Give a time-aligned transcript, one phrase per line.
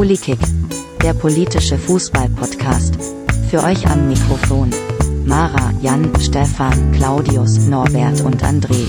[0.00, 0.38] Polikick,
[1.02, 2.94] der politische Fußball-Podcast.
[3.50, 4.70] Für euch am Mikrofon.
[5.26, 8.88] Mara, Jan, Stefan, Claudius, Norbert und André.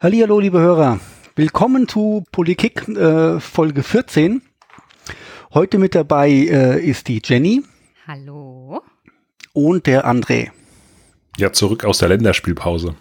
[0.00, 0.98] Hallihallo, liebe Hörer.
[1.34, 4.40] Willkommen zu Politik äh, Folge 14.
[5.56, 7.62] Heute mit dabei äh, ist die Jenny.
[8.06, 8.82] Hallo.
[9.54, 10.50] Und der André.
[11.38, 12.94] Ja, zurück aus der Länderspielpause.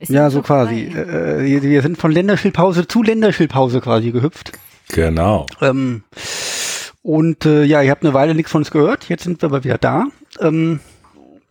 [0.00, 0.86] Ist ja, so quasi.
[0.86, 4.50] Äh, wir sind von Länderspielpause zu Länderspielpause quasi gehüpft.
[4.88, 5.46] Genau.
[5.60, 6.02] Ähm,
[7.02, 9.08] und äh, ja, ihr habt eine Weile nichts von uns gehört.
[9.08, 10.06] Jetzt sind wir aber wieder da.
[10.40, 10.80] Ähm,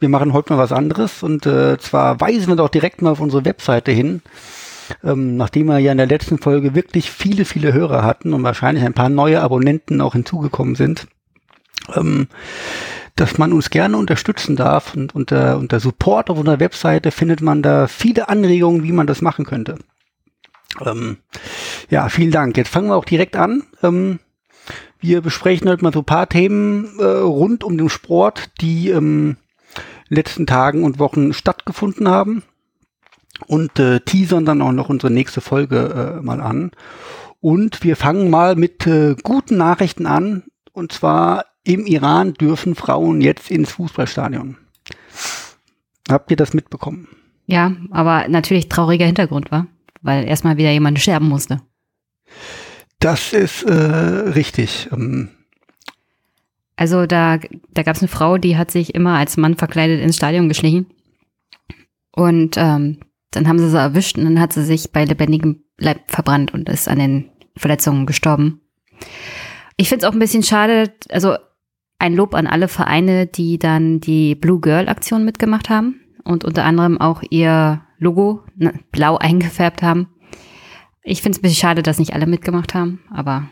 [0.01, 3.21] wir machen heute mal was anderes und äh, zwar weisen wir doch direkt mal auf
[3.21, 4.21] unsere Webseite hin.
[5.03, 8.83] Ähm, nachdem wir ja in der letzten Folge wirklich viele, viele Hörer hatten und wahrscheinlich
[8.83, 11.07] ein paar neue Abonnenten auch hinzugekommen sind,
[11.93, 12.27] ähm,
[13.15, 17.61] dass man uns gerne unterstützen darf und unter, unter Support auf unserer Webseite findet man
[17.61, 19.77] da viele Anregungen, wie man das machen könnte.
[20.85, 21.17] Ähm,
[21.89, 22.57] ja, vielen Dank.
[22.57, 23.63] Jetzt fangen wir auch direkt an.
[23.81, 24.19] Ähm,
[24.99, 29.37] wir besprechen heute mal so ein paar Themen äh, rund um den Sport, die ähm,
[30.09, 32.43] letzten Tagen und Wochen stattgefunden haben
[33.45, 36.71] und äh, teasern dann auch noch unsere nächste Folge äh, mal an.
[37.39, 40.43] Und wir fangen mal mit äh, guten Nachrichten an.
[40.73, 44.57] Und zwar im Iran dürfen Frauen jetzt ins Fußballstadion.
[46.09, 47.07] Habt ihr das mitbekommen?
[47.45, 49.67] Ja, aber natürlich trauriger Hintergrund war,
[50.01, 51.61] weil erstmal wieder jemand sterben musste.
[52.99, 54.89] Das ist äh, richtig.
[54.91, 55.29] Ähm,
[56.75, 57.39] also da,
[57.71, 60.87] da gab es eine Frau, die hat sich immer als Mann verkleidet ins Stadion geschlichen.
[62.11, 62.99] Und ähm,
[63.31, 66.69] dann haben sie sie erwischt und dann hat sie sich bei lebendigem Leib verbrannt und
[66.69, 68.61] ist an den Verletzungen gestorben.
[69.77, 71.35] Ich finde es auch ein bisschen schade, also
[71.99, 76.63] ein Lob an alle Vereine, die dann die Blue Girl Aktion mitgemacht haben und unter
[76.63, 80.07] anderem auch ihr Logo ne, blau eingefärbt haben.
[81.03, 83.49] Ich finde es ein bisschen schade, dass nicht alle mitgemacht haben, aber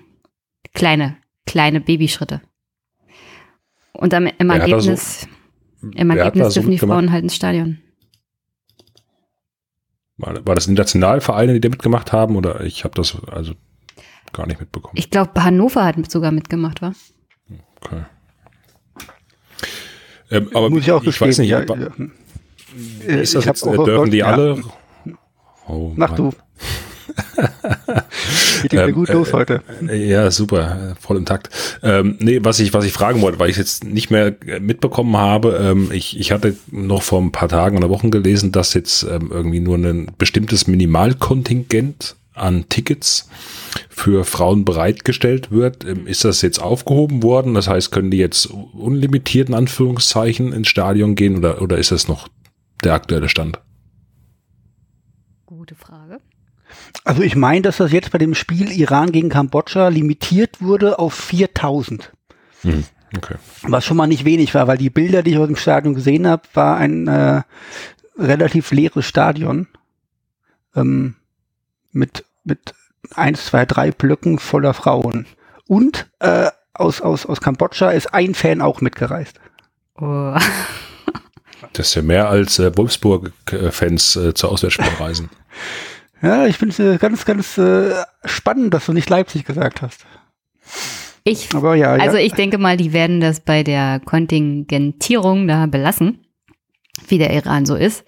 [0.74, 2.42] kleine, kleine Babyschritte.
[3.94, 5.28] Und am, im Wer Ergebnis,
[5.82, 6.78] so- im Ergebnis da so dürfen die?
[6.80, 7.80] Frauen halt ins Stadion.
[10.18, 13.54] War, war das Nationalvereine, die da mitgemacht haben oder ich habe das also
[14.32, 14.94] gar nicht mitbekommen?
[14.98, 16.94] Ich glaube, Hannover hat sogar mitgemacht, war?
[17.82, 18.04] okay.
[20.32, 21.88] Ähm, aber muss ich auch ich weiß nicht, ja, aber ja.
[23.16, 24.28] ist das Ich jetzt, auch- äh, dürfen die ja.
[24.28, 24.62] alle?
[25.68, 26.18] Oh, Mach Mann.
[26.18, 26.32] du.
[28.64, 29.62] Geht Ähm, gut äh, los heute.
[29.88, 31.50] Äh, Ja, super, äh, voll im Takt.
[31.84, 35.18] Ähm, nee, was ich, was ich fragen wollte, weil ich jetzt nicht mehr äh, mitbekommen
[35.18, 39.04] habe, ähm, ich, ich hatte noch vor ein paar Tagen oder Wochen gelesen, dass jetzt
[39.04, 43.30] ähm, irgendwie nur ein bestimmtes Minimalkontingent an Tickets
[43.90, 45.86] für Frauen bereitgestellt wird.
[45.86, 47.54] Ähm, ist das jetzt aufgehoben worden?
[47.54, 52.08] Das heißt, können die jetzt unlimitiert in Anführungszeichen ins Stadion gehen oder, oder ist das
[52.08, 52.28] noch
[52.84, 53.60] der aktuelle Stand?
[55.46, 56.20] Gute Frage.
[57.06, 61.14] Also ich meine, dass das jetzt bei dem Spiel Iran gegen Kambodscha limitiert wurde auf
[61.14, 62.12] 4000.
[62.64, 62.84] Hm,
[63.16, 63.36] okay.
[63.62, 66.28] Was schon mal nicht wenig war, weil die Bilder, die ich aus dem Stadion gesehen
[66.28, 67.44] habe, war ein äh,
[68.18, 69.68] relativ leeres Stadion.
[70.76, 71.16] Ähm,
[71.92, 72.74] mit, mit
[73.14, 75.28] eins, zwei, drei Blöcken voller Frauen.
[75.68, 79.40] Und äh, aus, aus, aus Kambodscha ist ein Fan auch mitgereist.
[79.98, 80.36] Oh.
[81.74, 85.30] Das ist ja mehr als äh, Wolfsburg-Fans äh, zur Auswärtsspiel reisen.
[86.22, 87.94] Ja, ich finde es äh, ganz, ganz äh,
[88.24, 90.06] spannend, dass du nicht Leipzig gesagt hast.
[91.24, 92.24] Ich, Aber ja, also ja.
[92.24, 96.26] ich denke mal, die werden das bei der Kontingentierung da belassen,
[97.08, 98.04] wie der Iran so ist.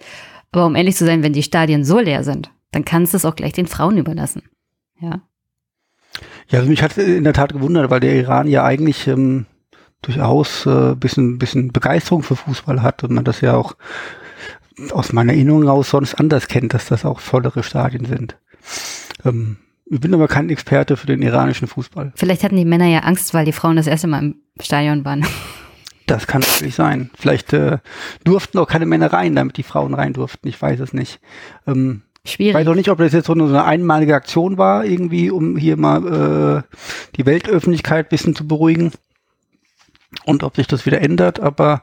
[0.52, 3.24] Aber um ehrlich zu sein, wenn die Stadien so leer sind, dann kannst du es
[3.24, 4.42] auch gleich den Frauen überlassen.
[5.00, 5.20] Ja.
[6.48, 9.46] Ja, also mich hat in der Tat gewundert, weil der Iran ja eigentlich ähm,
[10.02, 13.76] durchaus äh, bisschen, bisschen Begeisterung für Fußball hat und man das ja auch
[14.90, 18.36] aus meiner Erinnerung raus sonst anders kennt, dass das auch vollere Stadien sind.
[19.24, 19.56] Ähm,
[19.90, 22.12] ich bin aber kein Experte für den iranischen Fußball.
[22.14, 25.26] Vielleicht hatten die Männer ja Angst, weil die Frauen das erste Mal im Stadion waren.
[26.06, 27.10] Das kann natürlich sein.
[27.18, 27.78] Vielleicht äh,
[28.24, 30.48] durften auch keine Männer rein, damit die Frauen rein durften.
[30.48, 31.20] Ich weiß es nicht.
[31.66, 32.54] Ähm, ich Schwierig.
[32.54, 35.56] weiß auch nicht, ob das jetzt so eine, so eine einmalige Aktion war, irgendwie, um
[35.56, 36.76] hier mal äh,
[37.16, 38.92] die Weltöffentlichkeit ein bisschen zu beruhigen.
[40.24, 41.82] Und ob sich das wieder ändert, aber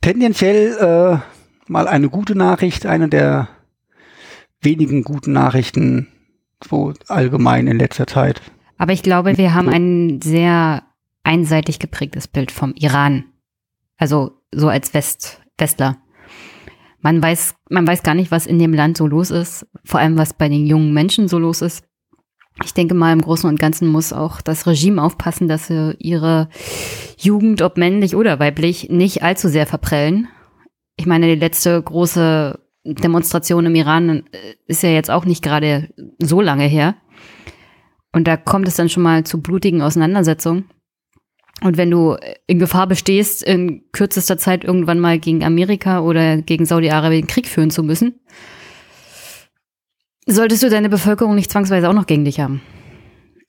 [0.00, 1.31] tendenziell äh,
[1.68, 3.48] mal eine gute Nachricht, eine der
[4.60, 6.08] wenigen guten Nachrichten
[6.64, 8.40] so allgemein in letzter Zeit.
[8.78, 10.82] Aber ich glaube, wir haben ein sehr
[11.24, 13.24] einseitig geprägtes Bild vom Iran.
[13.96, 15.98] Also so als West, Westler.
[17.00, 20.16] Man weiß, man weiß gar nicht, was in dem Land so los ist, vor allem
[20.16, 21.84] was bei den jungen Menschen so los ist.
[22.64, 26.48] ich denke mal, im Großen und Ganzen muss auch das Regime aufpassen, dass sie ihre
[27.18, 30.28] Jugend, ob männlich oder weiblich, nicht allzu sehr verprellen.
[31.02, 35.88] Ich meine, die letzte große Demonstration im Iran äh, ist ja jetzt auch nicht gerade
[36.20, 36.94] so lange her.
[38.12, 40.70] Und da kommt es dann schon mal zu blutigen Auseinandersetzungen.
[41.60, 42.16] Und wenn du
[42.46, 47.72] in Gefahr bestehst, in kürzester Zeit irgendwann mal gegen Amerika oder gegen Saudi-Arabien Krieg führen
[47.72, 48.20] zu müssen,
[50.26, 52.62] solltest du deine Bevölkerung nicht zwangsweise auch noch gegen dich haben.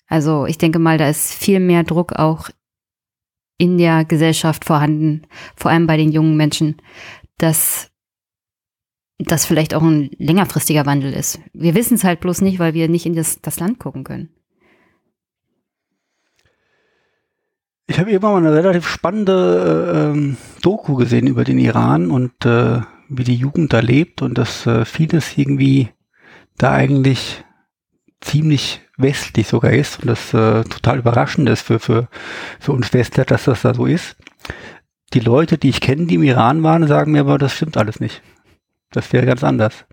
[0.08, 2.50] Also ich denke mal, da ist viel mehr Druck auch
[3.60, 6.78] in der Gesellschaft vorhanden, vor allem bei den jungen Menschen,
[7.38, 7.92] dass
[9.20, 11.40] das vielleicht auch ein längerfristiger Wandel ist.
[11.54, 14.30] Wir wissen es halt bloß nicht, weil wir nicht in das, das Land gucken können.
[17.88, 22.46] Ich habe irgendwann mal eine relativ spannende äh, ähm, Doku gesehen über den Iran und
[22.46, 25.90] äh, wie die Jugend da lebt und dass äh, vieles irgendwie
[26.58, 27.44] da eigentlich
[28.22, 32.08] ziemlich westlich sogar ist und das äh, total überraschend ist für, für,
[32.60, 34.16] für uns Westler, dass das da so ist.
[35.13, 38.00] Die Leute, die ich kenne, die im Iran waren, sagen mir aber, das stimmt alles
[38.00, 38.21] nicht.
[38.92, 39.86] Das wäre ganz anders.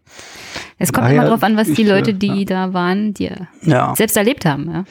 [0.78, 2.44] Es kommt Daher, immer drauf an, was die Leute, die ja.
[2.44, 3.30] da waren, die
[3.62, 3.94] ja.
[3.96, 4.70] selbst erlebt haben.
[4.70, 4.84] Ja.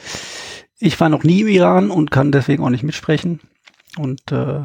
[0.78, 3.40] Ich war noch nie im Iran und kann deswegen auch nicht mitsprechen.
[3.98, 4.64] Und äh,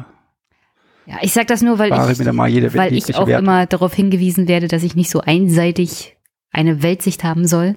[1.06, 3.40] ja, ich sag das nur, weil ich, weil ich auch Wert.
[3.40, 6.16] immer darauf hingewiesen werde, dass ich nicht so einseitig
[6.50, 7.76] eine Weltsicht haben soll.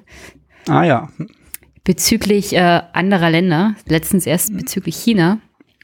[0.67, 1.09] Ah ja.
[1.83, 5.39] Bezüglich äh, anderer Länder, letztens erst bezüglich China.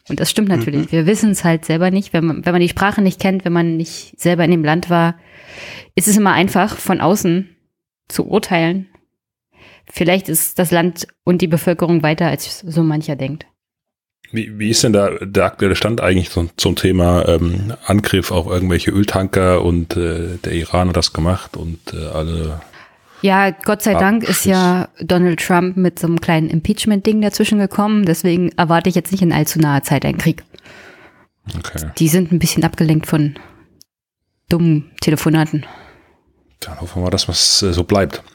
[0.08, 0.88] Und das stimmt natürlich.
[0.88, 0.92] Mhm.
[0.92, 2.14] Wir wissen es halt selber nicht.
[2.14, 4.90] Wenn man, wenn man die Sprache nicht kennt, wenn man nicht selber in dem Land
[4.90, 5.16] war,
[5.96, 7.50] ist es immer einfach, von außen
[8.08, 8.88] zu urteilen
[9.90, 13.46] vielleicht ist das Land und die Bevölkerung weiter, als so mancher denkt.
[14.32, 18.48] Wie, wie ist denn da der aktuelle Stand eigentlich zum, zum Thema ähm, Angriff auf
[18.48, 22.62] irgendwelche Öltanker und äh, der Iran hat das gemacht und äh, alle.
[23.26, 28.06] Ja, Gott sei Dank ist ja Donald Trump mit so einem kleinen Impeachment-Ding dazwischen gekommen.
[28.06, 30.44] Deswegen erwarte ich jetzt nicht in allzu naher Zeit einen Krieg.
[31.58, 31.90] Okay.
[31.98, 33.34] Die sind ein bisschen abgelenkt von
[34.48, 35.66] dummen Telefonaten.
[36.60, 38.24] Dann hoffen wir mal, dass was äh, so bleibt.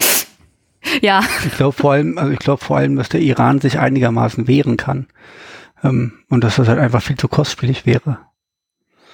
[1.03, 1.23] Ja.
[1.45, 4.79] Ich glaube vor allem, also ich glaube vor allem, dass der Iran sich einigermaßen wehren
[4.79, 5.07] kann.
[5.85, 8.19] Ähm, und dass das halt einfach viel zu kostspielig wäre.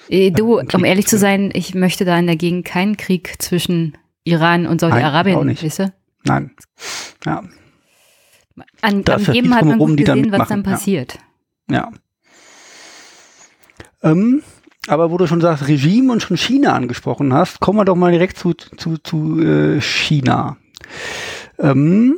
[0.07, 3.97] Äh, du, um ehrlich zu sein, ich möchte da in der Gegend keinen Krieg zwischen
[4.27, 5.93] Iran und Saudi-Arabien, weißt du?
[6.23, 6.51] Nein.
[7.25, 7.43] Ja.
[8.81, 11.19] An, am Geben hat man gut gesehen, was dann passiert.
[11.69, 11.91] Ja.
[14.03, 14.11] ja.
[14.11, 14.43] Ähm,
[14.87, 18.11] aber wo du schon sagst, Regime und schon China angesprochen hast, kommen wir doch mal
[18.11, 20.57] direkt zu, zu, zu äh, China.
[21.59, 22.17] Ähm,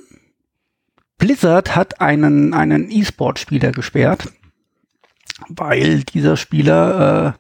[1.17, 4.31] Blizzard hat einen, einen E-Sport-Spieler gesperrt,
[5.47, 7.37] weil dieser Spieler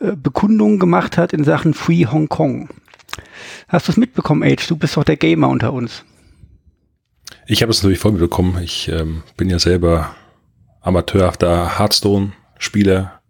[0.00, 2.68] äh, äh, Bekundungen gemacht hat in Sachen Free Hong Kong.
[3.68, 4.66] Hast du es mitbekommen, Age?
[4.66, 6.04] Du bist doch der Gamer unter uns.
[7.46, 8.60] Ich habe es natürlich voll mitbekommen.
[8.62, 10.14] Ich ähm, bin ja selber
[10.80, 13.20] amateurhafter Hearthstone-Spieler.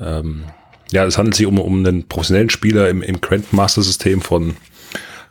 [0.00, 0.44] Ähm,
[0.90, 4.56] ja, es handelt sich um, um einen professionellen Spieler im, im Grandmaster-System von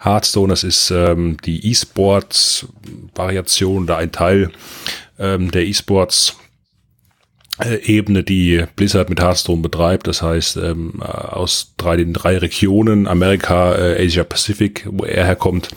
[0.03, 4.49] Hearthstone, das ist ähm, die E-Sports-Variation oder ein Teil
[5.19, 6.37] ähm, der E-Sports.
[7.83, 13.75] Ebene, die Blizzard mit Hearthstone betreibt, das heißt ähm, aus drei, den drei Regionen, Amerika,
[13.75, 15.69] äh, Asia Pacific, wo er herkommt,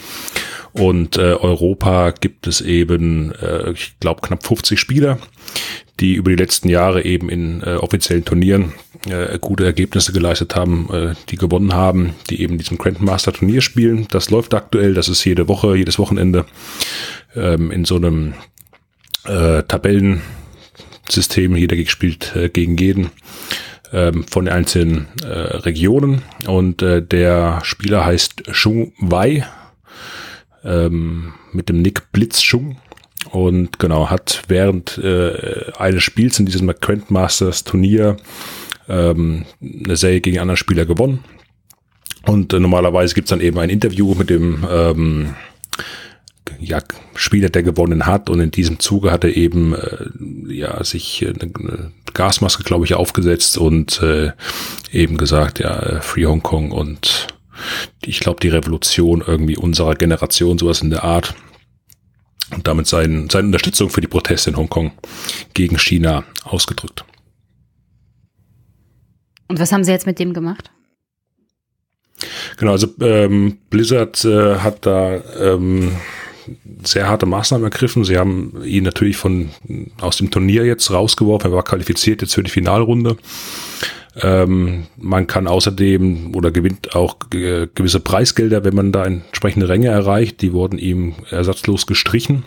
[0.74, 5.18] und äh, Europa gibt es eben, äh, ich glaube, knapp 50 Spieler,
[6.00, 8.72] die über die letzten Jahre eben in äh, offiziellen Turnieren
[9.08, 14.08] äh, gute Ergebnisse geleistet haben, äh, die gewonnen haben, die eben diesem Grandmaster Turnier spielen.
[14.10, 16.44] Das läuft aktuell, das ist jede Woche, jedes Wochenende
[17.36, 18.34] ähm, in so einem
[19.26, 19.62] äh,
[21.04, 21.56] Tabellensystem.
[21.56, 23.10] Jeder spielt äh, gegen jeden
[23.92, 29.46] ähm, von den einzelnen äh, Regionen und äh, der Spieler heißt Shung Wei
[30.64, 32.78] ähm, mit dem Nick Blitzschung
[33.30, 38.16] und genau, hat während äh, eines Spiels in diesem Grandmasters Turnier
[38.88, 41.24] ähm, eine Serie gegen anderen Spieler gewonnen.
[42.26, 45.34] Und äh, normalerweise gibt's dann eben ein Interview mit dem ähm,
[46.64, 46.80] ja,
[47.14, 48.30] Spieler, der gewonnen hat.
[48.30, 50.08] Und in diesem Zuge hat er eben äh,
[50.52, 54.32] ja sich eine, eine Gasmaske, glaube ich, aufgesetzt und äh,
[54.92, 57.28] eben gesagt, ja, äh, Free Hong Kong und
[58.04, 61.34] ich glaube, die Revolution irgendwie unserer Generation, sowas in der Art
[62.50, 64.92] und damit sein, seine Unterstützung für die Proteste in Hongkong
[65.54, 67.04] gegen China ausgedrückt.
[69.48, 70.70] Und was haben Sie jetzt mit dem gemacht?
[72.56, 75.96] Genau, also ähm, Blizzard äh, hat da ähm,
[76.84, 78.04] sehr harte Maßnahmen ergriffen.
[78.04, 79.50] Sie haben ihn natürlich von
[80.00, 81.50] aus dem Turnier jetzt rausgeworfen.
[81.50, 83.16] Er war qualifiziert jetzt für die Finalrunde.
[84.20, 90.40] Ähm, man kann außerdem oder gewinnt auch gewisse Preisgelder, wenn man da entsprechende Ränge erreicht.
[90.42, 92.44] Die wurden ihm ersatzlos gestrichen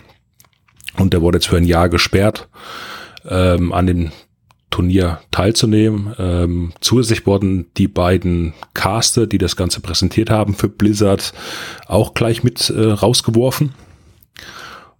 [0.96, 2.48] und der wurde jetzt für ein Jahr gesperrt
[3.28, 4.12] ähm, an dem
[4.70, 6.14] Turnier teilzunehmen.
[6.18, 11.32] Ähm, zusätzlich wurden die beiden Caster, die das Ganze präsentiert haben für Blizzard,
[11.86, 13.74] auch gleich mit äh, rausgeworfen.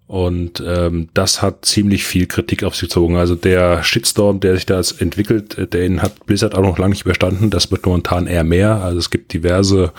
[0.08, 3.16] Und ähm, das hat ziemlich viel Kritik auf sich gezogen.
[3.16, 7.04] Also der Shitstorm, der sich da entwickelt, äh, den hat Blizzard auch noch lange nicht
[7.04, 7.50] überstanden.
[7.50, 8.82] Das wird momentan eher mehr.
[8.82, 9.92] Also es gibt diverse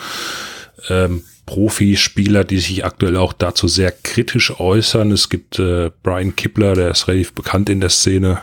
[0.89, 5.11] ähm, Profispieler, die sich aktuell auch dazu sehr kritisch äußern.
[5.11, 8.39] Es gibt äh, Brian Kippler, der ist relativ bekannt in der Szene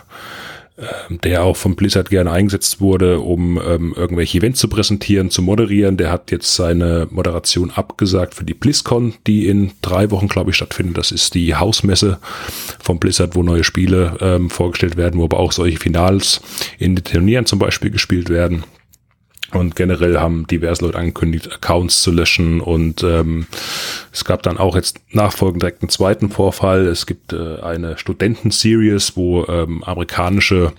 [1.08, 5.96] der auch von Blizzard gerne eingesetzt wurde, um ähm, irgendwelche Events zu präsentieren, zu moderieren.
[5.96, 10.56] Der hat jetzt seine Moderation abgesagt für die BlizzCon, die in drei Wochen, glaube ich,
[10.56, 10.98] stattfindet.
[10.98, 12.18] Das ist die Hausmesse
[12.78, 16.42] von Blizzard, wo neue Spiele ähm, vorgestellt werden, wo aber auch solche Finals
[16.78, 18.64] in den Turnieren zum Beispiel gespielt werden.
[19.52, 22.60] Und generell haben diverse Leute angekündigt, Accounts zu löschen.
[22.60, 23.46] Und ähm,
[24.12, 26.86] es gab dann auch jetzt nachfolgend direkt einen zweiten Vorfall.
[26.86, 30.72] Es gibt äh, eine Studenten-Series, wo ähm, amerikanische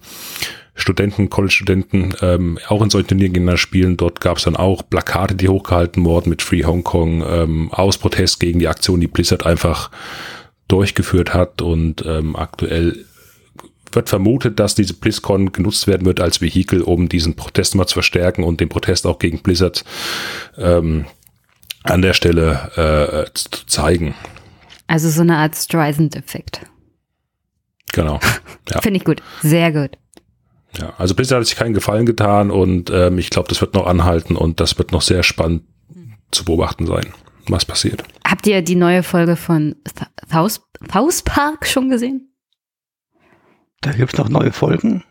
[0.76, 3.98] Studenten, College-Studenten ähm, auch in solchen Turnieren spielen.
[3.98, 7.98] Dort gab es dann auch Plakate, die hochgehalten wurden mit Free Hong Kong ähm, aus
[7.98, 9.90] Protest gegen die Aktion, die Blizzard einfach
[10.68, 11.62] durchgeführt hat.
[11.62, 13.06] Und ähm, aktuell
[13.98, 17.96] wird vermutet, dass diese BlizzCon genutzt werden wird als Vehikel, um diesen Protest mal zu
[17.96, 19.84] verstärken und den Protest auch gegen Blizzard
[20.56, 21.06] ähm,
[21.84, 24.14] an der Stelle äh, zu zeigen.
[24.86, 26.62] Also so eine Art Streisand-Effekt.
[27.92, 28.20] Genau.
[28.70, 28.82] Ja.
[28.82, 29.24] Finde ich gut.
[29.42, 29.92] Sehr gut.
[30.78, 33.88] Ja, also Blizzard hat sich keinen Gefallen getan und ähm, ich glaube, das wird noch
[33.88, 35.64] anhalten und das wird noch sehr spannend
[36.32, 37.14] zu beobachten sein,
[37.48, 38.04] was passiert.
[38.28, 39.78] Habt ihr die neue Folge von
[40.30, 40.60] South,
[40.92, 42.28] South Park schon gesehen?
[43.82, 45.04] Da gibt es noch neue Folgen.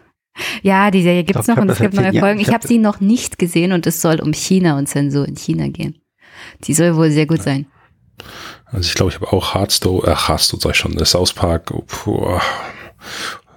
[0.62, 2.40] ja, die Serie gibt es noch und es gibt neue Folgen.
[2.40, 5.36] Ich, ich habe sie noch nicht gesehen und es soll um China und Zensur in
[5.36, 6.00] China gehen.
[6.64, 7.66] Die soll wohl sehr gut sein.
[8.66, 11.70] Also ich glaube, ich habe auch Hearthstone, äh, Hearthstone sag ich schon, das South Park,
[11.72, 12.38] oh, puh,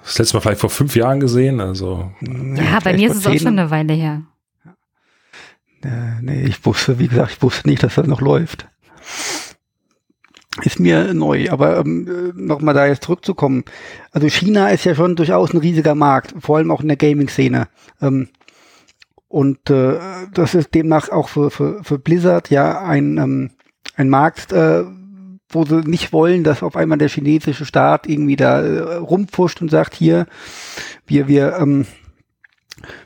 [0.04, 2.12] das letzte Mal vielleicht vor fünf Jahren gesehen, also.
[2.22, 4.24] Ja, ja bei mir ist es auch schon eine Weile her.
[5.84, 8.68] Ja, nee, ich wusste, wie gesagt, ich wusste nicht, dass das noch läuft
[10.64, 11.50] ist mir neu.
[11.50, 13.64] Aber ähm, nochmal da jetzt zurückzukommen.
[14.12, 17.68] Also China ist ja schon durchaus ein riesiger Markt, vor allem auch in der Gaming-Szene.
[18.02, 18.30] Ähm,
[19.28, 20.00] und äh,
[20.34, 23.52] das ist demnach auch für, für, für Blizzard ja ein, ähm,
[23.96, 24.86] ein Markt, äh,
[25.50, 29.70] wo sie nicht wollen, dass auf einmal der chinesische Staat irgendwie da äh, rumpfuscht und
[29.70, 30.28] sagt, hier,
[31.06, 31.86] wir, wir, ähm,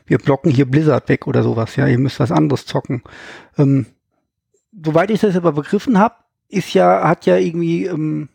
[0.06, 3.02] wir blocken hier Blizzard weg oder sowas, ja, ihr müsst was anderes zocken.
[3.58, 3.86] Ähm,
[4.84, 6.16] soweit ich das aber begriffen habe,
[6.52, 8.28] ist ja, hat ja irgendwie, ähm,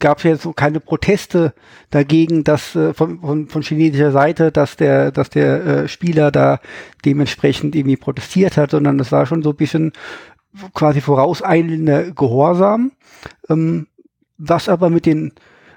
[0.00, 1.54] gab es ja so keine Proteste
[1.90, 6.60] dagegen, dass äh, von, von, von chinesischer Seite, dass der, dass der äh, Spieler da
[7.04, 9.92] dementsprechend irgendwie protestiert hat, sondern es war schon so ein bisschen
[10.74, 12.92] quasi vorauseilender Gehorsam,
[13.48, 13.86] ähm,
[14.36, 15.32] was aber mit den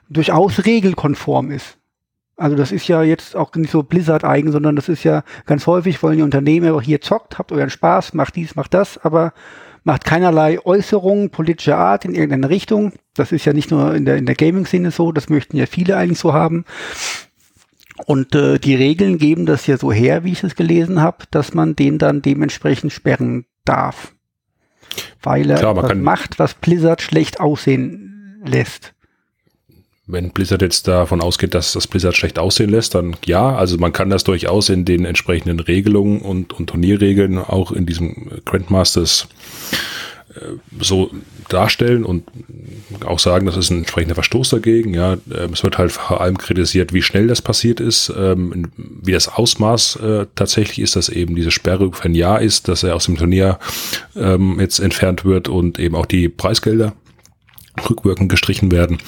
[0.09, 1.77] durchaus regelkonform ist.
[2.37, 5.65] Also das ist ja jetzt auch nicht so Blizzard eigen, sondern das ist ja ganz
[5.67, 9.33] häufig wollen die Unternehmen auch hier zockt, habt euren Spaß, macht dies, macht das, aber
[9.83, 12.93] macht keinerlei Äußerungen politischer Art in irgendeine Richtung.
[13.13, 15.97] Das ist ja nicht nur in der, in der Gaming-Szene so, das möchten ja viele
[15.97, 16.65] eigentlich so haben.
[18.05, 21.53] Und äh, die Regeln geben das ja so her, wie ich es gelesen habe, dass
[21.53, 24.13] man den dann dementsprechend sperren darf.
[25.21, 28.93] Weil er Klar, macht, was Blizzard schlecht aussehen lässt
[30.07, 33.91] wenn Blizzard jetzt davon ausgeht, dass das Blizzard schlecht aussehen lässt, dann ja, also man
[33.91, 39.27] kann das durchaus in den entsprechenden Regelungen und, und Turnierregeln auch in diesem Grandmasters
[40.29, 40.39] äh,
[40.79, 41.11] so
[41.49, 42.23] darstellen und
[43.05, 44.93] auch sagen, das ist ein entsprechender Verstoß dagegen.
[44.93, 49.11] Ja, ähm, es wird halt vor allem kritisiert, wie schnell das passiert ist, ähm, wie
[49.11, 52.95] das Ausmaß äh, tatsächlich ist, dass eben diese Sperre für ein Jahr ist, dass er
[52.95, 53.59] aus dem Turnier
[54.15, 56.93] ähm, jetzt entfernt wird und eben auch die Preisgelder
[57.89, 58.99] rückwirkend gestrichen werden.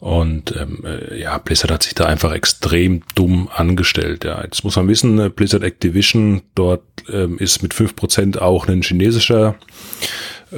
[0.00, 4.24] Und ähm, äh, ja, Blizzard hat sich da einfach extrem dumm angestellt.
[4.24, 8.66] Ja, jetzt muss man wissen, äh, Blizzard Activision, dort ähm, ist mit fünf Prozent auch
[8.66, 9.56] ein chinesischer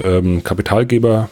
[0.00, 1.28] ähm, Kapitalgeber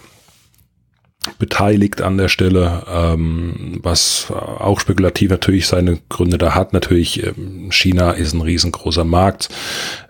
[1.41, 6.73] beteiligt an der Stelle, ähm, was auch spekulativ natürlich seine Gründe da hat.
[6.73, 9.49] Natürlich, ähm, China ist ein riesengroßer Markt.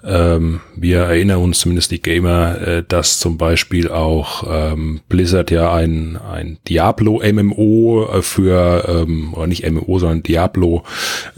[0.04, 5.72] Ähm, wir erinnern uns zumindest die Gamer, äh, dass zum Beispiel auch ähm, Blizzard ja
[5.72, 10.82] ein, ein Diablo MMO für, ähm, oder nicht MMO, sondern Diablo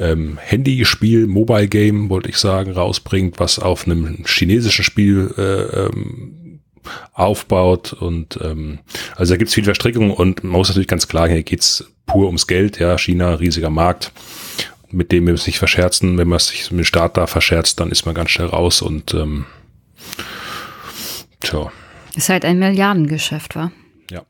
[0.01, 6.42] ähm, Handyspiel, Mobile Game, wollte ich sagen, rausbringt, was auf einem chinesischen Spiel äh, ähm,
[7.13, 8.79] aufbaut und ähm,
[9.17, 12.27] also da gibt es viele Verstrickungen und man muss natürlich ganz klar, hier geht's pur
[12.27, 14.13] ums Geld, ja, China, riesiger Markt.
[14.93, 16.19] mit dem wir sich verscherzen.
[16.19, 19.15] Wenn man sich mit dem Staat da verscherzt, dann ist man ganz schnell raus und
[19.15, 19.47] ähm,
[21.41, 21.73] tja.
[22.15, 23.73] Ist halt ein Milliardengeschäft, wa?
[24.11, 24.23] Ja.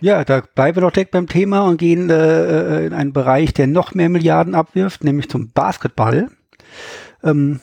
[0.00, 3.66] Ja, da bleiben wir doch direkt beim Thema und gehen äh, in einen Bereich, der
[3.66, 6.30] noch mehr Milliarden abwirft, nämlich zum Basketball.
[7.22, 7.60] Ähm,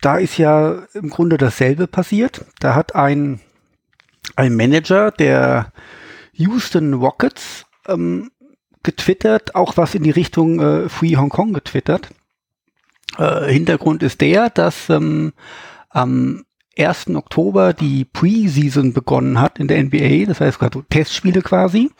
[0.00, 2.44] da ist ja im Grunde dasselbe passiert.
[2.58, 3.40] Da hat ein,
[4.36, 5.72] ein Manager der
[6.32, 8.30] Houston Rockets ähm,
[8.82, 12.08] getwittert, auch was in die Richtung äh, Free Hong Kong getwittert.
[13.18, 15.32] Äh, Hintergrund ist der, dass ähm,
[15.90, 16.44] am
[16.78, 17.10] 1.
[17.10, 21.90] Oktober die Preseason begonnen hat in der NBA, das heißt gerade Testspiele quasi.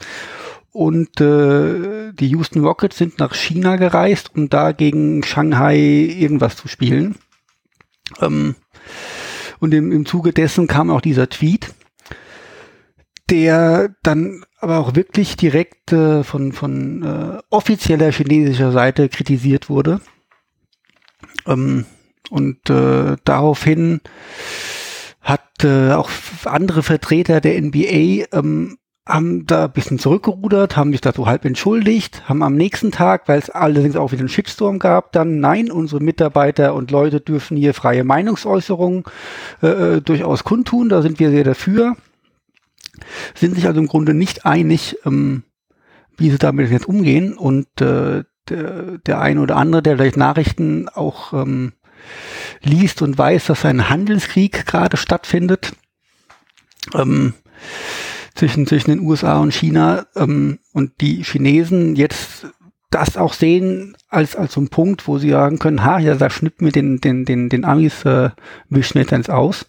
[0.72, 6.68] Und äh, die Houston Rockets sind nach China gereist, um da gegen Shanghai irgendwas zu
[6.68, 7.16] spielen.
[8.20, 8.54] Ähm,
[9.58, 11.74] und im, im Zuge dessen kam auch dieser Tweet,
[13.28, 20.00] der dann aber auch wirklich direkt äh, von, von äh, offizieller chinesischer Seite kritisiert wurde.
[21.46, 21.86] Ähm,
[22.30, 24.00] und äh, daraufhin
[25.20, 26.10] hat äh, auch
[26.44, 32.28] andere Vertreter der NBA ähm, haben da ein bisschen zurückgerudert, haben sich dazu halb entschuldigt,
[32.28, 36.02] haben am nächsten Tag, weil es allerdings auch wieder einen Shitstorm gab, dann nein, unsere
[36.02, 39.04] Mitarbeiter und Leute dürfen hier freie Meinungsäußerungen
[39.62, 41.96] äh, äh, durchaus kundtun, da sind wir sehr dafür,
[43.34, 45.44] sind sich also im Grunde nicht einig, ähm,
[46.16, 50.88] wie sie damit jetzt umgehen und äh, der, der eine oder andere, der vielleicht Nachrichten
[50.88, 51.72] auch ähm,
[52.62, 55.72] liest und weiß, dass ein Handelskrieg gerade stattfindet
[56.94, 57.34] ähm,
[58.40, 62.46] zwischen, zwischen den USA und China ähm, und die Chinesen jetzt
[62.88, 66.30] das auch sehen als, als so ein Punkt, wo sie sagen können, ha, ja, da
[66.30, 68.30] schnippen wir den, den, den, den Amis, äh,
[68.70, 69.66] wir jetzt aus.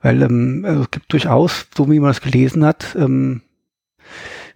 [0.00, 3.42] Weil ähm, also es gibt durchaus, so wie man das gelesen hat, ähm,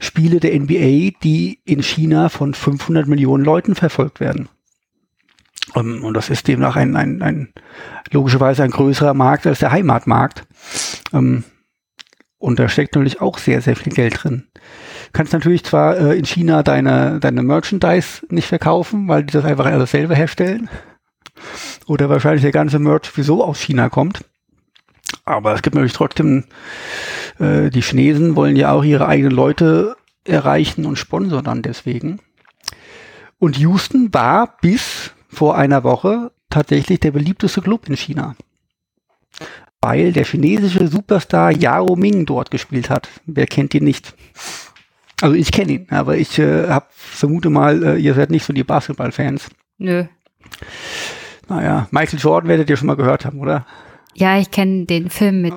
[0.00, 4.48] Spiele der NBA, die in China von 500 Millionen Leuten verfolgt werden.
[5.74, 7.52] Um, ähm, und das ist demnach ein, ein, ein
[8.10, 10.46] logischerweise ein größerer Markt als der Heimatmarkt.
[11.12, 11.44] Um, ähm,
[12.38, 14.46] und da steckt natürlich auch sehr, sehr viel Geld drin.
[15.12, 19.66] Kannst natürlich zwar äh, in China deine, deine Merchandise nicht verkaufen, weil die das einfach
[19.66, 20.68] alles selber herstellen.
[21.86, 24.24] Oder wahrscheinlich der ganze Merch wieso aus China kommt.
[25.24, 26.44] Aber es gibt natürlich trotzdem,
[27.38, 32.20] äh, die Chinesen wollen ja auch ihre eigenen Leute erreichen und sponsern dann deswegen.
[33.38, 38.34] Und Houston war bis vor einer Woche tatsächlich der beliebteste Club in China.
[39.80, 43.08] Weil der chinesische Superstar Yao Ming dort gespielt hat.
[43.26, 44.14] Wer kennt ihn nicht?
[45.20, 48.52] Also ich kenne ihn, aber ich äh, hab, vermute mal, äh, ihr seid nicht so
[48.52, 49.48] die Basketballfans.
[49.78, 50.04] Nö.
[51.48, 53.66] Naja, Michael Jordan werdet ihr schon mal gehört haben, oder?
[54.14, 55.54] Ja, ich kenne den Film mit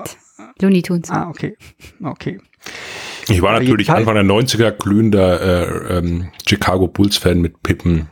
[0.60, 1.10] Looney Tunes.
[1.10, 1.58] Ah, okay.
[2.04, 2.40] Okay.
[3.28, 8.10] Ich war natürlich Anfang der 90er glühender äh, ähm, Chicago Bulls Fan mit Pippen,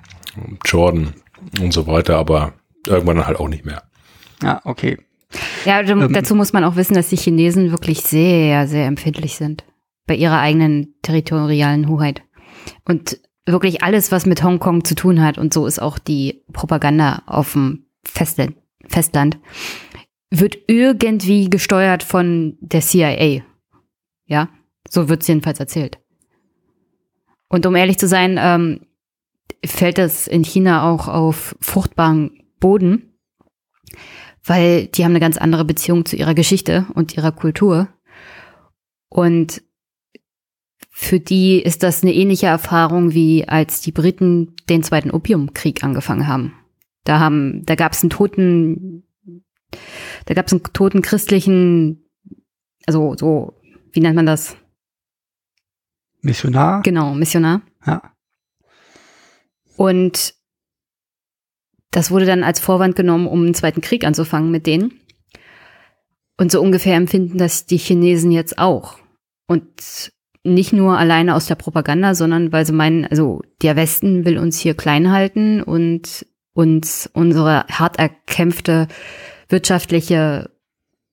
[0.66, 1.14] Jordan
[1.62, 2.54] und so weiter, aber
[2.86, 3.84] irgendwann dann halt auch nicht mehr.
[4.44, 4.98] Ah, okay.
[5.66, 9.64] Ja, ähm, dazu muss man auch wissen, dass die Chinesen wirklich sehr, sehr empfindlich sind
[10.08, 12.24] bei ihrer eigenen territorialen Hoheit.
[12.86, 17.24] Und wirklich alles, was mit Hongkong zu tun hat, und so ist auch die Propaganda
[17.26, 18.56] auf dem Festland,
[18.88, 19.38] Festland
[20.32, 23.44] wird irgendwie gesteuert von der CIA.
[24.26, 24.50] Ja,
[24.88, 26.00] so wird es jedenfalls erzählt.
[27.48, 28.82] Und um ehrlich zu sein, ähm,
[29.66, 33.09] fällt das in China auch auf fruchtbaren Boden,
[34.44, 37.90] weil die haben eine ganz andere Beziehung zu ihrer Geschichte und ihrer Kultur.
[39.10, 39.62] Und
[40.90, 46.28] für die ist das eine ähnliche Erfahrung wie als die Briten den zweiten Opiumkrieg angefangen
[46.28, 46.54] haben.
[47.06, 49.04] Da haben, da gab es einen toten,
[50.26, 52.04] da gab es einen toten christlichen,
[52.86, 53.60] also so,
[53.94, 54.58] wie nennt man das?
[56.22, 56.82] Missionar?
[56.82, 57.62] Genau, Missionar.
[57.86, 58.14] Ja.
[59.78, 60.36] Und
[61.92, 65.00] das wurde dann als Vorwand genommen, um einen zweiten Krieg anzufangen mit denen.
[66.38, 68.98] Und so ungefähr empfinden das die Chinesen jetzt auch.
[69.48, 70.12] Und
[70.44, 74.58] nicht nur alleine aus der Propaganda, sondern weil sie meinen, also der Westen will uns
[74.58, 78.88] hier klein halten und uns unsere hart erkämpfte
[79.50, 80.50] wirtschaftliche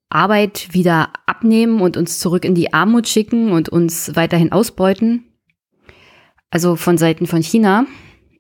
[0.09, 5.25] Arbeit wieder abnehmen und uns zurück in die Armut schicken und uns weiterhin ausbeuten.
[6.51, 7.87] Also von Seiten von China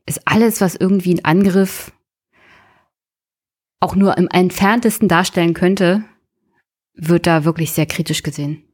[0.06, 1.92] ist alles, was irgendwie ein Angriff
[3.86, 6.02] auch nur im entferntesten darstellen könnte,
[6.94, 8.64] wird da wirklich sehr kritisch gesehen.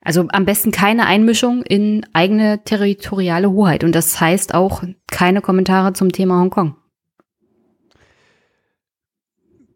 [0.00, 3.84] Also am besten keine Einmischung in eigene territoriale Hoheit.
[3.84, 6.76] Und das heißt auch keine Kommentare zum Thema Hongkong.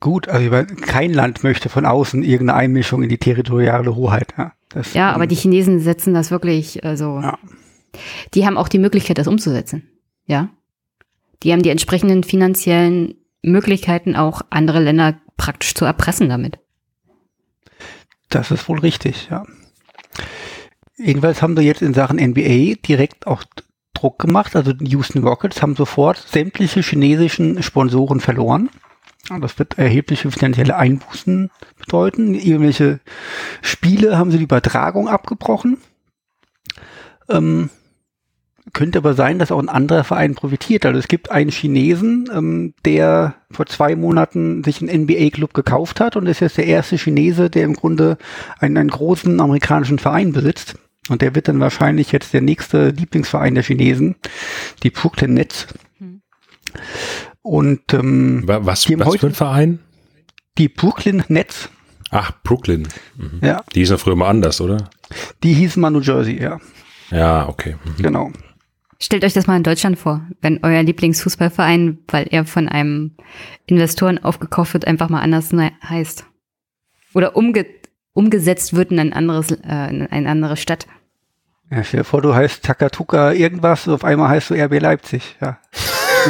[0.01, 0.51] Gut, also
[0.81, 4.35] kein Land möchte von außen irgendeine Einmischung in die territoriale Hoheit.
[4.37, 4.53] Ja.
[4.71, 7.39] Das, Ja, aber ähm, die Chinesen setzen das wirklich, also, Ja.
[8.35, 9.87] die haben auch die Möglichkeit, das umzusetzen.
[10.27, 10.49] Ja.
[11.43, 16.59] Die haben die entsprechenden finanziellen Möglichkeiten, auch andere Länder praktisch zu erpressen damit.
[18.29, 19.45] Das ist wohl richtig, ja.
[20.97, 23.45] Jedenfalls haben sie jetzt in Sachen NBA direkt auch
[23.95, 24.55] Druck gemacht.
[24.55, 28.71] Also die Houston Rockets haben sofort sämtliche chinesischen Sponsoren verloren.
[29.41, 32.35] Das wird erhebliche finanzielle Einbußen bedeuten.
[32.35, 33.01] Irgendwelche
[33.63, 35.79] Spiele haben sie die Übertragung abgebrochen.
[37.29, 37.71] Ähm,
[38.73, 40.87] könnte aber sein, dass auch ein anderer Verein profitiert.
[40.87, 46.17] Also es gibt einen Chinesen, ähm, der vor zwei Monaten sich einen NBA-Club gekauft hat
[46.17, 48.17] und ist jetzt der erste Chinese, der im Grunde
[48.59, 50.77] einen, einen großen amerikanischen Verein besitzt.
[51.09, 54.15] Und der wird dann wahrscheinlich jetzt der nächste Lieblingsverein der Chinesen,
[54.83, 55.67] die Brooklyn Nets.
[57.43, 59.81] Und ähm, Wa- Was, was für ein Verein?
[60.59, 61.69] die Brooklyn Nets,
[62.11, 62.87] Ach, Brooklyn.
[63.17, 63.41] Mhm.
[63.43, 64.91] ja, Die hießen ja früher mal anders, oder?
[65.43, 66.59] die hießen mal New Jersey, ja,
[67.11, 67.77] Ja, okay.
[67.85, 68.03] Mhm.
[68.03, 68.31] genau.
[69.03, 73.17] Stellt euch das mal in Deutschland vor, wenn euer Lieblingsfußballverein, weil er von einem
[73.67, 76.25] Investoren aufgekauft wird, einfach mal anders heißt.
[77.13, 77.67] Oder umge
[78.13, 80.87] umgesetzt wird in ein anderes, äh, in eine andere Stadt.
[81.69, 85.59] Ja, stell dir vor, du heißt Takatuka irgendwas, auf einmal heißt du RB Leipzig, ja.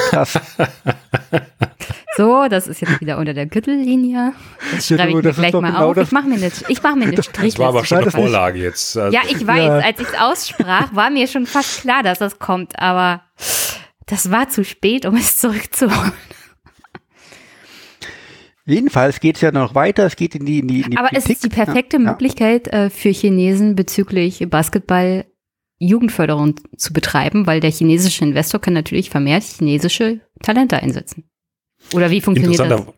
[0.08, 0.40] Krass.
[2.16, 4.34] So, das ist jetzt wieder unter der Gürtellinie.
[4.72, 5.94] Das Ja, schreibe ich du, mir das ist gleich doch mal genau auf.
[5.94, 7.26] das- Ich mache mir eine, ich mache mir eine Das
[7.58, 7.86] war aber Strichliste.
[7.86, 8.96] schon eine Vorlage jetzt.
[8.98, 9.78] Also, Ja, ich weiß, Ja.
[9.78, 13.22] als ich es aussprach, war mir schon fast klar, dass das kommt, aber
[14.06, 16.12] das war zu spät, um es zurückzuholen.
[18.64, 21.08] Jedenfalls geht es ja noch weiter, es geht in die, in die, in die Aber
[21.08, 21.32] es Politik.
[21.36, 22.10] ist die perfekte ja, ja.
[22.10, 25.24] Möglichkeit äh, für Chinesen bezüglich Basketball
[25.78, 31.24] Jugendförderung zu betreiben, weil der chinesische Investor kann natürlich vermehrt chinesische Talente einsetzen.
[31.94, 32.66] Oder wie funktioniert das?
[32.66, 32.94] Interessanter,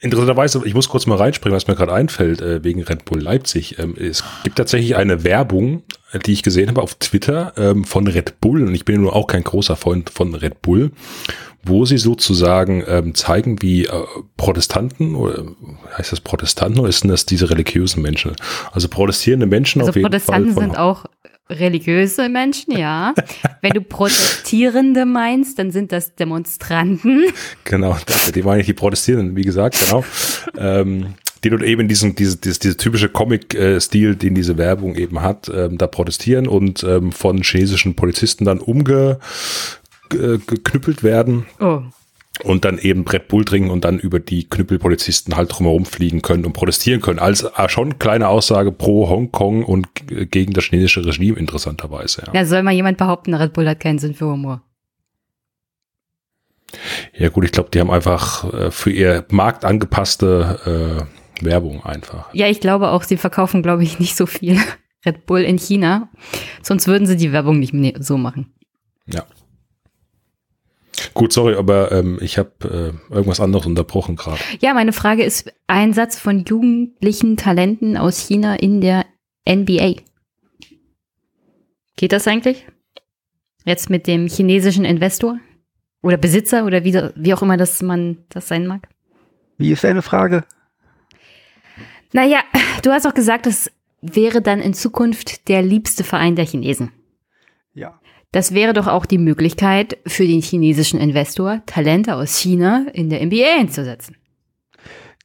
[0.00, 3.78] interessanterweise, ich muss kurz mal reinspringen, was mir gerade einfällt, äh, wegen Red Bull Leipzig.
[3.78, 8.06] Ähm, es gibt tatsächlich eine Werbung, äh, die ich gesehen habe auf Twitter ähm, von
[8.06, 10.92] Red Bull, und ich bin nur auch kein großer Freund von Red Bull,
[11.62, 13.90] wo sie sozusagen ähm, zeigen, wie äh,
[14.38, 15.44] Protestanten, oder
[15.98, 18.32] heißt das Protestanten, oder sind das diese religiösen Menschen?
[18.72, 20.62] Also protestierende Menschen Also auf jeden Protestanten Fall.
[20.64, 21.04] sind auch
[21.50, 23.14] religiöse Menschen, ja.
[23.60, 27.24] Wenn du Protestierende meinst, dann sind das Demonstranten.
[27.64, 27.96] Genau,
[28.34, 30.04] die meine ich, die protestieren, wie gesagt, genau.
[30.56, 35.50] ähm, die dort eben diesen, diese, diese, diese typische Comic-Stil, den diese Werbung eben hat,
[35.54, 41.82] ähm, da protestieren und ähm, von chinesischen Polizisten dann umgeknüppelt werden Oh.
[42.44, 46.44] Und dann eben Red Bull trinken und dann über die Knüppelpolizisten halt drumherum fliegen können
[46.44, 47.18] und protestieren können.
[47.18, 52.22] Als äh, schon kleine Aussage pro Hongkong und g- gegen das chinesische Regime interessanterweise.
[52.26, 54.62] Ja, Ja, soll mal jemand behaupten, Red Bull hat keinen Sinn für Humor.
[57.16, 61.06] ja gut, ich glaube, die haben einfach äh, für ihr Markt angepasste
[61.40, 62.32] äh, Werbung einfach.
[62.34, 64.58] Ja, ich glaube auch, sie verkaufen, glaube ich, nicht so viel
[65.06, 66.10] Red Bull in China.
[66.62, 68.52] Sonst würden sie die Werbung nicht mehr so machen.
[69.06, 69.24] Ja.
[71.20, 74.40] Gut, sorry, aber ähm, ich habe äh, irgendwas anderes unterbrochen gerade.
[74.60, 79.04] Ja, meine Frage ist Einsatz von jugendlichen Talenten aus China in der
[79.46, 79.96] NBA.
[81.96, 82.64] Geht das eigentlich?
[83.66, 85.38] Jetzt mit dem chinesischen Investor?
[86.00, 88.88] Oder Besitzer oder wie, wie auch immer das man das sein mag?
[89.58, 90.44] Wie ist deine Frage?
[92.14, 92.38] Naja,
[92.82, 96.92] du hast auch gesagt, das wäre dann in Zukunft der liebste Verein der Chinesen.
[98.32, 103.24] Das wäre doch auch die Möglichkeit für den chinesischen Investor, Talente aus China in der
[103.24, 104.16] NBA einzusetzen.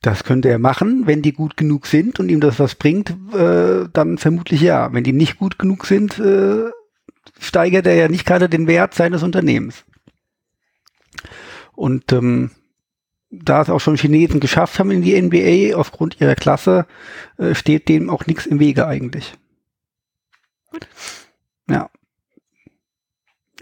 [0.01, 3.87] Das könnte er machen, wenn die gut genug sind und ihm das was bringt, äh,
[3.91, 4.91] dann vermutlich ja.
[4.93, 6.69] Wenn die nicht gut genug sind, äh,
[7.39, 9.83] steigert er ja nicht gerade den Wert seines Unternehmens.
[11.73, 12.51] Und ähm,
[13.31, 16.85] da es auch schon Chinesen geschafft haben in die NBA aufgrund ihrer Klasse,
[17.37, 19.33] äh, steht dem auch nichts im Wege eigentlich.
[21.69, 21.89] Ja.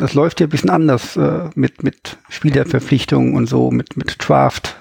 [0.03, 4.75] Das läuft ja ein bisschen anders äh, mit, mit Spielerverpflichtungen und so, mit, mit Draft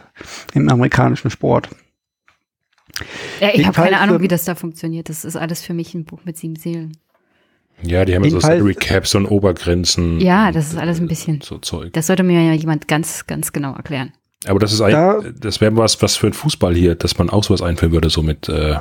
[0.53, 1.69] im amerikanischen Sport.
[3.41, 5.09] Ja, ich habe keine Ahnung, wie das da funktioniert.
[5.09, 6.97] Das ist alles für mich ein Buch mit sieben Seelen.
[7.83, 10.19] Ja, die haben ja so Salary Caps und Obergrenzen.
[10.21, 11.93] Ja, das ist alles ein bisschen- So Zeug.
[11.93, 14.13] Das sollte mir ja jemand ganz, ganz genau erklären.
[14.49, 17.31] Aber das ist Da- eigentlich, das wäre was, was für ein Fußball hier, dass man
[17.31, 18.75] auch sowas einführen würde, so mit äh,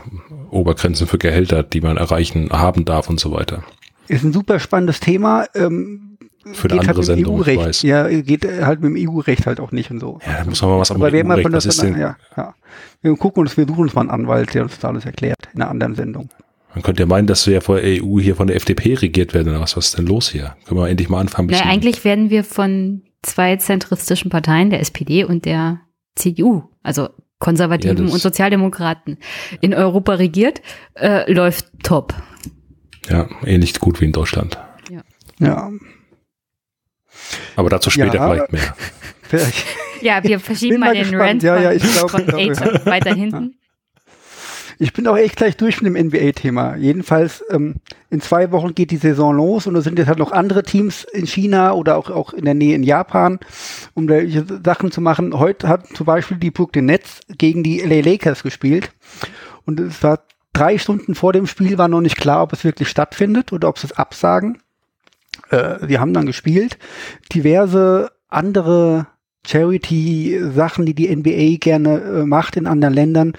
[0.50, 3.64] Obergrenzen für Gehälter, die man erreichen, haben darf und so weiter.
[4.08, 5.46] Ist ein super spannendes Thema.
[5.54, 6.11] Ähm,
[6.54, 7.60] Für eine geht andere halt mit dem Sendung, ich EU-Recht.
[7.60, 7.82] weiß.
[7.84, 10.20] Ja, geht äh, halt mit dem EU-Recht halt auch nicht und so.
[10.26, 12.00] Ja, da muss man mal was am Aber wir von EU-Recht, das, was ist denn,
[12.00, 12.56] ja, ja.
[13.02, 15.62] Wir gucken uns, wir suchen uns mal einen Anwalt, der uns das alles erklärt in
[15.62, 16.30] einer anderen Sendung.
[16.74, 19.34] Man könnte ja meinen, dass wir ja vor der EU hier von der FDP regiert
[19.34, 19.76] werden oder was.
[19.76, 20.56] Was ist denn los hier?
[20.66, 21.48] Können wir endlich mal anfangen?
[21.50, 25.82] bisschen- eigentlich werden wir von zwei zentristischen Parteien, der SPD und der
[26.16, 29.18] CDU, also Konservativen Ja, und Sozialdemokraten
[29.62, 30.62] in Europa regiert,
[30.96, 32.14] äh, läuft top.
[33.10, 34.58] Ja, ähnlich gut wie in Deutschland.
[35.40, 35.72] Ja,
[37.56, 38.30] Aber dazu später Ja.
[38.30, 38.76] vielleicht mehr.
[39.24, 39.66] vielleicht.
[40.02, 41.16] Ja, wir verschieben mal mal den.
[41.16, 43.54] Rant Ja, ja, ich von, glaub, von ich glaub, Eight weiter hinten.
[44.80, 46.76] Ich bin auch echt gleich durch mit dem NBA-Thema.
[46.76, 47.76] Jedenfalls, ähm,
[48.10, 51.04] in zwei Wochen geht die Saison los und es sind jetzt halt noch andere Teams
[51.04, 53.38] in China oder auch, auch in der Nähe in Japan,
[53.94, 54.16] um da
[54.66, 55.38] Sachen zu machen.
[55.38, 58.92] Heute hat zum Beispiel die Brooklyn Nets gegen die LA Lakers gespielt
[59.66, 62.90] und es war drei Stunden vor dem Spiel war noch nicht klar, ob es wirklich
[62.90, 64.64] stattfindet oder ob sie es absagen.
[65.52, 66.78] Äh, wir haben dann gespielt.
[67.34, 69.08] Diverse andere
[69.46, 73.34] Charity-Sachen, die die NBA gerne äh, macht in anderen Ländern,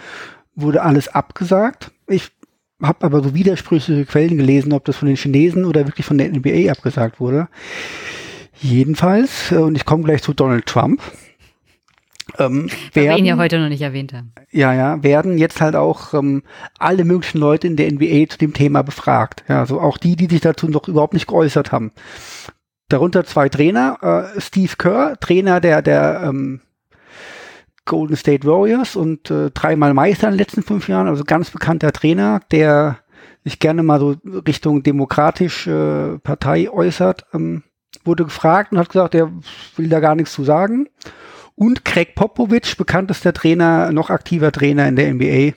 [0.55, 1.90] wurde alles abgesagt.
[2.07, 2.31] Ich
[2.83, 6.29] habe aber so widersprüchliche Quellen gelesen, ob das von den Chinesen oder wirklich von der
[6.29, 7.48] NBA abgesagt wurde.
[8.61, 11.01] Jedenfalls, äh, und ich komme gleich zu Donald Trump,
[12.38, 14.33] ähm, Weil wir ihn ja werden, heute noch nicht erwähnt haben.
[14.51, 16.42] ja, ja, werden jetzt halt auch ähm,
[16.79, 19.45] alle möglichen Leute in der NBA zu dem Thema befragt.
[19.49, 21.92] Ja, also auch die, die sich dazu noch überhaupt nicht geäußert haben.
[22.88, 26.61] Darunter zwei Trainer, äh, Steve Kerr, Trainer der, der ähm,
[27.85, 31.92] Golden State Warriors und äh, dreimal Meister in den letzten fünf Jahren, also ganz bekannter
[31.92, 32.99] Trainer, der
[33.45, 34.14] sich gerne mal so
[34.47, 37.64] Richtung demokratische äh, Partei äußert, ähm,
[38.05, 39.33] wurde gefragt und hat gesagt, er
[39.77, 40.88] will da gar nichts zu sagen.
[41.55, 45.55] Und Craig Popovich, bekanntester Trainer, noch aktiver Trainer in der NBA,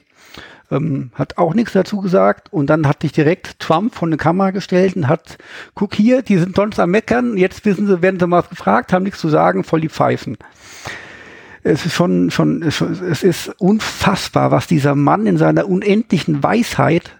[0.70, 2.52] ähm, hat auch nichts dazu gesagt.
[2.52, 5.38] Und dann hat sich direkt Trump von der Kamera gestellt und hat,
[5.74, 9.04] guck hier, die sind sonst am Meckern, jetzt wissen sie, werden sie mal gefragt, haben
[9.04, 10.36] nichts zu sagen, voll die Pfeifen.
[11.62, 17.16] Es ist schon, schon, es ist unfassbar, was dieser Mann in seiner unendlichen Weisheit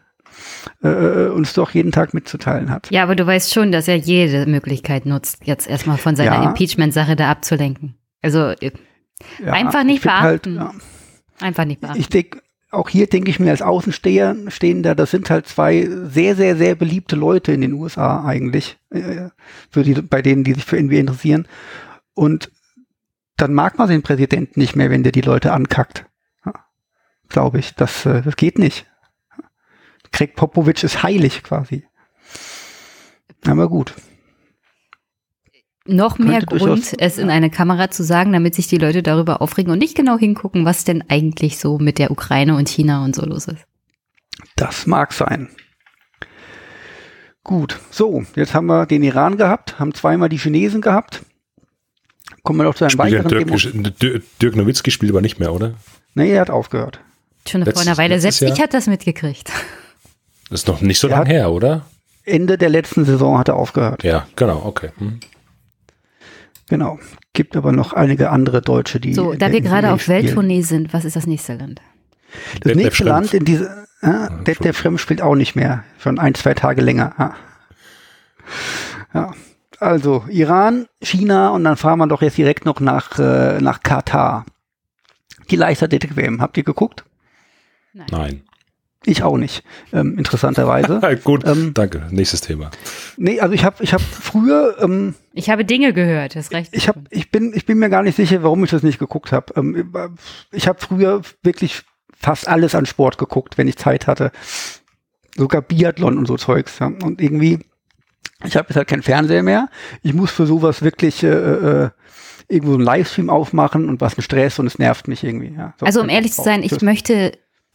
[0.83, 2.89] äh, uns doch jeden Tag mitzuteilen hat.
[2.91, 6.45] Ja, aber du weißt schon, dass er jede Möglichkeit nutzt, jetzt erstmal von seiner Ja.
[6.45, 7.97] Impeachment-Sache da abzulenken.
[8.27, 8.55] Also
[9.39, 10.57] Ja, Einfach nicht halt, beachten.
[10.57, 10.75] ja.
[11.41, 12.01] einfach nicht beachten.
[12.01, 16.35] Ich denke, auch hier denke ich mir als Außenstehender, Stehender, das sind halt zwei sehr,
[16.37, 19.29] sehr, sehr beliebte Leute in den USA eigentlich, äh,
[19.71, 21.47] für die, bei denen, die sich für NBA interessieren.
[22.15, 22.51] Und
[23.37, 26.07] dann mag man den Präsidenten nicht mehr, wenn der die Leute ankackt.
[26.45, 26.53] Ja,
[27.29, 27.75] Glaube ich.
[27.75, 28.87] Das, äh, das geht nicht.
[30.13, 31.87] Craig Popovich ist heilig quasi.
[33.47, 33.95] Aber gut.
[35.87, 39.73] Noch mehr Grund, es in eine Kamera zu sagen, damit sich die Leute darüber aufregen
[39.73, 43.25] und nicht genau hingucken, was denn eigentlich so mit der Ukraine und China und so
[43.25, 43.65] los ist.
[44.57, 45.49] Das mag sein.
[47.45, 51.23] Gut, so, jetzt haben wir den Iran gehabt, haben zweimal die Chinesen gehabt.
[52.43, 53.91] Kommen wir noch zu einem Spielt ja weiteren Dirk, Thema.
[53.91, 55.75] Dirk, Dirk Nowitzki spielt aber nicht mehr, oder?
[56.15, 57.01] Nee, er hat aufgehört.
[57.49, 58.21] Schon vor einer Weile.
[58.21, 58.59] Selbst ich Jahr?
[58.59, 59.53] hatte das mitgekriegt.
[60.51, 61.87] Das ist noch nicht so lange her, oder?
[62.25, 64.03] Ende der letzten Saison hat er aufgehört.
[64.03, 64.91] Ja, genau, okay.
[64.99, 65.21] Hm.
[66.69, 66.99] Genau.
[67.33, 69.15] Gibt aber noch einige andere Deutsche, die.
[69.15, 70.09] So, da wir gerade auf.
[70.09, 71.81] Welttournee sind, was ist das nächste Land?
[72.55, 73.09] Das Detlef nächste Schrempf.
[73.09, 73.87] Land in diese.
[74.03, 75.85] Ja, Detlef Schrempf spielt auch nicht mehr.
[75.99, 77.15] Schon ein, zwei Tage länger.
[77.19, 77.35] Ja.
[79.15, 79.33] ja.
[79.79, 84.47] Also, Iran, China und dann fahren wir doch jetzt direkt noch nach, äh, nach Katar.
[85.51, 86.41] Die Leichtathletik-WM.
[86.41, 87.05] Habt ihr geguckt?
[87.93, 88.46] Nein.
[89.07, 91.01] Ich auch nicht, ähm, interessanterweise.
[91.25, 92.07] Gut, Ähm, danke.
[92.11, 92.71] Nächstes Thema.
[93.17, 96.75] nee, also ich habe ich hab früher, ähm, Ich habe Dinge gehört, das reicht.
[96.75, 99.31] ich hab, ich bin, ich bin mir gar nicht sicher, warum ich das nicht geguckt
[99.33, 99.53] habe.
[99.57, 99.93] Ähm,
[100.51, 101.83] ich habe früher wirklich
[102.19, 104.33] fast alles an Sport geguckt, wenn ich Zeit hatte.
[105.37, 106.79] Sogar Biathlon und so Zeugs.
[106.79, 106.87] Ja.
[106.87, 107.61] Und irgendwie,
[108.45, 109.69] ich habe jetzt halt keinen Fernseher mehr.
[110.03, 111.91] Ich muss für sowas wirklich äh, äh,
[112.49, 115.55] irgendwo einen Livestream aufmachen und was ein Stress und es nervt mich irgendwie.
[115.57, 115.75] Ja.
[115.79, 117.33] So, Also um ehrlich zu sein, ich möchte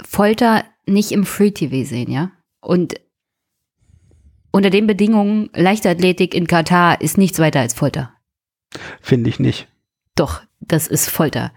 [0.07, 2.31] Folter nicht im Free TV sehen, ja?
[2.59, 2.95] Und
[4.51, 8.13] unter den Bedingungen Leichtathletik in Katar ist nichts weiter als Folter.
[9.01, 9.67] Finde ich nicht.
[10.15, 11.51] Doch, das ist Folter.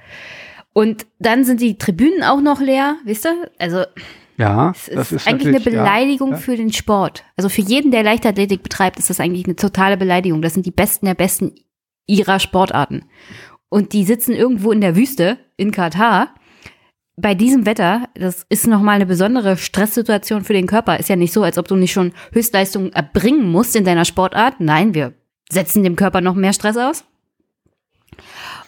[0.72, 3.50] Und dann sind die Tribünen auch noch leer, wisst ihr?
[3.58, 3.84] Also
[4.36, 5.82] Ja, es das ist, ist eigentlich eine natürlich, ja.
[5.82, 6.36] Beleidigung ja.
[6.36, 7.24] für den Sport.
[7.36, 10.42] Also für jeden, der Leichtathletik betreibt, ist das eigentlich eine totale Beleidigung.
[10.42, 11.54] Das sind die Besten der Besten
[12.06, 13.04] ihrer Sportarten.
[13.68, 16.34] Und die sitzen irgendwo in der Wüste in Katar.
[17.16, 20.98] Bei diesem Wetter, das ist nochmal eine besondere Stresssituation für den Körper.
[20.98, 24.58] Ist ja nicht so, als ob du nicht schon Höchstleistungen erbringen musst in deiner Sportart.
[24.58, 25.14] Nein, wir
[25.48, 27.04] setzen dem Körper noch mehr Stress aus.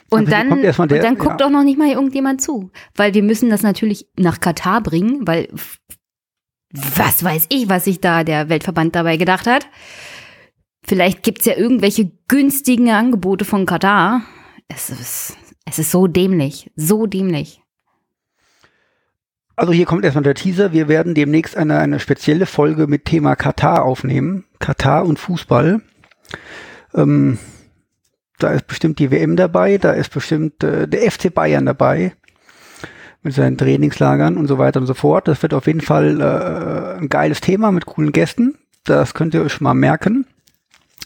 [0.08, 1.46] Und dann, der- und dann guckt ja.
[1.46, 2.70] auch noch nicht mal irgendjemand zu.
[2.94, 5.48] Weil wir müssen das natürlich nach Katar bringen, weil
[6.70, 9.66] was weiß ich, was sich da der Weltverband dabei gedacht hat.
[10.84, 14.22] Vielleicht gibt's ja irgendwelche günstigen Angebote von Katar.
[14.68, 17.62] Es ist, es ist so dämlich, so dämlich.
[19.56, 20.72] Also hier kommt erstmal der Teaser.
[20.72, 24.44] Wir werden demnächst eine, eine spezielle Folge mit Thema Katar aufnehmen.
[24.58, 25.80] Katar und Fußball.
[26.94, 27.38] Ähm,
[28.38, 32.12] da ist bestimmt die WM dabei, da ist bestimmt äh, der FC Bayern dabei.
[33.22, 35.26] mit seinen Trainingslagern und so weiter und so fort.
[35.26, 38.58] Das wird auf jeden Fall äh, ein geiles Thema mit coolen Gästen.
[38.84, 40.26] Das könnt ihr euch schon mal merken.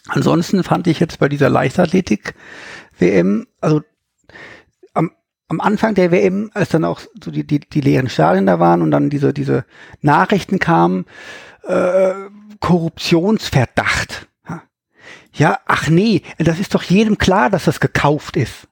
[0.08, 3.82] Ansonsten fand ich jetzt bei dieser Leichtathletik-WM, also
[5.50, 8.82] am, Anfang der WM, als dann auch so die, die, die leeren Stadien da waren
[8.82, 9.64] und dann diese, diese
[10.00, 11.04] Nachrichten kamen,
[11.64, 12.12] äh,
[12.60, 14.28] Korruptionsverdacht.
[15.32, 18.68] Ja, ach nee, das ist doch jedem klar, dass das gekauft ist.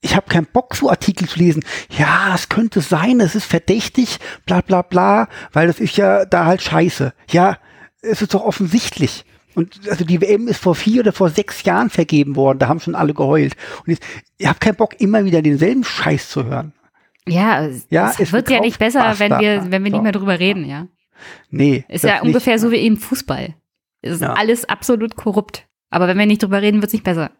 [0.00, 1.64] Ich habe keinen Bock, so Artikel zu lesen.
[1.90, 6.46] Ja, es könnte sein, es ist verdächtig, bla bla bla, weil das ist ja da
[6.46, 7.12] halt scheiße.
[7.30, 7.58] Ja,
[8.00, 9.24] es ist doch offensichtlich.
[9.58, 12.60] Und also die WM ist vor vier oder vor sechs Jahren vergeben worden.
[12.60, 13.56] Da haben schon alle geheult.
[13.80, 14.04] Und jetzt,
[14.36, 16.72] ich habe keinen Bock, immer wieder denselben Scheiß zu hören.
[17.26, 20.64] Ja, ja es wird ja nicht besser, wenn wir, wenn wir nicht mehr drüber reden,
[20.64, 20.86] ja.
[21.50, 21.84] Nee.
[21.88, 22.62] Ist ja ungefähr nicht.
[22.62, 23.56] so wie im Fußball.
[24.00, 24.34] Es ist ja.
[24.34, 25.66] alles absolut korrupt.
[25.90, 27.32] Aber wenn wir nicht drüber reden, wird es nicht besser.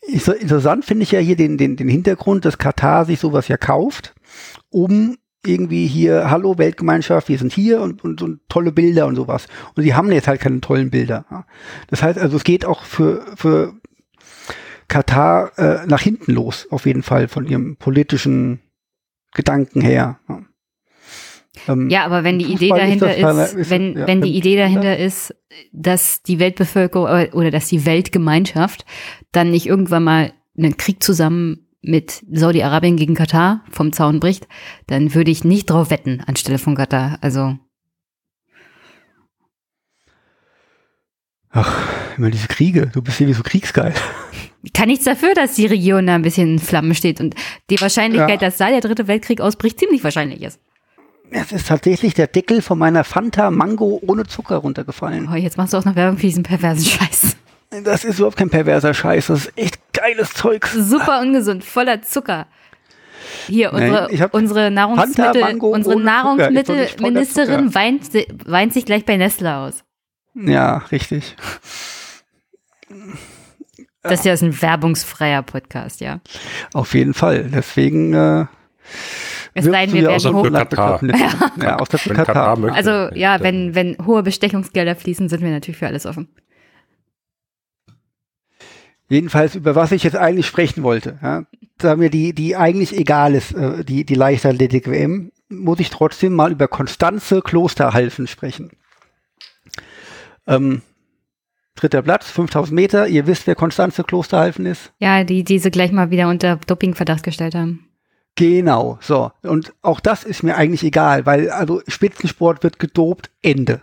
[0.00, 4.14] Interessant finde ich ja hier den, den, den Hintergrund, dass Katar sich sowas ja kauft,
[4.70, 9.46] um irgendwie hier, hallo Weltgemeinschaft, wir sind hier und, und, und tolle Bilder und sowas.
[9.74, 11.24] Und sie haben jetzt halt keine tollen Bilder.
[11.88, 13.74] Das heißt also, es geht auch für, für
[14.88, 18.60] Katar äh, nach hinten los, auf jeden Fall von ihrem politischen
[19.32, 20.18] Gedanken her.
[21.68, 24.96] Ähm, ja, aber wenn die Idee dahinter ist, ist, wenn, ja, wenn die Idee dahinter
[24.98, 25.34] ist,
[25.72, 28.84] dass die Weltbevölkerung oder dass die Weltgemeinschaft
[29.32, 34.48] dann nicht irgendwann mal einen Krieg zusammen mit Saudi-Arabien gegen Katar vom Zaun bricht,
[34.86, 37.18] dann würde ich nicht drauf wetten anstelle von Katar.
[37.20, 37.56] Also.
[41.50, 42.90] Ach, immer diese Kriege.
[42.92, 43.94] Du bist irgendwie so kriegsgeil.
[44.62, 47.34] Ich kann nichts dafür, dass die Region da ein bisschen in Flammen steht und
[47.70, 48.48] die Wahrscheinlichkeit, ja.
[48.48, 50.60] dass da der dritte Weltkrieg ausbricht, ziemlich wahrscheinlich ist.
[51.30, 55.28] Es ist tatsächlich der Deckel von meiner Fanta Mango ohne Zucker runtergefallen.
[55.30, 57.36] Oh, jetzt machst du auch noch Werbung für diesen perversen Scheiß.
[57.84, 59.26] Das ist überhaupt kein perverser Scheiß.
[59.26, 60.66] Das ist echt geiles Zeug.
[60.66, 62.46] Super ungesund, voller Zucker.
[63.46, 68.04] Hier, unsere, Nein, unsere Nahrungsmittel, unsere Nahrungsmittelministerin weint,
[68.46, 69.84] weint sich gleich bei Nestle aus.
[70.34, 71.36] Ja, richtig.
[74.02, 76.20] Das ist ja ein werbungsfreier Podcast, ja.
[76.72, 77.50] Auf jeden Fall.
[77.52, 78.46] Deswegen äh,
[79.54, 80.50] es sei denn, wir werden hoch.
[80.50, 81.00] Katar.
[81.60, 82.72] Ja, aus der Katar.
[82.72, 86.28] Also ja, wenn, wenn hohe Bestechungsgelder fließen, sind wir natürlich für alles offen.
[89.08, 91.44] Jedenfalls, über was ich jetzt eigentlich sprechen wollte, ja,
[91.78, 96.52] da mir die, die eigentlich egal ist, äh, die, die Leichtathletik-WM, muss ich trotzdem mal
[96.52, 98.70] über Konstanze Klosterhalfen sprechen.
[100.46, 100.82] Ähm,
[101.74, 103.08] dritter Platz, 5000 Meter.
[103.08, 104.92] Ihr wisst, wer Konstanze Klosterhalfen ist?
[104.98, 107.88] Ja, die, die sie gleich mal wieder unter Dopingverdacht gestellt haben.
[108.34, 109.32] Genau, so.
[109.42, 113.82] Und auch das ist mir eigentlich egal, weil also Spitzensport wird gedopt, Ende.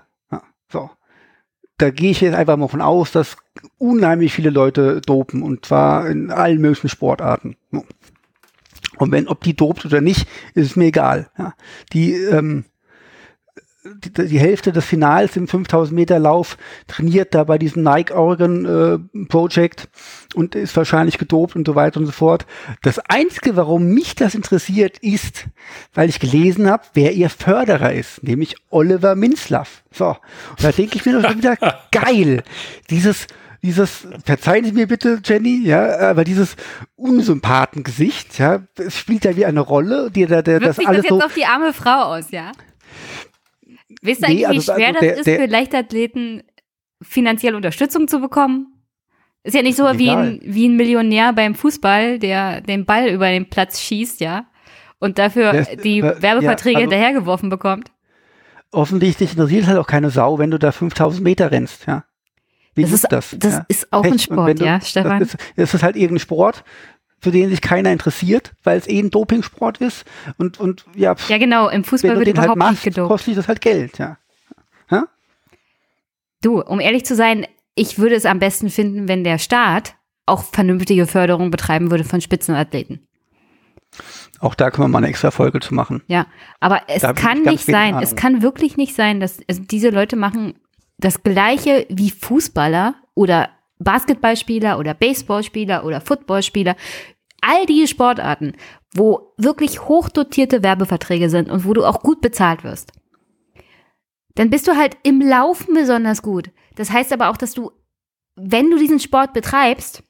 [1.77, 3.37] Da gehe ich jetzt einfach mal von aus, dass
[3.77, 7.57] unheimlich viele Leute dopen und zwar in allen möglichen Sportarten.
[8.97, 11.29] Und wenn, ob die dopt oder nicht, ist mir egal.
[11.37, 11.53] Ja.
[11.91, 12.65] Die ähm,
[13.85, 18.65] die, die Hälfte des Finals im 5000 Meter Lauf trainiert da bei diesem Nike Oregon
[18.65, 19.87] äh, Project
[20.33, 22.45] und ist wahrscheinlich gedopt und so weiter und so fort.
[22.81, 25.45] Das Einzige, warum mich das interessiert, ist,
[25.93, 29.83] weil ich gelesen habe, wer ihr Förderer ist, nämlich Oliver Minzlaff.
[29.91, 31.57] So, und da denke ich mir doch wieder,
[31.91, 32.43] geil,
[32.89, 33.27] dieses
[33.61, 36.55] dieses, verzeihen Sie mir bitte, Jenny, ja, aber dieses
[36.97, 41.09] Unsympathengesicht, ja, es spielt ja wie eine Rolle, die da, der, das alles das jetzt
[41.09, 42.51] so auf die arme Frau aus, ja?
[44.01, 46.43] Wisst ihr nee, eigentlich, wie also, schwer also der, das ist für Leichtathleten,
[47.01, 48.75] finanzielle Unterstützung zu bekommen?
[49.43, 53.29] Ist ja nicht so wie ein, wie ein Millionär beim Fußball, der den Ball über
[53.29, 54.47] den Platz schießt, ja,
[54.97, 57.91] und dafür das, die äh, Werbeverträge ja, also, hinterhergeworfen bekommt.
[58.71, 62.05] Offensichtlich interessiert halt auch keine Sau, wenn du da 5000 Meter rennst, ja.
[62.73, 63.35] Wie das ist das?
[63.39, 63.65] Das ja?
[63.69, 64.11] ist auch Pech.
[64.11, 65.19] ein Sport, du, ja, Stefan.
[65.19, 66.63] Das ist, das ist halt irgendein Sport,
[67.25, 70.05] für den sich keiner interessiert, weil es eh ein Dopingsport ist.
[70.37, 73.07] Und, und ja, ja genau, im Fußball wird halt überhaupt halt machst, nicht gedopt.
[73.07, 74.17] kostet das halt Geld, ja.
[74.91, 75.07] Ha?
[76.43, 79.95] Du, um ehrlich zu sein, ich würde es am besten finden, wenn der Staat
[80.27, 83.07] auch vernünftige Förderung betreiben würde von Spitzenathleten.
[84.39, 86.03] Auch da können wir mal eine extra Folge zu machen.
[86.05, 86.27] Ja,
[86.59, 90.15] aber es da kann nicht sein, es kann wirklich nicht sein, dass also diese Leute
[90.15, 90.53] machen
[90.99, 96.75] das Gleiche wie Fußballer oder Basketballspieler oder Baseballspieler oder Footballspieler
[97.45, 98.53] all diese Sportarten,
[98.93, 102.91] wo wirklich hochdotierte Werbeverträge sind und wo du auch gut bezahlt wirst,
[104.35, 106.51] dann bist du halt im Laufen besonders gut.
[106.75, 107.71] Das heißt aber auch, dass du,
[108.35, 110.03] wenn du diesen Sport betreibst,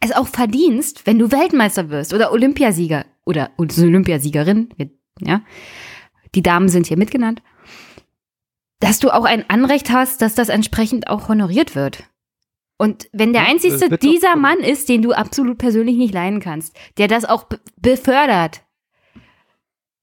[0.00, 4.68] es auch verdienst, wenn du Weltmeister wirst oder Olympiasieger oder Olympiasiegerin,
[5.20, 5.40] ja,
[6.34, 7.42] die Damen sind hier mitgenannt,
[8.80, 12.04] dass du auch ein Anrecht hast, dass das entsprechend auch honoriert wird.
[12.76, 14.36] Und wenn der Ja, einzigste dieser.
[14.36, 18.62] Mann ist, den du absolut persönlich nicht leiden kannst, der das auch be- befördert,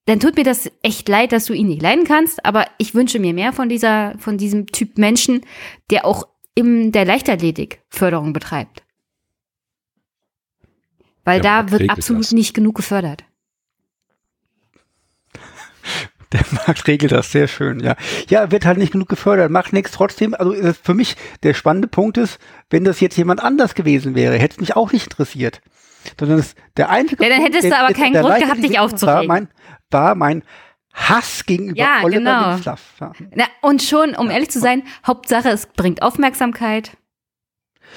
[0.05, 3.19] dann tut mir das echt leid, dass du ihn nicht leiden kannst, aber ich wünsche
[3.19, 5.41] mir mehr von dieser, von diesem Typ Menschen,
[5.89, 8.83] der auch in der Leichtathletik Förderung betreibt.
[11.23, 13.23] Weil Der da wird absolut nicht genug gefördert.
[16.33, 17.95] Der Markt regelt das sehr schön, ja.
[18.29, 20.33] Ja, wird halt nicht genug gefördert, macht nichts trotzdem.
[20.33, 24.37] Also es für mich der spannende Punkt ist, wenn das jetzt jemand anders gewesen wäre,
[24.37, 25.61] hätte es mich auch nicht interessiert.
[26.19, 28.73] Sondern es, der einzige Ja, dann Punkt, hättest du der- aber keinen Grund gehabt, dich
[28.75, 29.27] war aufzuregen.
[29.27, 29.47] Mein,
[29.91, 30.43] war mein
[30.93, 32.55] Hass gegenüber Ja, Oliver genau.
[32.99, 33.11] Ja.
[33.35, 36.91] Na, und schon, um ehrlich zu sein, Hauptsache, es bringt Aufmerksamkeit.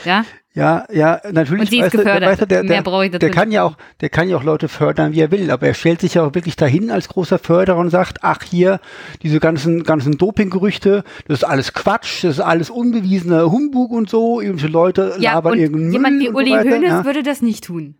[0.05, 0.24] Ja,
[0.57, 1.62] Ja, ja, natürlich.
[1.62, 2.30] Und sie ist weißt der- gefördert.
[2.30, 4.36] weißt du, der, Mehr der, brauche ich dazu der kann ja auch, der kann ja
[4.36, 7.09] auch Leute fördern, wie er will, aber er stellt sich ja auch wirklich dahin als
[7.09, 8.78] großer Förderer und sagt, ach hier,
[9.22, 14.40] diese ganzen, ganzen Dopinggerüchte, das ist alles Quatsch, das ist alles unbewiesener Humbug und so,
[14.40, 17.05] irgendwelche Leute ja labern irgendeinen jemand wie Uli so Hoeneß ja.
[17.05, 17.96] würde das nicht tun.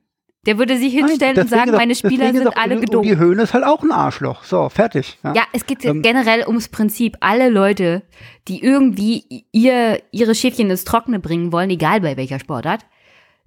[0.47, 2.77] Der würde sich hinstellen Nein, und sagen, deswegen meine ist Spieler ist sind auch alle
[2.77, 3.07] Uli- gedopt.
[3.07, 4.45] Uli Hoeneß halt auch ein Arschloch.
[4.45, 5.19] So, fertig.
[5.25, 5.33] Ja.
[5.35, 7.17] Ja, es geht Ähm, generell ums Prinzip.
[7.21, 8.03] Alle Leute,
[8.49, 12.85] die irgendwie ihr, ihre Schäfchen ins Trockene bringen wollen, egal bei welcher Sportart,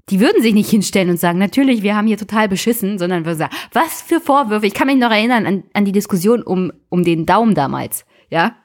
[0.09, 3.37] die würden sich nicht hinstellen und sagen, natürlich, wir haben hier total beschissen, sondern würden
[3.39, 4.65] sagen, was für Vorwürfe.
[4.65, 8.55] Ich kann mich noch erinnern an, an die Diskussion um, um den Daumen damals, ja.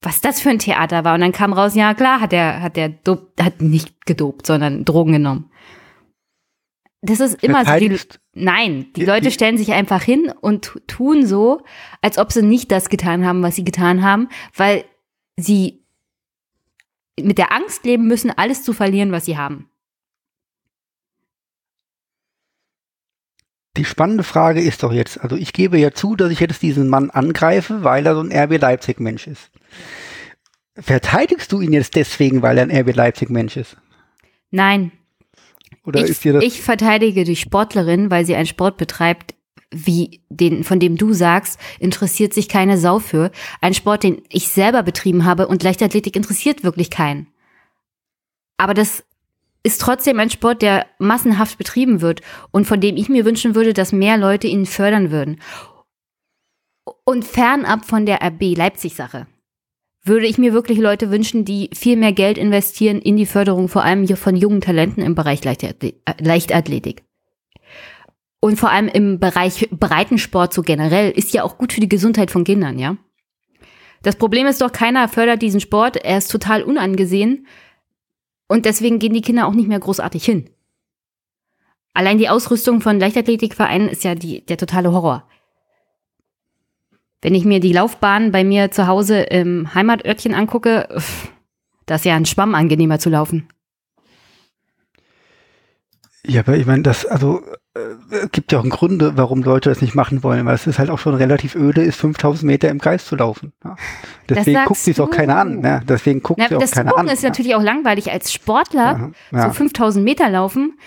[0.00, 1.14] Was das für ein Theater war.
[1.14, 2.94] Und dann kam raus, ja klar, hat der, hat der
[3.40, 5.50] hat nicht gedopt, sondern Drogen genommen.
[7.00, 7.78] Das ist immer so.
[7.78, 7.96] Die,
[8.34, 11.62] nein, die Die- Leute stellen sich einfach hin und tu- tun so,
[12.02, 14.84] als ob sie nicht das getan haben, was sie getan haben, weil
[15.36, 15.84] sie
[17.20, 19.70] mit der Angst leben müssen, alles zu verlieren, was sie haben.
[23.76, 26.88] Die spannende Frage ist doch jetzt, also ich gebe ja zu, dass ich jetzt diesen
[26.88, 29.50] Mann angreife, weil er so ein RB Leipzig-Mensch ist.
[30.74, 33.76] Verteidigst du ihn jetzt deswegen, weil er ein RB Leipzig-Mensch ist?
[34.50, 34.90] Nein,
[35.88, 39.34] Oder ich, ist dir das ich verteidige die Sportlerin, weil sie einen Sport betreibt,
[39.70, 43.30] wie den, von dem du sagst, interessiert sich keine Sau für.
[43.62, 47.28] Ein Sport, den ich selber betrieben habe und Leichtathletik interessiert wirklich keinen.
[48.58, 49.02] Aber das
[49.62, 52.20] ist trotzdem ein Sport, der massenhaft betrieben wird
[52.50, 55.40] und von dem ich mir wünschen würde, dass mehr Leute ihn fördern würden.
[57.04, 59.26] Und fernab von der RB Leipzig-Sache
[60.08, 63.84] würde ich mir wirklich Leute wünschen, die viel mehr Geld investieren in die Förderung, vor
[63.84, 67.04] allem von jungen Talenten im Bereich äh, Leichtathletik.
[68.40, 72.30] Und vor allem im Bereich Breitensport so generell ist ja auch gut für die Gesundheit
[72.30, 72.96] von Kindern, ja.
[74.02, 77.46] Das Problem ist doch, keiner fördert diesen Sport, er ist total unangesehen
[78.46, 80.50] und deswegen gehen die Kinder auch nicht mehr großartig hin.
[81.94, 85.28] Allein die Ausrüstung von Leichtathletikvereinen ist ja die, der totale Horror.
[87.20, 91.32] Wenn ich mir die Laufbahn bei mir zu Hause im Heimatörtchen angucke, uff,
[91.86, 93.48] da ist ja ein Schwamm angenehmer zu laufen.
[96.26, 97.40] Ja, aber ich meine, das, also,
[97.74, 100.78] äh, gibt ja auch einen Gründe, warum Leute das nicht machen wollen, weil es ist
[100.78, 103.52] halt auch schon relativ öde, ist 5000 Meter im Kreis zu laufen.
[103.64, 103.76] Ja.
[104.28, 105.60] Deswegen guckt sich auch keiner an.
[105.60, 105.82] Ne?
[105.88, 107.14] Deswegen guckt Na, sich auch das keiner Gucken an.
[107.14, 109.38] ist natürlich auch langweilig als Sportler, ja.
[109.38, 109.48] Ja.
[109.48, 110.78] so 5000 Meter laufen,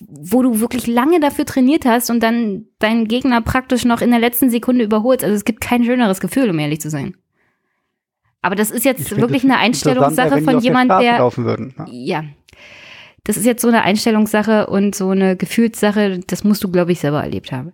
[0.00, 4.20] wo du wirklich lange dafür trainiert hast und dann deinen Gegner praktisch noch in der
[4.20, 5.24] letzten Sekunde überholst.
[5.24, 7.16] Also es gibt kein schöneres Gefühl, um ehrlich zu sein.
[8.40, 11.74] Aber das ist jetzt wirklich eine Einstellungssache von jemand, der laufen würden.
[11.78, 11.86] Ja.
[11.88, 12.24] ja.
[13.24, 17.00] Das ist jetzt so eine Einstellungssache und so eine Gefühlssache, das musst du, glaube ich,
[17.00, 17.72] selber erlebt haben.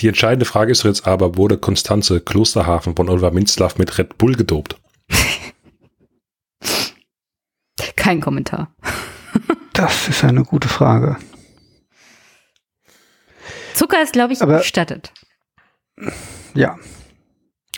[0.00, 4.18] Die entscheidende Frage ist doch jetzt aber, wurde Konstanze Klosterhafen von Oliver Minzlaff mit Red
[4.18, 4.76] Bull gedopt?
[7.96, 8.74] Kein Kommentar.
[9.82, 11.16] Das ist eine gute Frage.
[13.74, 15.12] Zucker ist, glaube ich, Aber- gestattet.
[16.54, 16.78] Ja.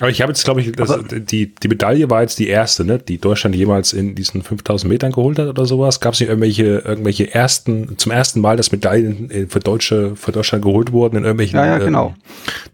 [0.00, 2.98] Aber ich habe jetzt, glaube ich, das, die, die Medaille war jetzt die erste, ne,
[2.98, 6.00] die Deutschland jemals in diesen 5000 Metern geholt hat oder sowas.
[6.00, 10.64] Gab es nicht irgendwelche, irgendwelche ersten, zum ersten Mal, dass Medaillen für Deutsche, für Deutschland
[10.64, 12.14] geholt wurden in irgendwelchen Ja, ja, ähm, genau.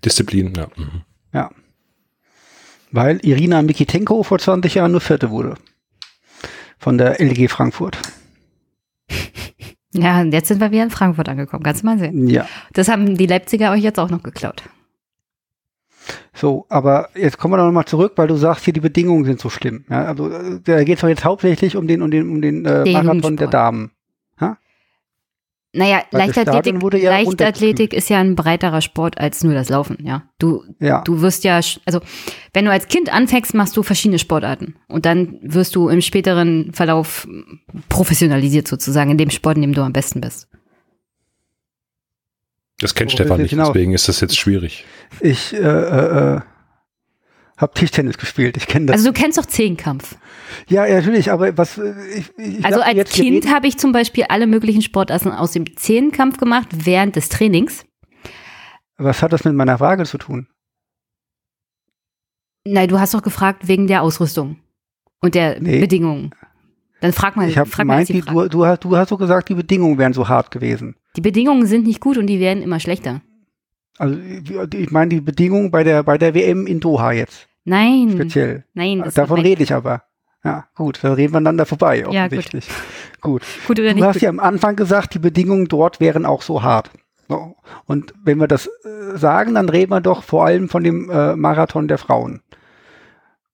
[0.05, 0.55] Disziplinen?
[0.57, 0.67] Ja.
[0.77, 1.03] Mhm.
[1.35, 1.51] Ja.
[2.91, 5.55] Weil Irina Mikitenko vor 20 Jahren nur Vierte wurde.
[6.79, 7.99] Von der LG Frankfurt.
[9.93, 11.65] Ja, und jetzt sind wir wieder in Frankfurt angekommen.
[11.65, 12.29] Kannst du mal sehen.
[12.29, 12.47] Ja.
[12.73, 14.63] Das haben die Leipziger euch jetzt auch noch geklaut.
[16.33, 19.41] So, aber jetzt kommen wir doch nochmal zurück, weil du sagst, hier die Bedingungen sind
[19.41, 19.85] so schlimm.
[19.91, 22.65] Ja, also äh, da geht es doch jetzt hauptsächlich um den, um den, um den
[22.65, 23.55] äh, Den Marathon der Sport.
[23.55, 23.91] Damen.
[25.73, 30.25] Naja, Weil Leichtathletik, ja Leichtathletik ist ja ein breiterer Sport als nur das Laufen, ja.
[30.39, 31.03] Du, Ja.
[31.03, 32.01] du wirst ja, also
[32.53, 36.73] wenn du als Kind anfängst, machst du verschiedene Sportarten und dann wirst du im späteren
[36.73, 37.29] Verlauf
[37.89, 40.49] professionalisiert sozusagen in dem Sport, in dem du am besten bist.
[42.81, 43.69] Das kennt Stefan nicht, hinaus?
[43.69, 44.85] deswegen ist das jetzt schwierig.
[45.21, 46.41] Ich äh, äh, äh,
[47.61, 48.95] Hab Tischtennis gespielt, ich kenne das.
[48.97, 50.17] Also du kennst doch Zehnkampf.
[50.69, 54.47] ja, natürlich, aber was äh, ich, ich Also als Kind habe ich zum Beispiel alle
[54.47, 57.85] möglichen Sportarten aus dem Zehnkampf gemacht während des Trainings.
[58.97, 60.47] was hat das mit meiner Frage zu tun?
[62.65, 64.57] Nein, du hast doch gefragt wegen der Ausrüstung
[65.21, 65.81] und der Nee.
[65.81, 66.31] Bedingungen.
[67.01, 69.55] Dann frag mal, Ich habe gemeint, die, du, du, hast, du hast so gesagt, die
[69.55, 70.97] Bedingungen wären so hart gewesen.
[71.17, 73.23] die Bedingungen sind nicht gut und die werden immer schlechter.
[73.99, 78.11] Also ich ich meine die Bedingungen bei der bei der WM in Doha jetzt Nein,
[78.15, 78.65] speziell.
[78.75, 80.03] nein, das Davon rede ich aber.
[80.43, 82.15] Ja, gut, dann reden wir einander vorbei, Ja, gut.
[82.17, 82.67] offensichtlich.
[83.21, 83.43] gut.
[83.67, 84.05] gut oder Du nicht.
[84.05, 84.23] hast gut.
[84.23, 86.91] ja am Anfang gesagt, die Bedingungen dort wären auch so hart.
[87.29, 87.55] So.
[87.85, 91.37] Und wenn wir das äh, sagen, dann reden wir doch vor allem von dem äh,
[91.37, 92.41] Marathon der Frauen.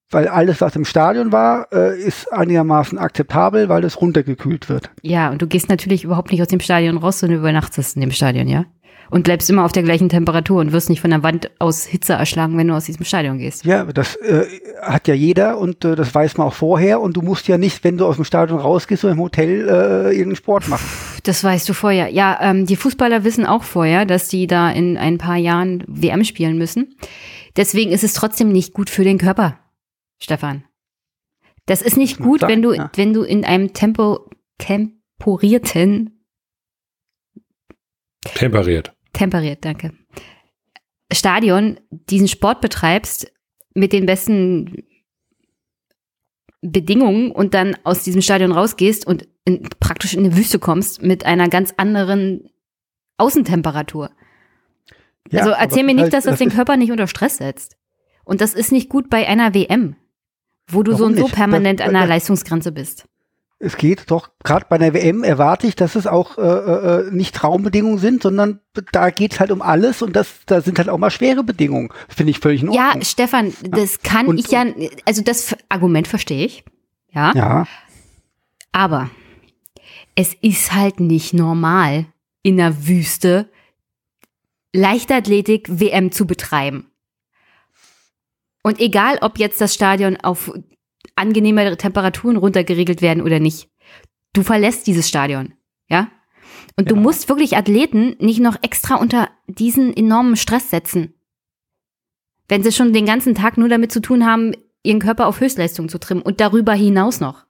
[0.09, 4.89] Weil alles, was im Stadion war, äh, ist einigermaßen akzeptabel, weil es runtergekühlt wird.
[5.01, 8.11] Ja, und du gehst natürlich überhaupt nicht aus dem Stadion raus, sondern übernachtest in dem
[8.11, 8.63] Stadion, ja?
[9.09, 12.13] Und bleibst immer auf der gleichen Temperatur und wirst nicht von der Wand aus Hitze
[12.13, 13.65] erschlagen, wenn du aus diesem Stadion gehst.
[13.65, 14.45] Ja, das äh,
[14.81, 16.99] hat ja jeder und äh, das weiß man auch vorher.
[16.99, 20.11] Und du musst ja nicht, wenn du aus dem Stadion rausgehst, so im Hotel äh,
[20.11, 20.85] irgendeinen Sport machen.
[21.23, 22.09] Das weißt du vorher.
[22.09, 26.23] Ja, ähm, die Fußballer wissen auch vorher, dass die da in ein paar Jahren WM
[26.23, 26.95] spielen müssen.
[27.55, 29.57] Deswegen ist es trotzdem nicht gut für den Körper,
[30.19, 30.63] Stefan.
[31.65, 32.91] Das ist nicht gut, wenn du, ja.
[32.95, 36.17] wenn du in einem Tempo, temporierten,
[38.33, 38.93] Temperiert.
[39.13, 39.93] Temperiert, danke,
[41.11, 43.31] Stadion diesen Sport betreibst
[43.73, 44.83] mit den besten
[46.61, 51.25] Bedingungen und dann aus diesem Stadion rausgehst und in, praktisch in eine Wüste kommst mit
[51.25, 52.49] einer ganz anderen
[53.17, 54.09] Außentemperatur.
[55.31, 57.77] Ja, also erzähl mir nicht, dass das, den ist- Körper nicht unter Stress setzt.
[58.25, 59.95] Und das ist nicht gut bei einer WM,
[60.69, 63.07] wo du so und so permanent Das- an der das- Leistungsgrenze bist.
[63.59, 67.33] Es geht doch, gerade bei einer WM erwarte ich, dass es auch äh, äh, nicht
[67.33, 68.59] Traumbedingungen sind, sondern
[68.91, 71.89] da geht es halt um alles und das, da sind halt auch mal schwere Bedingungen.
[72.07, 73.03] Finde ich völlig in Ja, Ordnung.
[73.05, 74.63] Stefan, das kann Und- ich ja,
[75.05, 76.65] also das Argument verstehe ich.
[77.09, 77.67] Ja, Ja,
[78.73, 79.09] aber
[80.13, 82.05] es ist halt nicht normal,
[82.43, 83.49] in der Wüste
[84.73, 86.91] Leichtathletik WM zu betreiben.
[88.61, 90.51] Und egal, ob jetzt das Stadion auf
[91.17, 93.69] angenehmere Temperaturen runtergeregelt werden oder nicht,
[94.33, 95.53] du verlässt dieses Stadion,
[95.89, 96.09] ja?
[96.77, 97.01] Und du Ja.
[97.01, 101.13] musst wirklich Athleten nicht noch extra unter diesen enormen Stress setzen.
[102.47, 104.53] Wenn sie schon den ganzen Tag nur damit zu tun haben,
[104.83, 107.45] ihren Körper auf Höchstleistung zu trimmen und darüber hinaus noch.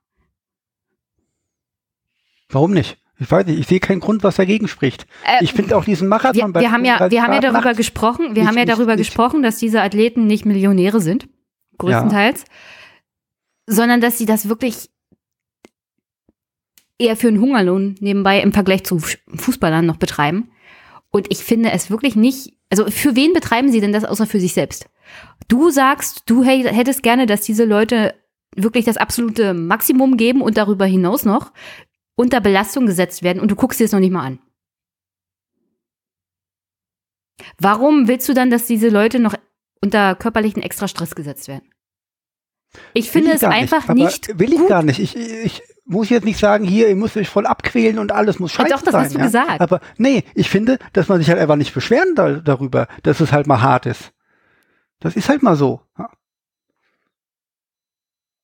[2.50, 2.98] warum nicht?
[3.20, 5.08] Ich weiß nicht, ich sehe keinen Grund, was dagegen spricht.
[5.26, 7.40] Äh, Ich finde auch diesen wir, Marathon bei wir haben ja, 35 wir haben ja
[7.52, 11.28] darüber gesprochen, wir nicht- haben ja darüber nicht- gesprochen, dass diese Athleten nicht Millionäre sind,
[11.80, 12.46] größtenteils,
[13.68, 14.90] sondern dass sie das wirklich
[16.98, 20.52] eher für einen Hungerlohn nebenbei im Vergleich zu Fußballern noch betreiben.
[21.12, 24.40] Und ich finde es wirklich nicht, also für wen betreiben sie denn das außer für
[24.40, 24.90] sich selbst?
[25.48, 28.16] Du sagst, du hättest gerne, dass diese Leute
[28.56, 31.52] wirklich das absolute Maximum geben und darüber hinaus noch
[32.16, 34.40] unter Belastung gesetzt werden und du guckst dir das noch nicht mal an.
[37.60, 39.36] Warum willst du dann, dass diese Leute noch
[39.82, 41.70] unter körperlichen Extrastress gesetzt werden?
[42.94, 44.40] Ich finde es einfach aber nicht.
[44.40, 44.70] Will ich gut.
[44.70, 45.00] gar nicht.
[45.00, 48.52] Ich, ich muss jetzt nicht sagen, hier, ihr müsst euch voll abquälen und alles muss
[48.52, 49.04] scheiße doch, das sein.
[49.06, 49.26] hast du ja?
[49.26, 49.62] gesagt.
[49.62, 53.32] Aber nee, ich finde, dass man sich halt einfach nicht beschweren da, darüber, dass es
[53.32, 54.12] halt mal hart ist.
[55.00, 55.82] Das ist halt mal so.
[55.98, 56.10] Ja.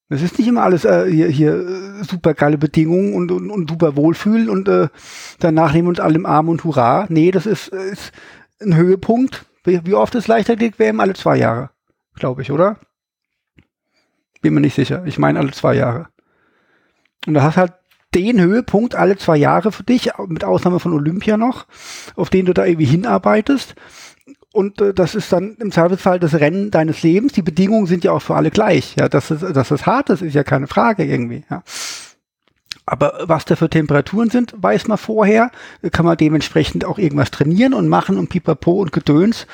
[0.10, 3.70] Es ist nicht immer alles äh, hier, hier äh, super geile Bedingungen und, und, und
[3.70, 4.90] super Wohlfühlen und äh,
[5.40, 7.08] danach nehmen wir uns alle im Arm und Hurra.
[7.10, 8.12] Nee, das ist, ist
[8.62, 9.46] ein Höhepunkt.
[9.64, 11.00] Wie, wie oft ist Leichtathletik WM?
[11.00, 11.72] Alle zwei Jahre,
[12.16, 12.78] glaube ich, oder?
[14.44, 15.04] Bin mir nicht sicher.
[15.06, 16.10] Ich meine alle zwei Jahre.
[17.26, 17.74] Und da hast halt
[18.14, 21.66] den Höhepunkt alle zwei Jahre für dich, mit Ausnahme von Olympia noch,
[22.16, 23.74] auf den du da irgendwie hinarbeitest.
[24.52, 27.34] Und äh, das ist dann im Zweifelsfall das Rennen deines Lebens.
[27.34, 28.96] Die Bedingungen sind ja auch für alle gleich.
[29.00, 31.44] Ja, dass es, dass es hart ist, ist ja keine Frage irgendwie.
[31.50, 31.64] Ja.
[32.86, 35.52] Aber was da für Temperaturen sind, weiß man vorher.
[35.92, 39.48] Kann man dementsprechend auch irgendwas trainieren und machen und pipapo und Gedöns.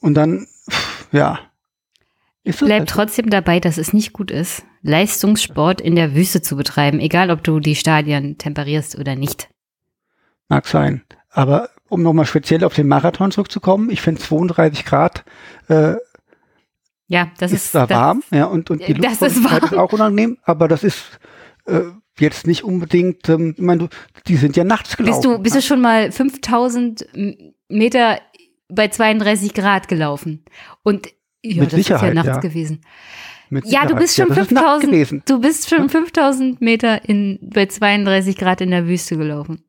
[0.00, 0.46] Und dann,
[1.10, 1.40] ja.
[2.44, 6.98] Bleib halt trotzdem dabei, dass es nicht gut ist, Leistungssport in der Wüste zu betreiben,
[6.98, 9.48] egal ob du die Stadien temperierst oder nicht.
[10.48, 11.02] Mag sein.
[11.30, 15.24] Aber um nochmal speziell auf den Marathon zurückzukommen, ich finde 32 Grad
[15.68, 15.94] äh,
[17.06, 19.78] Ja, das ist ist, zwar das, warm, ja, und, und die Das ist ist, warm.
[19.78, 21.20] auch unangenehm, aber das ist
[21.66, 21.82] äh,
[22.18, 23.88] jetzt nicht unbedingt, ähm, ich meine, du,
[24.26, 25.20] die sind ja nachts gelaufen.
[25.20, 27.06] Bist du, bist du schon mal 5000
[27.68, 28.18] Meter
[28.68, 30.44] bei 32 Grad gelaufen?
[30.82, 31.08] Und
[31.44, 32.38] ja, Mit das ist ja Sicherheit, nachts ja.
[32.40, 32.80] gewesen.
[33.50, 33.98] Mit Ja, du Sicherheit.
[34.00, 35.22] bist schon Nacht 5000, gewesen.
[35.26, 39.62] du bist schon 5000 Meter in, bei 32 Grad in der Wüste gelaufen.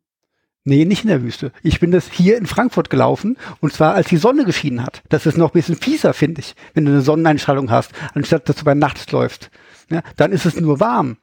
[0.65, 1.51] Nee, nicht in der Wüste.
[1.61, 5.03] Ich bin das hier in Frankfurt gelaufen und zwar als die Sonne geschienen hat.
[5.09, 8.55] Das ist noch ein bisschen fieser, finde ich, wenn du eine Sonneneinstrahlung hast, anstatt dass
[8.55, 9.49] du bei Nacht läufst.
[9.91, 11.17] Ja, dann ist es nur warm.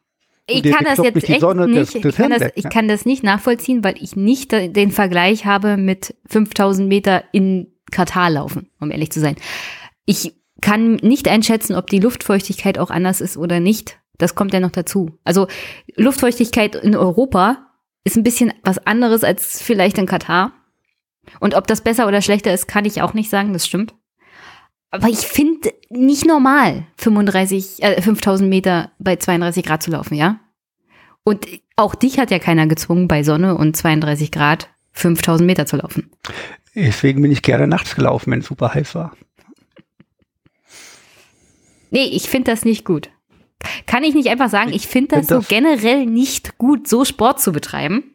[0.46, 2.70] Ich kann das jetzt echt Sonne nicht, das- das ich, kann das, ich ja.
[2.70, 8.28] kann das nicht nachvollziehen, weil ich nicht den Vergleich habe mit 5000 Meter in Katar
[8.28, 9.36] laufen, um ehrlich zu sein.
[10.04, 13.98] Ich kann nicht einschätzen, ob die Luftfeuchtigkeit auch anders ist oder nicht.
[14.18, 15.18] Das kommt ja noch dazu.
[15.24, 15.48] Also
[15.96, 17.70] Luftfeuchtigkeit in Europa
[18.04, 20.52] ist ein bisschen was anderes als vielleicht in Katar.
[21.38, 23.94] Und ob das besser oder schlechter ist, kann ich auch nicht sagen, das stimmt.
[24.90, 30.40] Aber ich finde nicht normal, 35, äh, 5000 Meter bei 32 Grad zu laufen, ja?
[31.22, 31.46] Und
[31.76, 36.10] auch dich hat ja keiner gezwungen, bei Sonne und 32 Grad 5000 Meter zu laufen.
[36.74, 39.12] Deswegen bin ich gerne nachts gelaufen, wenn es super heiß war.
[41.90, 43.10] Nee, ich finde das nicht gut.
[43.86, 47.04] Kann ich nicht einfach sagen, ich finde das, find das- so generell nicht gut, so
[47.04, 48.14] Sport zu betreiben?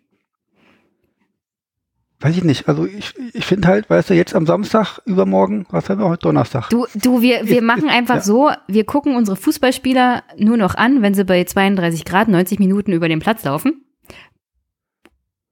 [2.22, 2.68] Weiß ich nicht.
[2.70, 6.22] Also ich, ich finde halt, weißt du, jetzt am Samstag, übermorgen, was haben wir heute
[6.24, 6.70] Donnerstag?
[6.70, 8.22] Du, du, wir, wir Ist- machen ist- einfach ja.
[8.22, 12.94] so, wir gucken unsere Fußballspieler nur noch an, wenn sie bei 32 Grad 90 Minuten
[12.94, 13.86] über den Platz laufen.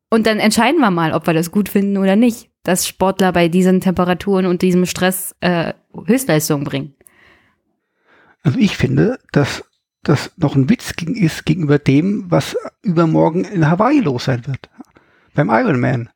[0.09, 3.49] Und dann entscheiden wir mal, ob wir das gut finden oder nicht, dass Sportler bei
[3.49, 5.73] diesen Temperaturen und diesem Stress äh,
[6.05, 6.95] Höchstleistungen bringen.
[8.43, 9.63] Also ich finde, dass
[10.03, 14.69] das noch ein Witz gegen, ist gegenüber dem, was übermorgen in Hawaii los sein wird.
[15.33, 16.09] Beim Ironman.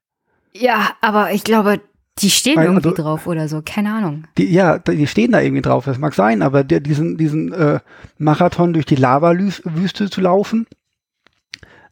[0.54, 1.80] Ja, aber ich glaube,
[2.20, 4.26] die stehen Weil, irgendwie also- drauf oder so, keine Ahnung.
[4.38, 7.80] Die, ja, die stehen da irgendwie drauf, das mag sein, aber der, diesen, diesen äh,
[8.18, 10.68] Marathon durch die Lava-Wüste zu laufen,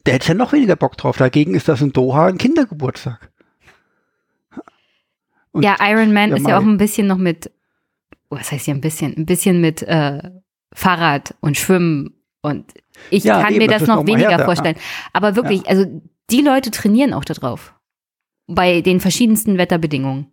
[0.06, 1.18] der hätte ja noch weniger Bock drauf.
[1.18, 3.32] Dagegen ist das in Doha ein Kindergeburtstag.
[5.52, 7.52] Und- ja, Iron Man ist ja auch ein bisschen noch mit,
[8.30, 9.16] was heißt hier ein bisschen?
[9.18, 10.32] Ein bisschen mit äh,
[10.74, 12.74] Fahrrad und Schwimmen und
[13.10, 14.78] ich Ja, kann eben, mir das das noch weniger härter, vorstellen.
[15.14, 15.86] Aber wirklich, also
[16.30, 17.74] die Leute trainieren auch da drauf.
[18.48, 20.28] Bei den verschiedensten Wetterbedingungen.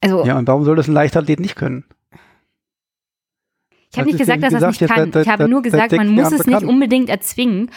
[0.00, 1.84] Also, Ja, und warum soll das ein Leichtathlet nicht können?
[3.92, 5.06] ich habe nicht gesagt, ja, dass er es nicht kann.
[5.06, 7.70] jetzt seit- ich habe nur gesagt, man muss es nicht unbedingt erzwingen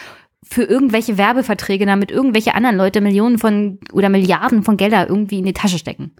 [0.44, 5.44] für irgendwelche Werbeverträge, damit irgendwelche anderen Leute Millionen von oder Milliarden von Gelder irgendwie in
[5.44, 6.14] die Tasche stecken.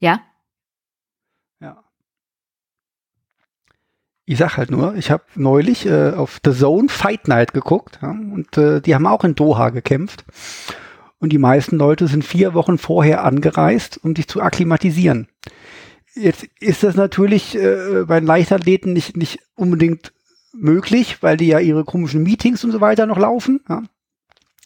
[0.00, 0.12] Ja?
[0.12, 0.20] Ja.
[4.32, 8.10] Ich sag halt nur, ich habe neulich äh, auf The Zone Fight Night geguckt ja,
[8.12, 10.24] und äh, die haben auch in Doha gekämpft.
[11.18, 15.28] Und die meisten Leute sind vier Wochen vorher angereist, um sich zu akklimatisieren.
[16.14, 20.14] Jetzt ist das natürlich äh, bei den Leichtathleten nicht, nicht unbedingt
[20.54, 23.60] möglich, weil die ja ihre komischen Meetings und so weiter noch laufen.
[23.68, 23.82] Ja.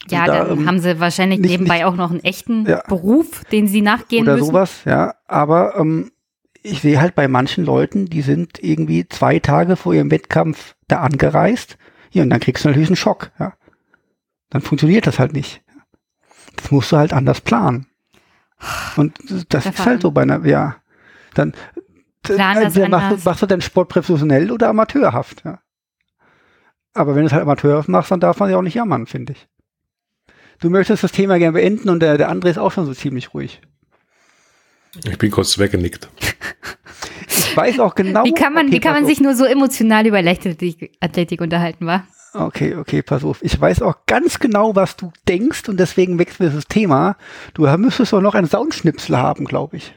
[0.09, 2.83] Ja, da, dann ähm, haben sie wahrscheinlich nicht- nebenbei nicht- auch noch einen echten Ja.
[2.87, 4.45] Beruf, den sie nachgehen oder müssen.
[4.47, 5.15] sowas, ja.
[5.27, 6.11] Aber ähm,
[6.67, 10.99] ich sehe halt bei manchen Leuten, die sind irgendwie zwei Tage vor ihrem Wettkampf da
[11.01, 11.77] angereist.
[12.11, 13.53] Ja, und dann kriegst du natürlich einen Schock, ja.
[14.49, 15.61] Dann funktioniert das halt nicht.
[16.55, 17.87] Das musst du halt anders planen.
[18.95, 20.77] Und das Der ist halt so bei einer, ja.
[21.33, 21.53] Dann
[22.23, 25.59] Plan das entweder machst, machst du deinen Sport professionell oder amateurhaft, ja.
[26.93, 29.33] Aber wenn du es halt amateurhaft machst, dann darf man ja auch nicht jammern, finde
[29.33, 29.47] ich.
[30.59, 33.33] Du möchtest das Thema gerne beenden und der, der andere ist auch schon so ziemlich
[33.33, 33.61] ruhig.
[35.05, 36.09] Ich bin kurz weggenickt.
[37.29, 38.23] Ich weiß auch genau.
[38.23, 41.85] Wie kann man, okay, wie kann man sich nur so emotional über Leichtathletik Athletik unterhalten,
[41.85, 42.03] wa?
[42.37, 42.47] auf.
[42.47, 43.43] Okay, okay, pass auf.
[43.43, 47.17] Ich weiß auch ganz genau, was du denkst und deswegen wechseln wir das Thema.
[47.53, 49.93] Du müsstest doch noch einen Soundschnipsel haben, glaube ich.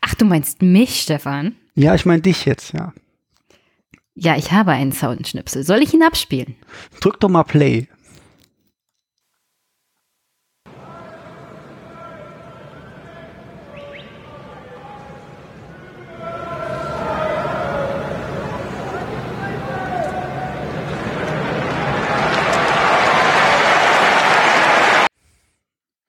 [0.00, 1.56] Ach, du meinst mich, Stefan?
[1.74, 2.92] Ja, ich meine dich jetzt, ja.
[4.14, 5.62] Ja, ich habe einen Soundschnipsel.
[5.62, 6.56] Soll ich ihn abspielen?
[7.00, 7.86] Drück doch mal Play.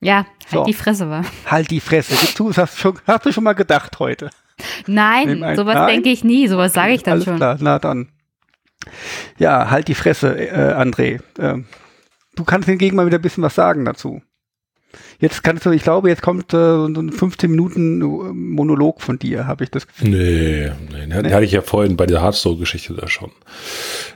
[0.00, 0.64] Ja, halt So.
[0.64, 1.22] die Fresse, wa?
[1.46, 2.14] Halt die Fresse.
[2.14, 4.30] Das hast, schon, hast du schon mal gedacht heute.
[4.86, 6.48] Nein, nein, sowas denke ich nie.
[6.48, 7.36] Sowas sage ich dann Alles schon.
[7.36, 8.08] klar, na dann.
[9.38, 11.20] Ja, halt die Fresse, äh, André.
[11.38, 11.66] Ähm,
[12.34, 14.22] du kannst hingegen mal wieder ein bisschen was sagen dazu.
[15.20, 19.18] Jetzt kannst du, ich glaube, jetzt kommt äh, so ein 15 Minuten äh, Monolog von
[19.18, 20.08] dir, habe ich das Gefühl.
[20.10, 23.30] Nee, nee, den hatte ich ja vorhin bei der Hardstore-Geschichte da schon.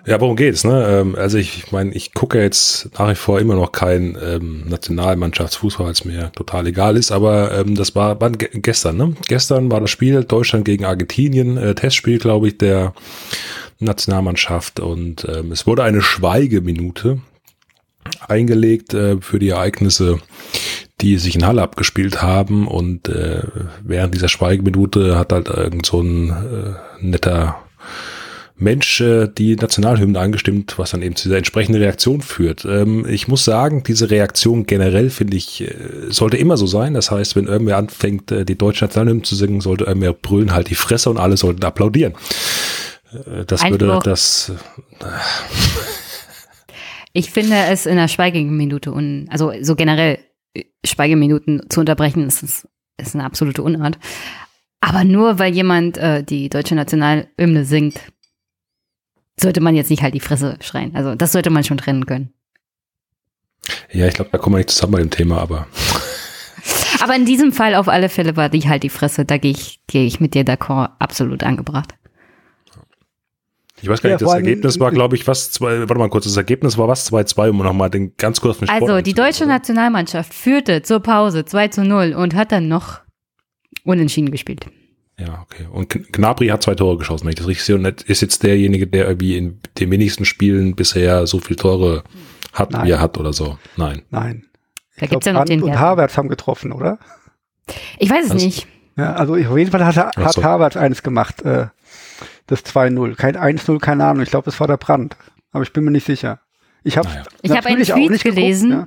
[0.06, 0.86] Ja, worum geht's, ne?
[0.88, 4.64] Ähm, also ich, ich meine, ich gucke jetzt nach wie vor immer noch kein ähm,
[4.66, 9.14] Nationalmannschaftsfußball, es mir total egal ist, aber ähm, das war, war ge- gestern, ne?
[9.28, 12.94] Gestern war das Spiel Deutschland gegen Argentinien, äh, Testspiel, glaube ich, der
[13.78, 17.18] Nationalmannschaft und ähm, es wurde eine Schweigeminute
[18.28, 20.18] eingelegt äh, für die Ereignisse,
[21.00, 23.42] die sich in Halle abgespielt haben und äh,
[23.82, 27.56] während dieser Schweigeminute hat halt irgend so ein äh, netter
[28.56, 32.64] Mensch äh, die Nationalhymne angestimmt, was dann eben zu dieser entsprechenden Reaktion führt.
[32.64, 35.74] Ähm, ich muss sagen, diese Reaktion generell finde ich, äh,
[36.08, 36.94] sollte immer so sein.
[36.94, 40.70] Das heißt, wenn irgendwer anfängt, äh, die deutsche Nationalhymne zu singen, sollte irgendwer brüllen halt
[40.70, 42.14] die Fresse und alle sollten applaudieren.
[43.12, 43.80] Äh, das Einspruch.
[43.80, 44.52] würde das.
[47.12, 50.18] Ich finde es in der Schweigeminute und also so generell äh,
[50.84, 53.98] Schweigeminuten zu unterbrechen, ist, ist, ist eine absolute Unart.
[54.80, 58.00] Aber nur weil jemand äh, die deutsche Nationalhymne singt,
[59.40, 60.94] sollte man jetzt nicht halt die Fresse schreien.
[60.94, 62.32] Also das sollte man schon trennen können.
[63.92, 65.66] Ja, ich glaube, da kommen wir nicht zusammen bei dem Thema, aber
[67.00, 69.24] Aber in diesem Fall auf alle Fälle war die halt die Fresse.
[69.24, 71.94] Da gehe ich, gehe ich mit dir d'accord, absolut angebracht.
[73.82, 75.94] Ich weiß gar Ja, nicht, das vor allem- Ergebnis war, glaube ich, was, zwei, warte
[75.96, 79.14] mal kurz, das Ergebnis war was, 2-2, um nochmal den ganz kurzen Sport Also die
[79.14, 79.46] deutsche?
[79.46, 83.00] Nationalmannschaft führte zur Pause 2 zu 0 und hat dann noch
[83.84, 84.66] unentschieden gespielt.
[85.18, 85.66] Ja, okay.
[85.70, 87.76] Und Gnabry hat zwei Tore geschossen, wenn ich das richtig sehe.
[87.76, 92.02] Und ist jetzt derjenige, der irgendwie in den wenigsten Spielen bisher so viele Tore
[92.52, 92.86] hat, Nein.
[92.86, 93.56] wie er hat oder so.
[93.76, 94.02] Nein.
[94.10, 94.46] Nein.
[94.96, 95.78] Da Ich gibt's glaub, ja noch Brandt den und.
[95.78, 96.98] Havertz haben getroffen, oder?
[97.98, 98.42] Ich weiß es Was?
[98.42, 98.66] nicht.
[98.96, 100.42] Ja, also auf jeden Fall hat, hat so.
[100.42, 101.66] Havertz eines gemacht, äh,
[102.46, 103.14] das 2-0.
[103.16, 104.22] Kein 1-0, keine Ahnung.
[104.22, 105.16] Ich glaube, es war der Brand.
[105.52, 106.40] Aber ich bin mir nicht sicher.
[106.82, 107.22] Ich habe Naja.
[107.40, 108.84] Ich habe einen natürlich auch Tweet nicht geguckt, gelesen, ja.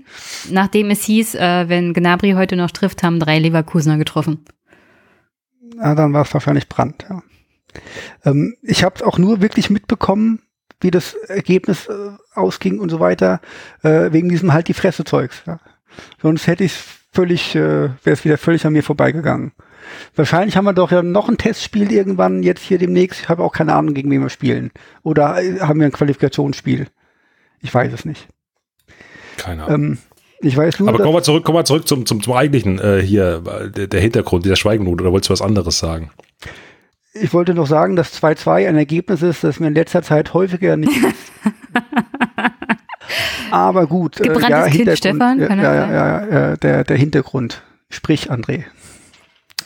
[0.52, 4.46] nachdem es hieß, äh, wenn Gnabry heute noch trifft, haben drei Leverkusener getroffen.
[5.78, 7.24] Ja, dann war es wahrscheinlich Brand, ja.
[8.24, 10.42] Ähm, ich habe auch nur wirklich mitbekommen,
[10.80, 13.42] wie das Ergebnis äh, ausging und so weiter,
[13.82, 15.44] äh, wegen diesem halt die Fresse-Zeugs.
[15.48, 15.60] Ja.
[16.22, 16.74] Sonst hätte ich
[17.12, 19.54] völlig, äh, wäre es wieder völlig an mir vorbeigegangen.
[20.16, 23.22] Wahrscheinlich haben wir doch ja noch ein Testspiel irgendwann jetzt hier demnächst.
[23.22, 24.72] Ich habe auch keine Ahnung, gegen wen wir spielen.
[25.04, 26.88] Oder äh, haben wir ein Qualifikationsspiel?
[27.62, 28.28] Ich weiß es nicht.
[29.38, 29.84] Keine Ahnung.
[29.84, 29.98] Ähm,
[30.40, 33.02] ich weiß nur, Aber kommen wir zurück, kommen wir zurück zum, zum, zum eigentlichen äh,
[33.02, 36.12] hier, äh, der, der Hintergrund, dieser Schweigenminute, oder wolltest du was anderes sagen?
[37.22, 40.78] ich wollte noch sagen, dass 2-2 ein Ergebnis ist, das mir in letzter Zeit häufiger
[40.78, 40.94] nicht
[43.52, 44.20] Aber gut.
[44.20, 45.60] äh, Gebranntes ja, Kind, Stefan, sein?
[45.60, 47.64] ja, ja, ja, der, der Hintergrund.
[47.90, 48.66] Sprich, André.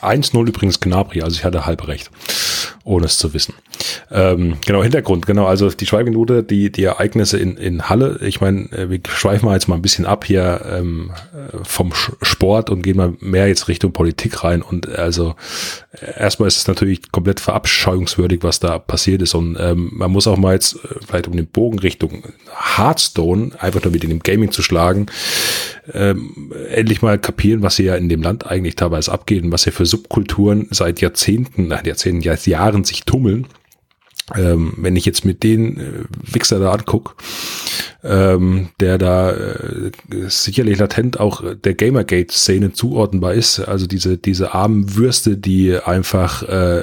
[0.02, 2.10] 1-0 übrigens Gnabry, also ich hatte halb recht,
[2.84, 3.54] ohne es zu wissen.
[4.10, 8.70] Ähm, genau, Hintergrund, genau, also die Schweigeminute, die, die Ereignisse in, in Halle, ich meine,
[8.72, 12.82] äh, wir schweifen mal jetzt mal ein bisschen ab hier ähm, äh, vom Sport und
[12.82, 14.62] gehen mal mehr jetzt Richtung Politik rein.
[14.62, 15.34] Und also
[15.92, 19.34] äh, erstmal ist es natürlich komplett verabscheuungswürdig, was da passiert ist.
[19.34, 22.22] Und ähm, man muss auch mal jetzt vielleicht um den Bogen Richtung
[22.76, 25.06] Hearthstone einfach nur mit in dem Gaming zu schlagen,
[25.92, 29.72] ähm, endlich mal kapieren, was hier in dem Land eigentlich teilweise abgeht und was hier
[29.72, 33.46] für Subkulturen seit Jahrzehnten, nein, Jahrzehnten, ja, Jahren sich tummeln.
[34.36, 37.16] Ähm, wenn ich jetzt mit den äh, Wichser da anguck,
[38.04, 39.90] ähm, der da äh,
[40.28, 46.82] sicherlich latent auch der Gamergate-Szene zuordnenbar ist, also diese, diese armen Würste, die einfach äh,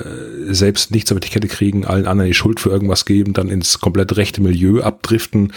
[0.54, 3.80] selbst nichts auf die Kette kriegen, allen anderen die Schuld für irgendwas geben, dann ins
[3.80, 5.54] komplett rechte Milieu abdriften,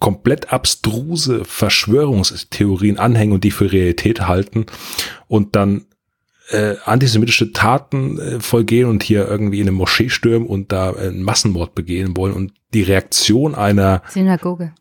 [0.00, 4.66] komplett abstruse Verschwörungstheorien anhängen und die für Realität halten
[5.28, 5.86] und dann
[6.50, 11.08] äh, antisemitische Taten äh, vollgehen und hier irgendwie in eine Moschee stürmen und da äh,
[11.08, 14.72] einen Massenmord begehen wollen und die Reaktion einer Synagoge.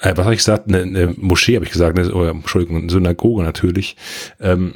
[0.00, 0.68] äh, was habe ich gesagt?
[0.68, 3.96] Eine, eine Moschee habe ich gesagt, eine, oder, Entschuldigung, eine Synagoge natürlich.
[4.40, 4.74] Ähm,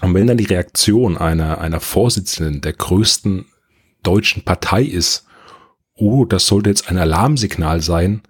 [0.00, 3.46] und wenn dann die Reaktion einer, einer Vorsitzenden der größten
[4.02, 5.26] deutschen Partei ist,
[5.94, 8.22] oh, das sollte jetzt ein Alarmsignal sein,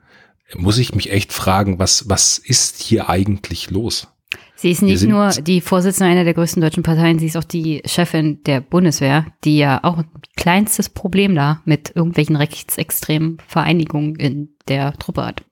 [0.55, 4.09] muss ich mich echt fragen, was, was ist hier eigentlich los?
[4.57, 7.83] Sie ist nicht nur die Vorsitzende einer der größten deutschen Parteien, sie ist auch die
[7.87, 14.51] Chefin der Bundeswehr, die ja auch ein kleinstes Problem da mit irgendwelchen rechtsextremen Vereinigungen in
[14.69, 15.45] der Truppe hat.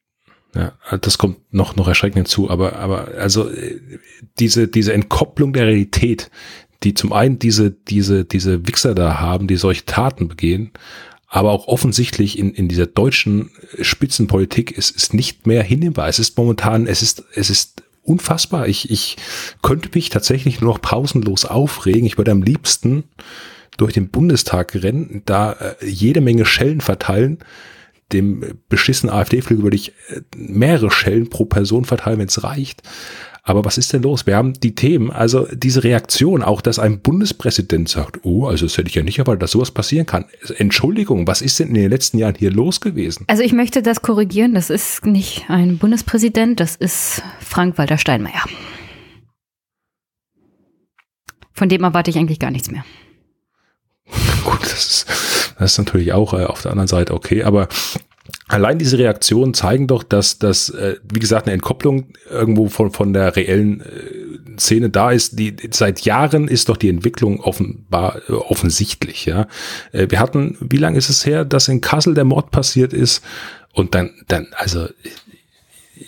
[0.54, 3.80] Ja, das kommt noch, noch erschreckend hinzu, aber, aber, also, äh,
[4.38, 6.30] diese, diese Entkopplung der Realität,
[6.82, 10.72] die zum einen diese, diese, diese Wichser da haben, die solche Taten begehen,
[11.26, 13.50] aber auch offensichtlich in, in dieser deutschen
[13.80, 16.08] Spitzenpolitik ist, ist nicht mehr hinnehmbar.
[16.08, 18.68] Es ist momentan, es ist, es ist unfassbar.
[18.68, 19.16] Ich, ich
[19.62, 22.04] könnte mich tatsächlich nur noch pausenlos aufregen.
[22.04, 23.04] Ich würde am liebsten
[23.76, 27.38] durch den Bundestag rennen, da äh, jede Menge Schellen verteilen,
[28.12, 32.82] dem beschissenen AfD-Flügel würde ich äh, mehrere Schellen pro Person verteilen, wenn es reicht.
[33.44, 34.24] Aber was ist denn los?
[34.26, 38.78] Wir haben die Themen, also diese Reaktion, auch dass ein Bundespräsident sagt, oh, also das
[38.78, 40.26] hätte ich ja nicht erwartet, dass sowas passieren kann.
[40.58, 43.24] Entschuldigung, was ist denn in den letzten Jahren hier los gewesen?
[43.26, 48.44] Also ich möchte das korrigieren, das ist nicht ein Bundespräsident, das ist Frank-Walter Steinmeier.
[51.52, 52.84] Von dem erwarte ich eigentlich gar nichts mehr.
[54.44, 55.06] Gut, das ist,
[55.58, 57.68] das ist natürlich auch äh, auf der anderen Seite okay, aber
[58.52, 63.12] allein diese Reaktionen zeigen doch, dass das, äh, wie gesagt, eine Entkopplung irgendwo von, von
[63.12, 65.38] der reellen äh, Szene da ist.
[65.38, 69.24] Die seit Jahren ist doch die Entwicklung offenbar äh, offensichtlich.
[69.24, 69.46] Ja,
[69.92, 73.22] äh, wir hatten, wie lange ist es her, dass in Kassel der Mord passiert ist?
[73.72, 74.88] Und dann, dann, also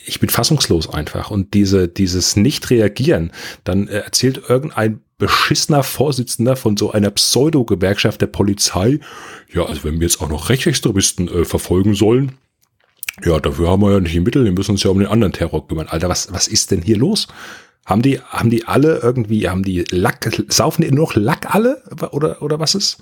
[0.06, 1.30] ich bin fassungslos einfach.
[1.30, 3.32] Und diese, dieses Nicht-Reagieren,
[3.64, 9.00] dann äh, erzählt irgendein beschissener Vorsitzender von so einer Pseudo-Gewerkschaft der Polizei,
[9.52, 12.32] ja, also wenn wir jetzt auch noch Rechtsextremisten äh, verfolgen sollen,
[13.24, 15.32] ja, dafür haben wir ja nicht die Mittel, wir müssen uns ja um den anderen
[15.32, 15.86] Terror kümmern.
[15.86, 17.28] Alter, was, was ist denn hier los?
[17.86, 21.82] Haben die, haben die alle irgendwie, haben die Lack, saufen die nur noch Lack alle?
[22.12, 22.98] Oder, oder was ist?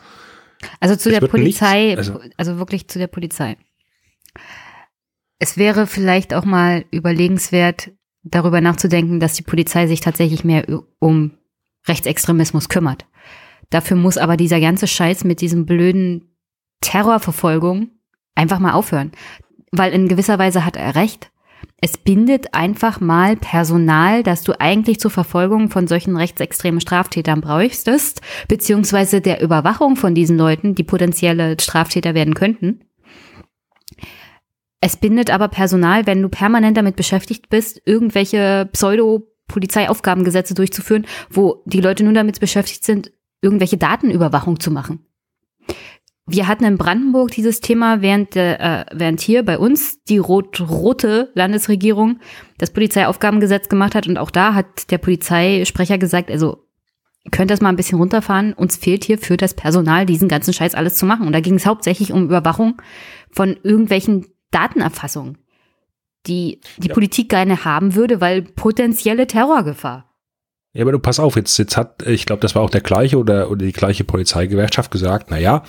[0.80, 3.56] Also zu es der Polizei, nichts, also, also wirklich zu der Polizei.
[5.38, 7.90] Es wäre vielleicht auch mal überlegenswert,
[8.22, 10.64] darüber nachzudenken, dass die Polizei sich tatsächlich mehr
[10.98, 11.32] um
[11.86, 13.06] Rechtsextremismus kümmert.
[13.70, 16.36] Dafür muss aber dieser ganze Scheiß mit diesem blöden
[16.80, 17.90] Terrorverfolgung
[18.34, 19.12] einfach mal aufhören.
[19.70, 21.30] Weil in gewisser Weise hat er recht.
[21.80, 28.20] Es bindet einfach mal Personal, das du eigentlich zur Verfolgung von solchen rechtsextremen Straftätern bräuchtest,
[28.46, 32.84] beziehungsweise der Überwachung von diesen Leuten, die potenzielle Straftäter werden könnten.
[34.80, 41.62] Es bindet aber Personal, wenn du permanent damit beschäftigt bist, irgendwelche Pseudo Polizeiaufgabengesetze durchzuführen, wo
[41.66, 45.06] die Leute nur damit beschäftigt sind, irgendwelche Datenüberwachung zu machen.
[46.26, 52.20] Wir hatten in Brandenburg dieses Thema, während, äh, während hier bei uns die rot-rote Landesregierung
[52.58, 54.06] das Polizeiaufgabengesetz gemacht hat.
[54.06, 56.68] Und auch da hat der Polizeisprecher gesagt, also
[57.32, 58.52] könnt das mal ein bisschen runterfahren.
[58.52, 61.26] Uns fehlt hier für das Personal, diesen ganzen Scheiß alles zu machen.
[61.26, 62.80] Und da ging es hauptsächlich um Überwachung
[63.30, 65.38] von irgendwelchen Datenerfassungen
[66.26, 66.94] die die ja.
[66.94, 70.11] Politik gerne haben würde, weil potenzielle Terrorgefahr.
[70.74, 73.18] Ja, aber du pass auf, jetzt, jetzt hat, ich glaube, das war auch der gleiche
[73.18, 75.64] oder, oder die gleiche Polizeigewerkschaft gesagt, na ja,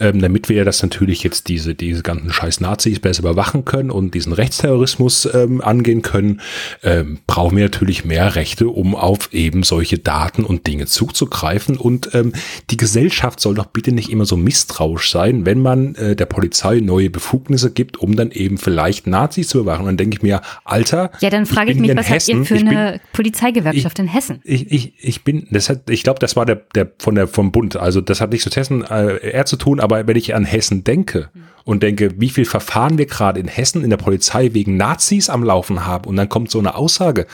[0.00, 4.14] ähm, damit wir das natürlich jetzt diese, diese ganzen scheiß Nazis besser überwachen können und
[4.14, 6.40] diesen Rechtsterrorismus ähm, angehen können,
[6.82, 11.76] ähm, brauchen wir natürlich mehr Rechte, um auf eben solche Daten und Dinge zuzugreifen.
[11.76, 12.32] Und ähm,
[12.70, 16.80] die Gesellschaft soll doch bitte nicht immer so misstrauisch sein, wenn man äh, der Polizei
[16.80, 19.82] neue Befugnisse gibt, um dann eben vielleicht Nazis zu überwachen.
[19.82, 21.10] Und dann denke ich mir, Alter.
[21.20, 24.02] Ja, dann frage ich, ich mich, was Hessen, habt ihr für eine bin, Polizeigewerkschaft ich,
[24.02, 24.40] in Hessen?
[24.46, 27.50] Ich, ich, ich bin, das hat, ich glaube, das war der, der von der vom
[27.50, 27.76] Bund.
[27.76, 30.84] Also das hat nichts mit Hessen äh, eher zu tun, aber wenn ich an Hessen
[30.84, 31.42] denke mhm.
[31.64, 35.42] und denke, wie viel Verfahren wir gerade in Hessen in der Polizei wegen Nazis am
[35.42, 37.26] Laufen haben, und dann kommt so eine Aussage,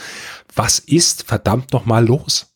[0.55, 2.53] was ist verdammt noch mal los?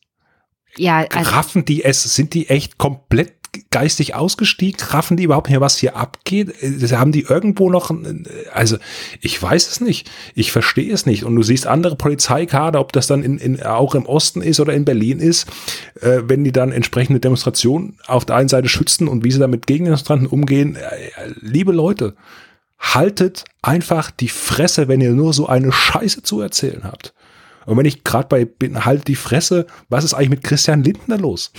[0.76, 3.37] Ja, also, raffen die es, sind die echt komplett
[3.70, 4.80] geistig ausgestiegen?
[4.88, 6.62] Raffen die überhaupt nicht, was hier abgeht?
[6.62, 7.90] Äh, haben die irgendwo noch,
[8.52, 8.76] also
[9.20, 10.10] ich weiß es nicht.
[10.34, 11.24] Ich verstehe es nicht.
[11.24, 14.72] Und du siehst andere Polizeikader, ob das dann in, in, auch im Osten ist oder
[14.72, 15.46] in Berlin ist,
[16.00, 19.66] äh, wenn die dann entsprechende Demonstrationen auf der einen Seite schützen und wie sie damit
[19.66, 20.76] gegen Demonstranten umgehen.
[20.76, 22.14] Äh, liebe Leute,
[22.78, 27.12] haltet einfach die Fresse, wenn ihr nur so eine Scheiße zu erzählen habt.
[27.68, 31.18] Und wenn ich gerade bei bin, halt die Fresse, was ist eigentlich mit Christian Lindner
[31.18, 31.52] los?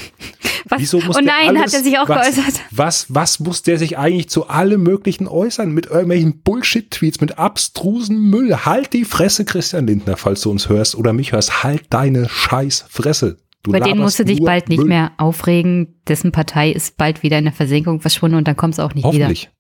[0.68, 0.82] Was?
[0.82, 2.62] Wieso muss oh nein, alles, hat er sich auch was, geäußert.
[2.72, 5.72] Was, was muss der sich eigentlich zu allem Möglichen äußern?
[5.72, 8.66] Mit irgendwelchen Bullshit-Tweets, mit abstrusen Müll.
[8.66, 11.64] Halt die Fresse, Christian Lindner, falls du uns hörst oder mich hörst.
[11.64, 13.38] Halt deine scheiß Fresse.
[13.62, 14.88] Du Bei denen musst du dich bald nicht Müll.
[14.88, 16.02] mehr aufregen.
[16.08, 19.04] Dessen Partei ist bald wieder in der Versenkung verschwunden und dann kommst du auch nicht
[19.04, 19.52] Hoffentlich.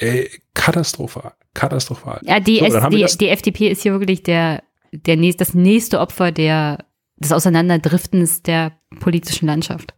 [0.00, 0.12] wieder.
[0.12, 1.34] Ey, katastrophal.
[1.54, 2.20] Katastrophal.
[2.24, 4.64] Ja, die, so, die, die FDP ist hier wirklich der
[5.06, 6.84] der nächst, das nächste Opfer der,
[7.16, 9.94] des Auseinanderdriftens der politischen Landschaft.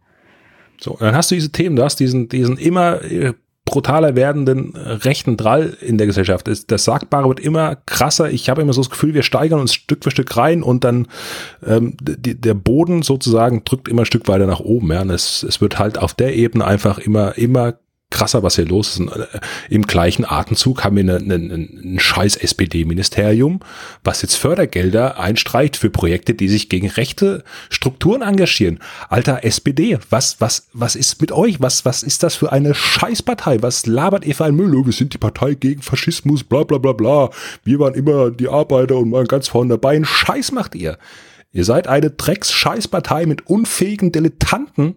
[0.79, 3.33] So, dann hast du diese Themen, du hast diesen, diesen immer äh,
[3.67, 6.47] brutaler werdenden äh, rechten Drall in der Gesellschaft.
[6.67, 8.31] Das Sagbare wird immer krasser.
[8.31, 11.07] Ich habe immer so das Gefühl, wir steigern uns Stück für Stück rein und dann
[11.65, 14.91] ähm, die, der Boden sozusagen drückt immer ein Stück weiter nach oben.
[14.91, 15.01] Ja.
[15.01, 17.75] Und es, es wird halt auf der Ebene einfach immer, immer
[18.09, 18.99] krasser, was hier los ist.
[18.99, 19.25] Und äh,
[19.69, 23.59] Im gleichen Atemzug haben wir eine, eine, ein scheiß SPD-Ministerium,
[24.03, 28.79] was jetzt Fördergelder einstreicht für Projekte, die sich gegen rechte Strukturen engagieren.
[29.09, 31.59] Alter SPD, was, was, was ist mit euch?
[31.59, 33.61] Was, was ist das für eine Scheißpartei?
[33.61, 34.67] Was labert ihr für ein Müll?
[34.85, 37.29] Wir sind die Partei gegen Faschismus, bla bla bla bla.
[37.63, 39.95] Wir waren immer die Arbeiter und waren ganz vorne dabei.
[39.95, 40.97] Ein Scheiß macht ihr.
[41.51, 44.95] Ihr seid eine Drecks-Scheißpartei mit unfähigen Dilettanten,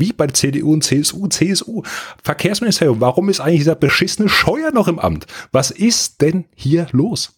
[0.00, 1.82] wie bei CDU und CSU, CSU.
[2.22, 5.26] Verkehrsministerium, warum ist eigentlich dieser beschissene Scheuer noch im Amt?
[5.52, 7.34] Was ist denn hier los?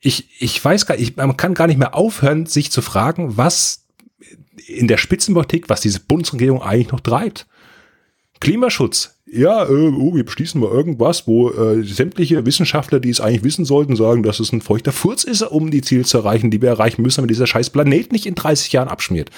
[0.00, 3.84] Ich, ich weiß gar nicht, man kann gar nicht mehr aufhören, sich zu fragen, was
[4.66, 7.46] in der Spitzenpolitik, was diese Bundesregierung eigentlich noch treibt.
[8.40, 9.16] Klimaschutz.
[9.32, 13.64] Ja, äh, oh, wir beschließen mal irgendwas, wo äh, sämtliche Wissenschaftler, die es eigentlich wissen
[13.64, 16.70] sollten, sagen, dass es ein feuchter Furz ist, um die Ziele zu erreichen, die wir
[16.70, 19.30] erreichen müssen, damit dieser scheiß Planet nicht in 30 Jahren abschmiert.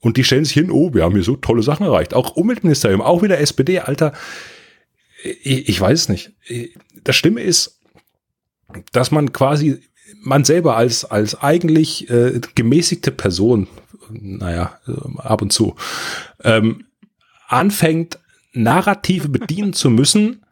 [0.00, 2.14] Und die stellen sich hin, oh, wir haben hier so tolle Sachen erreicht.
[2.14, 4.12] Auch Umweltministerium, auch wieder SPD, Alter.
[5.22, 6.32] ich, ich weiß nicht.
[7.04, 7.80] Das Stimme ist,
[8.92, 9.80] dass man quasi
[10.22, 13.68] man selber als als eigentlich äh, gemäßigte Person,
[14.10, 14.78] naja,
[15.18, 15.76] ab und zu,
[16.42, 16.84] ähm,
[17.48, 18.18] anfängt
[18.52, 20.42] Narrative bedienen zu müssen,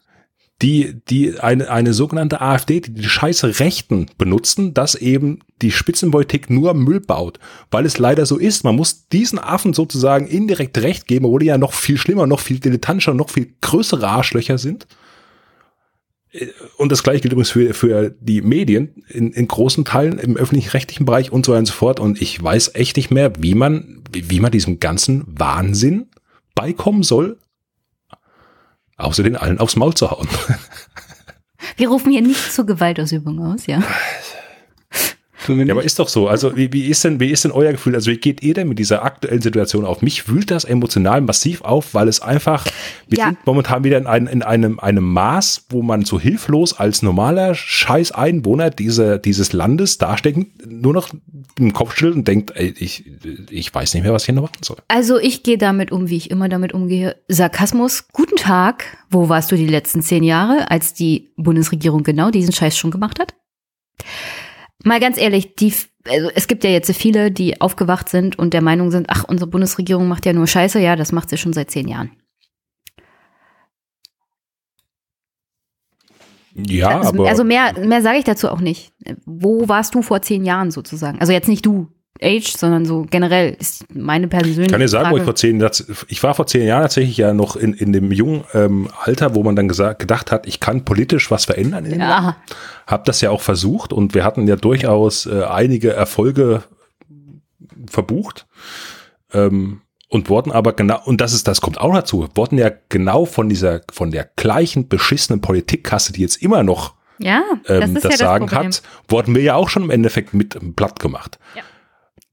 [0.60, 6.50] die, die eine, eine sogenannte AfD, die die scheiße Rechten benutzen, dass eben die Spitzenpolitik
[6.50, 7.38] nur Müll baut,
[7.70, 8.64] weil es leider so ist.
[8.64, 12.40] Man muss diesen Affen sozusagen indirekt recht geben, obwohl die ja noch viel schlimmer, noch
[12.40, 14.88] viel dilettantischer, noch viel größere Arschlöcher sind.
[16.76, 21.06] Und das gleiche gilt übrigens für, für die Medien in, in großen Teilen im öffentlich-rechtlichen
[21.06, 22.00] Bereich und so weiter und so fort.
[22.00, 26.08] Und ich weiß echt nicht mehr, wie man, wie, wie man diesem ganzen Wahnsinn
[26.54, 27.38] beikommen soll,
[28.98, 30.28] außer den allen aufs Maul zu hauen.
[31.76, 33.82] Wir rufen hier nicht zur Gewaltausübung aus, ja.
[35.48, 36.28] Ja, aber ist doch so.
[36.28, 37.94] Also wie, wie, ist denn, wie ist denn euer Gefühl?
[37.94, 40.02] Also wie geht ihr denn mit dieser aktuellen Situation auf?
[40.02, 42.66] Mich wühlt das emotional massiv auf, weil es einfach,
[43.08, 43.26] wir ja.
[43.26, 47.54] sind momentan wieder in, ein, in einem, einem Maß, wo man so hilflos als normaler
[47.54, 51.10] Scheiß-Einwohner diese, dieses Landes dastecken, nur noch
[51.58, 53.04] im Kopf schüttelt und denkt, ey, ich,
[53.50, 54.76] ich weiß nicht mehr, was ich hier noch machen soll.
[54.88, 57.16] Also ich gehe damit um, wie ich immer damit umgehe.
[57.28, 58.98] Sarkasmus, guten Tag.
[59.10, 63.18] Wo warst du die letzten zehn Jahre, als die Bundesregierung genau diesen Scheiß schon gemacht
[63.18, 63.34] hat?
[64.84, 65.72] Mal ganz ehrlich, die,
[66.08, 69.50] also es gibt ja jetzt viele, die aufgewacht sind und der Meinung sind, ach, unsere
[69.50, 70.80] Bundesregierung macht ja nur Scheiße.
[70.80, 72.12] Ja, das macht sie schon seit zehn Jahren.
[76.54, 77.28] Ja, also, aber.
[77.28, 78.92] Also mehr, mehr sage ich dazu auch nicht.
[79.24, 81.20] Wo warst du vor zehn Jahren sozusagen?
[81.20, 81.88] Also jetzt nicht du,
[82.22, 84.62] Age, sondern so generell ist meine persönliche.
[84.62, 85.14] Ich kann dir sagen, Frage.
[85.14, 85.64] wo ich vor zehn,
[86.08, 89.42] ich war vor zehn Jahren tatsächlich ja noch in, in dem jungen ähm, Alter, wo
[89.42, 91.84] man dann gesagt, gedacht hat, ich kann politisch was verändern.
[91.86, 92.36] In ja.
[92.86, 96.62] Hab das ja auch versucht und wir hatten ja durchaus äh, einige Erfolge
[97.88, 98.46] verbucht.
[99.32, 103.26] Ähm, und wurden aber genau, und das ist, das kommt auch dazu, wurden ja genau
[103.26, 108.04] von dieser, von der gleichen beschissenen Politikkasse, die jetzt immer noch ja, das, ähm, das
[108.04, 111.38] ja Sagen das hat, wurden wir ja auch schon im Endeffekt mit platt gemacht.
[111.54, 111.62] Ja.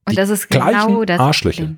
[0.06, 1.20] Und das ist genau das.
[1.20, 1.74] Arschlöcher.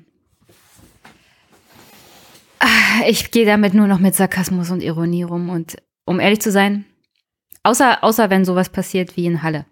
[2.59, 5.49] Ah, ich gehe damit nur noch mit Sarkasmus und Ironie rum.
[5.49, 6.85] Und um ehrlich zu sein,
[7.63, 9.65] außer, außer wenn sowas passiert wie in Halle.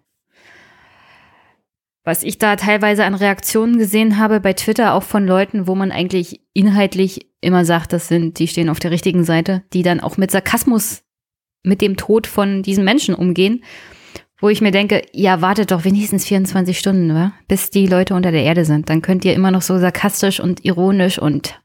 [2.04, 5.92] Was ich da teilweise an Reaktionen gesehen habe bei Twitter, auch von Leuten, wo man
[5.92, 10.16] eigentlich inhaltlich immer sagt, das sind, die stehen auf der richtigen Seite, die dann auch
[10.16, 11.02] mit Sarkasmus
[11.62, 13.62] mit dem Tod von diesen Menschen umgehen
[14.40, 17.32] wo ich mir denke, ja, wartet doch wenigstens 24 Stunden, wa?
[17.48, 18.88] bis die Leute unter der Erde sind.
[18.88, 21.60] Dann könnt ihr immer noch so sarkastisch und ironisch und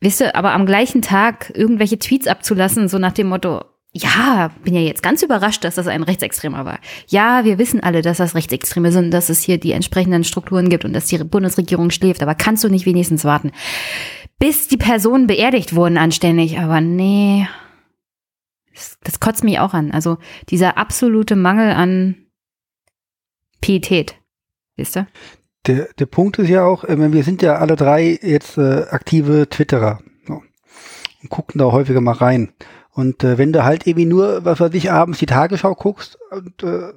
[0.00, 3.62] wisst ihr, aber am gleichen Tag irgendwelche Tweets abzulassen, so nach dem Motto,
[3.92, 6.78] ja, bin ja jetzt ganz überrascht, dass das ein Rechtsextremer war.
[7.08, 10.84] Ja, wir wissen alle, dass das Rechtsextreme sind, dass es hier die entsprechenden Strukturen gibt
[10.84, 13.50] und dass die Bundesregierung schläft, aber kannst du nicht wenigstens warten,
[14.38, 16.58] bis die Personen beerdigt wurden anständig?
[16.58, 17.48] Aber nee,
[19.02, 19.90] das, kotzt mich auch an.
[19.90, 20.18] Also
[20.48, 22.16] dieser absolute Mangel an
[23.60, 24.16] Pietät.
[24.76, 25.06] Wisst ihr?
[25.66, 29.48] Der, der Punkt ist ja auch, äh, wir sind ja alle drei jetzt äh, aktive
[29.48, 30.42] Twitterer so,
[31.22, 32.52] und gucken da häufiger mal rein.
[32.92, 36.62] Und äh, wenn du halt irgendwie nur, was weiß ich, abends die Tagesschau guckst und
[36.62, 36.92] äh,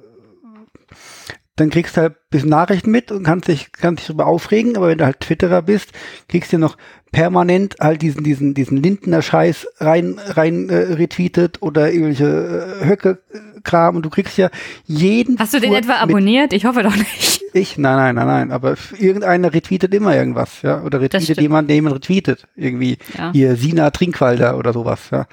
[1.56, 4.76] dann kriegst du halt ein bisschen Nachrichten mit und kannst dich, kannst dich darüber aufregen,
[4.76, 5.92] aber wenn du halt Twitterer bist,
[6.28, 6.76] kriegst du noch
[7.12, 13.94] permanent halt diesen, diesen, diesen Lindner Scheiß rein, rein äh, retweetet oder irgendwelche äh, Höcke-Kram
[13.94, 14.50] und du kriegst ja
[14.84, 15.38] jeden.
[15.38, 16.52] Hast du den etwa abonniert?
[16.52, 17.40] Ich hoffe doch nicht.
[17.52, 17.78] Ich?
[17.78, 21.94] Nein, nein, nein, nein, aber irgendeiner retweetet immer irgendwas, ja, oder retweetet jemand, der jemand
[21.94, 23.30] retweetet, irgendwie, ja.
[23.30, 25.28] hier Sina Trinkwalder oder sowas, ja.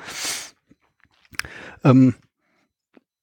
[1.84, 2.14] Ähm,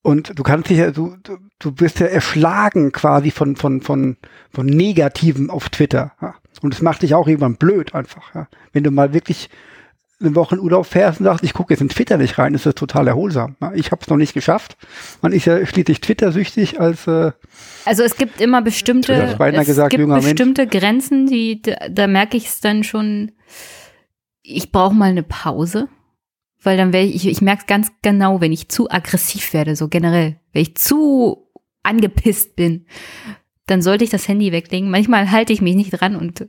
[0.08, 4.16] und du kannst dich ja, du, du, du wirst ja erschlagen quasi von, von, von,
[4.50, 6.12] von Negativen auf Twitter.
[6.22, 6.34] Ja.
[6.62, 8.34] Und es macht dich auch irgendwann blöd einfach.
[8.34, 8.48] Ja.
[8.72, 9.50] Wenn du mal wirklich
[10.18, 12.64] eine Woche in Urlaub fährst und sagst, ich gucke jetzt in Twitter nicht rein, ist
[12.64, 13.56] das total erholsam.
[13.60, 13.74] Ja.
[13.74, 14.78] Ich habe es noch nicht geschafft.
[15.20, 17.32] Man ist ja schließlich Twitter-süchtig als äh,
[17.84, 20.72] Also es gibt immer bestimmte, es gesagt, gibt bestimmte Mensch.
[20.72, 23.32] Grenzen, die da, da merke ich es dann schon,
[24.40, 25.86] ich brauche mal eine Pause
[26.62, 30.40] weil dann wäre ich, ich merke ganz genau, wenn ich zu aggressiv werde, so generell,
[30.52, 31.48] wenn ich zu
[31.82, 32.86] angepisst bin,
[33.66, 34.90] dann sollte ich das Handy weglegen.
[34.90, 36.48] Manchmal halte ich mich nicht dran und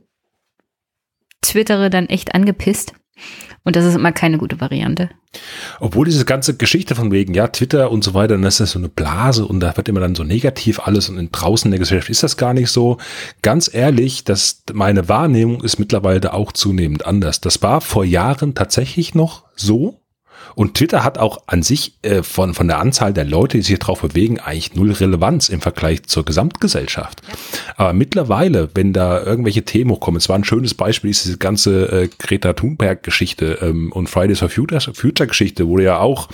[1.42, 2.94] twittere dann echt angepisst.
[3.62, 5.10] Und das ist immer keine gute Variante.
[5.78, 8.88] Obwohl diese ganze Geschichte von wegen, ja, Twitter und so weiter, das ist so eine
[8.88, 12.22] Blase und da wird immer dann so negativ alles und draußen in der Gesellschaft ist
[12.22, 12.96] das gar nicht so.
[13.42, 17.40] Ganz ehrlich, dass meine Wahrnehmung ist mittlerweile auch zunehmend anders.
[17.40, 20.00] Das war vor Jahren tatsächlich noch so,
[20.54, 23.78] Und Twitter hat auch an sich äh, von, von der Anzahl der Leute, die sich
[23.78, 27.22] drauf bewegen, eigentlich null Relevanz im Vergleich zur Gesamtgesellschaft.
[27.76, 32.02] Aber mittlerweile, wenn da irgendwelche Themen hochkommen, es war ein schönes Beispiel, ist diese ganze
[32.02, 36.28] äh, Greta Thunberg-Geschichte ähm, und Fridays for Future-Geschichte, wo du ja auch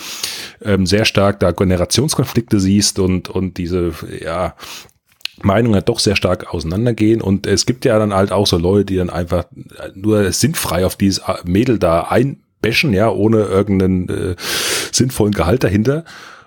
[0.64, 3.92] ähm, sehr stark da Generationskonflikte siehst und, und diese,
[4.22, 4.54] ja,
[5.42, 8.96] Meinungen doch sehr stark auseinandergehen und es gibt ja dann halt auch so Leute, die
[8.96, 9.44] dann einfach
[9.94, 12.02] nur sinnfrei auf dieses Mädel da
[12.66, 14.36] einbäschen, ja, ohne irgendeinen äh,
[14.92, 16.04] sinnvollen Gehalt dahinter.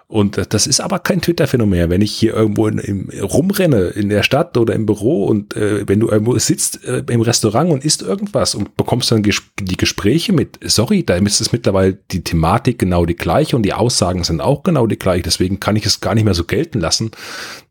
[0.07, 1.91] Und das ist aber kein Twitter-Phänomen.
[1.91, 5.88] Wenn ich hier irgendwo in, im, rumrenne in der Stadt oder im Büro und äh,
[5.88, 9.78] wenn du irgendwo sitzt äh, im Restaurant und isst irgendwas und bekommst dann ges die
[9.78, 14.24] Gespräche mit, sorry, da ist es mittlerweile die Thematik genau die gleiche und die Aussagen
[14.24, 15.22] sind auch genau die gleiche.
[15.22, 17.12] Deswegen kann ich es gar nicht mehr so gelten lassen,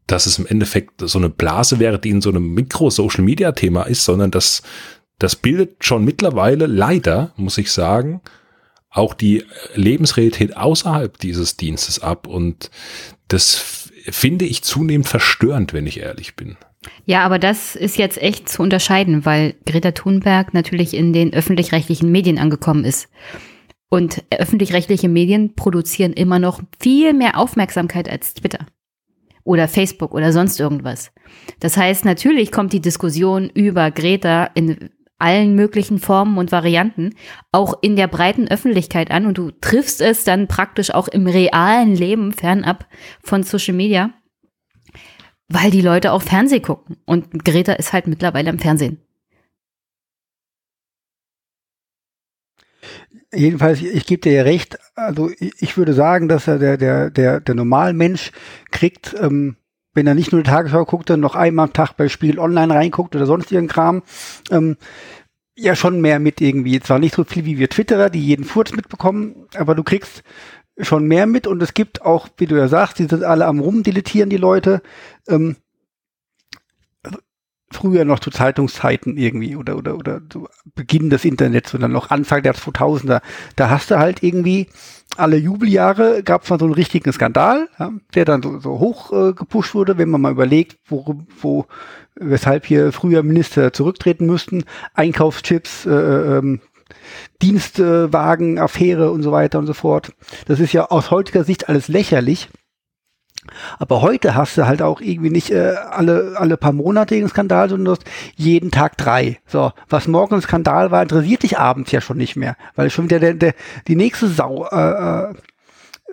[0.06, 4.30] dass es im Endeffekt so eine Blase wäre, die in so einem Mikro-Social-Media-Thema ist, sondern
[4.30, 4.62] das,
[5.18, 8.20] das bildet schon mittlerweile leider, muss ich sagen,
[8.90, 9.44] auch die
[9.74, 12.26] Lebensrealität außerhalb dieses Dienstes ab.
[12.26, 12.70] Und
[13.28, 16.56] das finde ich zunehmend verstörend, wenn ich ehrlich bin.
[17.04, 22.10] Ja, aber das ist jetzt echt zu unterscheiden, weil Greta Thunberg natürlich in den öffentlich-rechtlichen
[22.10, 23.08] Medien angekommen ist.
[23.90, 28.66] Und öffentlich-rechtliche Medien produzieren immer noch viel mehr Aufmerksamkeit als Twitter
[29.44, 31.10] oder Facebook oder sonst irgendwas.
[31.58, 37.14] Das heißt, natürlich kommt die Diskussion über Greta in allen möglichen Formen und Varianten
[37.52, 41.94] auch in der breiten Öffentlichkeit an und du triffst es dann praktisch auch im realen
[41.94, 42.86] Leben fernab
[43.22, 44.10] von Social Media,
[45.48, 49.02] weil die Leute auch Fernsehen gucken und Greta ist halt mittlerweile im Fernsehen.
[53.34, 54.78] Jedenfalls, ich gebe dir ja recht.
[54.94, 58.32] Also ich würde sagen, dass er der der der der Normalmensch
[58.70, 59.56] kriegt, ähm,
[59.98, 62.72] wenn er nicht nur die Tagesschau guckt, dann noch einmal am Tag bei Spiegel Online
[62.72, 64.04] reinguckt oder sonst ihren Kram,
[64.48, 64.76] ähm,
[65.56, 66.78] ja schon mehr mit irgendwie.
[66.78, 70.22] Zwar nicht so viel wie wir Twitterer, die jeden Furz mitbekommen, aber du kriegst
[70.80, 73.58] schon mehr mit und es gibt auch, wie du ja sagst, die sind alle am
[73.58, 74.82] rumdilettieren, die Leute.
[75.26, 75.56] Ähm,
[77.72, 82.44] früher noch zu Zeitungszeiten irgendwie oder oder oder zu Beginn des Internets oder noch Anfang
[82.44, 83.20] der 2000er,
[83.56, 84.68] da hast du halt irgendwie
[85.18, 89.12] alle Jubeljahre gab es mal so einen richtigen Skandal, ja, der dann so, so hoch
[89.12, 91.66] äh, gepusht wurde, wenn man mal überlegt, wo, wo
[92.14, 94.64] weshalb hier früher Minister zurücktreten müssten,
[94.94, 96.60] Einkaufschips, äh, ähm,
[97.42, 100.12] Dienstwagen, Affäre und so weiter und so fort.
[100.46, 102.48] Das ist ja aus heutiger Sicht alles lächerlich.
[103.78, 107.68] Aber heute hast du halt auch irgendwie nicht äh, alle, alle paar Monate einen Skandal,
[107.68, 108.04] sondern du hast
[108.36, 109.38] jeden Tag drei.
[109.46, 113.06] So, was morgen ein Skandal war, interessiert dich abends ja schon nicht mehr, weil schon
[113.06, 113.54] wieder der, der,
[113.86, 115.32] die nächste Sau äh,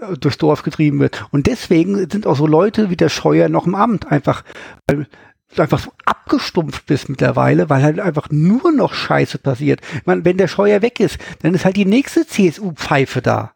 [0.02, 1.26] äh, durchs Dorf getrieben wird.
[1.32, 4.44] Und deswegen sind auch so Leute wie der Scheuer noch im Amt einfach,
[4.88, 5.08] weil
[5.56, 9.82] du einfach so abgestumpft bist mittlerweile, weil halt einfach nur noch Scheiße passiert.
[9.96, 13.52] Ich meine, wenn der Scheuer weg ist, dann ist halt die nächste CSU-Pfeife da.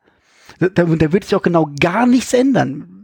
[0.59, 2.98] Da, da wird sich auch genau gar nichts ändern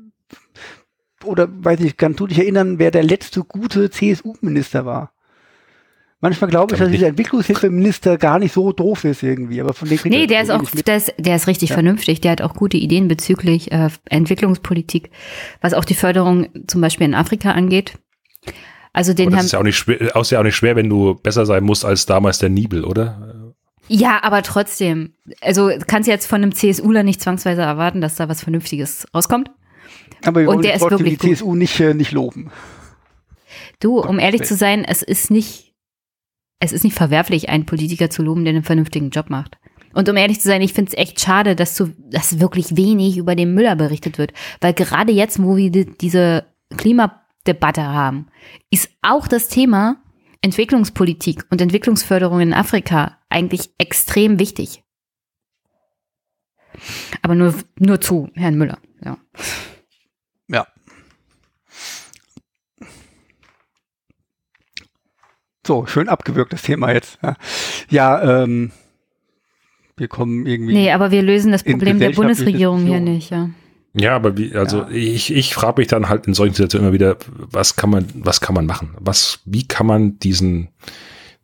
[1.25, 5.11] oder weiß ich, kann du dich erinnern, wer der letzte gute CSU-Minister war?
[6.21, 9.99] Manchmal glaube ich, dass dieser Entwicklungshilfeminister gar nicht so doof ist irgendwie, aber von dem
[10.05, 11.75] Nee, der ist auch, der ist, der ist richtig ja.
[11.75, 12.21] vernünftig.
[12.21, 15.11] Der hat auch gute Ideen bezüglich äh, Entwicklungspolitik,
[15.61, 17.99] was auch die Förderung zum Beispiel in Afrika angeht.
[18.91, 20.89] Also den aber das ist ja auch nicht schwer, ist ja auch nicht schwer, wenn
[20.89, 23.53] du besser sein musst als damals der Nibel, oder?
[23.87, 25.13] Ja, aber trotzdem.
[25.41, 29.51] Also kannst du jetzt von einem CSUler nicht zwangsweise erwarten, dass da was Vernünftiges rauskommt.
[30.23, 32.51] Aber wir und der ist wirklich die CSU nicht, äh, nicht loben.
[33.79, 35.73] Du, um ehrlich zu sein, es ist nicht,
[36.59, 39.57] es ist nicht verwerflich, einen Politiker zu loben, der einen vernünftigen Job macht.
[39.93, 43.17] Und um ehrlich zu sein, ich finde es echt schade, dass so, dass wirklich wenig
[43.17, 44.33] über den Müller berichtet wird.
[44.59, 46.45] Weil gerade jetzt, wo wir die, diese
[46.75, 48.27] Klimadebatte haben,
[48.69, 50.03] ist auch das Thema
[50.41, 54.83] Entwicklungspolitik und Entwicklungsförderung in Afrika eigentlich extrem wichtig.
[57.21, 58.79] Aber nur, nur zu Herrn Müller.
[59.03, 59.17] Ja.
[65.65, 67.17] So, schön abgewürgtes Thema jetzt.
[67.89, 68.71] Ja, ähm,
[69.97, 70.73] wir kommen irgendwie.
[70.73, 73.49] Nee, aber wir lösen das Problem der Bundesregierung hier nicht, ja.
[73.97, 74.89] Ja, aber wie, also ja.
[74.89, 78.41] ich, ich frage mich dann halt in solchen Situationen immer wieder, was kann man, was
[78.41, 78.93] kann man machen?
[78.99, 80.69] Was, wie kann man diesen,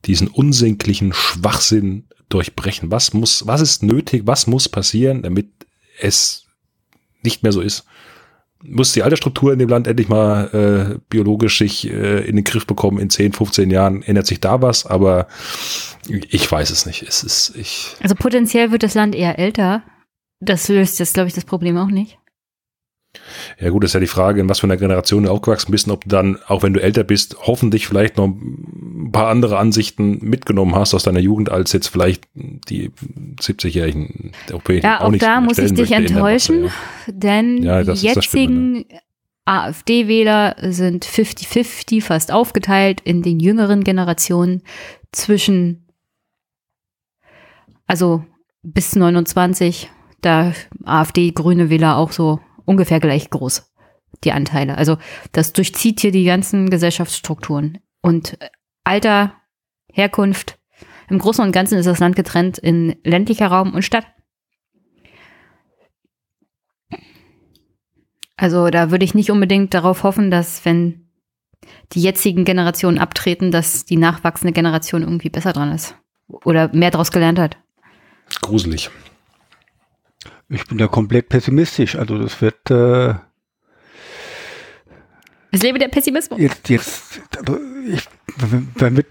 [0.05, 2.91] diesen unsinklichen Schwachsinn durchbrechen?
[2.91, 4.23] Was muss, was ist nötig?
[4.25, 5.47] Was muss passieren, damit
[5.99, 6.45] es
[7.23, 7.85] nicht mehr so ist?
[8.63, 12.65] Muss die Altersstruktur in dem Land endlich mal äh, biologisch sich äh, in den Griff
[12.67, 12.99] bekommen.
[12.99, 15.27] In 10, 15 Jahren ändert sich da was, aber
[16.07, 17.03] ich weiß es nicht.
[17.03, 17.95] Es ist, ich.
[18.01, 19.83] Also potenziell wird das Land eher älter.
[20.39, 22.17] Das löst jetzt, glaube ich, das Problem auch nicht.
[23.59, 25.89] Ja gut, das ist ja die Frage, in was für einer Generation du aufgewachsen bist
[25.89, 28.33] ob du dann, auch wenn du älter bist, hoffentlich vielleicht noch
[29.11, 32.91] ein paar andere Ansichten mitgenommen hast aus deiner Jugend, als jetzt vielleicht die
[33.41, 34.69] 70-Jährigen der OP.
[34.69, 36.69] Ja, auch, auch da muss ich dich enttäuschen,
[37.07, 38.85] denn ja, die jetzigen
[39.43, 44.61] AfD-Wähler sind 50-50 fast aufgeteilt in den jüngeren Generationen
[45.11, 45.89] zwischen,
[47.87, 48.23] also
[48.63, 49.89] bis 29,
[50.21, 50.53] da
[50.85, 53.73] AfD-grüne Wähler auch so ungefähr gleich groß,
[54.23, 54.77] die Anteile.
[54.77, 54.97] Also
[55.33, 57.79] das durchzieht hier die ganzen Gesellschaftsstrukturen.
[58.01, 58.37] Und
[58.83, 59.35] Alter,
[59.91, 60.57] Herkunft,
[61.09, 64.05] im Großen und Ganzen ist das Land getrennt in ländlicher Raum und Stadt.
[68.37, 71.09] Also da würde ich nicht unbedingt darauf hoffen, dass wenn
[71.91, 75.95] die jetzigen Generationen abtreten, dass die nachwachsende Generation irgendwie besser dran ist
[76.27, 77.57] oder mehr daraus gelernt hat.
[78.41, 78.89] Gruselig.
[80.49, 81.95] Ich bin da komplett pessimistisch.
[81.95, 82.71] Also das wird.
[82.71, 83.15] Äh,
[85.51, 86.39] es lebe der Pessimismus.
[86.39, 88.07] Jetzt, jetzt, also ich,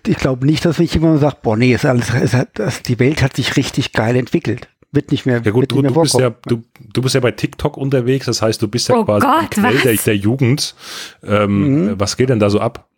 [0.06, 3.22] ich glaube nicht, dass ich immer sagt, boah, nee, ist alles, ist, das, die Welt
[3.22, 4.68] hat sich richtig geil entwickelt.
[4.92, 5.40] Wird nicht mehr.
[5.44, 8.60] Ja gut, du, du bist ja, du, du bist ja bei TikTok unterwegs, das heißt,
[8.60, 10.74] du bist ja oh quasi Gott, der, der, Jugend.
[11.22, 12.00] Ähm, mhm.
[12.00, 12.88] Was geht denn da so ab?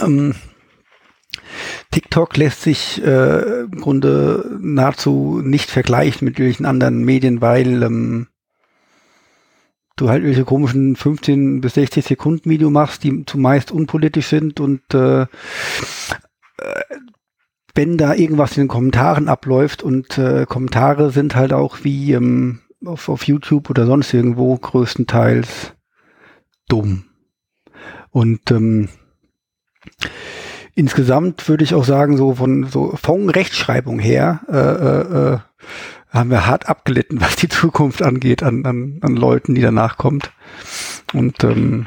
[0.00, 0.34] Ähm,
[1.90, 8.28] TikTok lässt sich äh, im Grunde nahezu nicht vergleichen mit irgendwelchen anderen Medien, weil ähm,
[9.96, 14.82] du halt welche komischen 15 bis 60 Sekunden Video machst, die zumeist unpolitisch sind und
[14.92, 15.26] äh, äh,
[17.74, 22.60] wenn da irgendwas in den Kommentaren abläuft und äh, Kommentare sind halt auch wie ähm,
[22.84, 25.74] auf, auf YouTube oder sonst irgendwo größtenteils
[26.68, 27.04] dumm.
[28.10, 28.88] Und ähm,
[30.74, 35.38] insgesamt würde ich auch sagen, so von so von Rechtschreibung her äh, äh, äh,
[36.14, 40.32] haben wir hart abgelitten, was die Zukunft angeht an, an, an Leuten, die danach kommt.
[41.12, 41.86] Und ähm,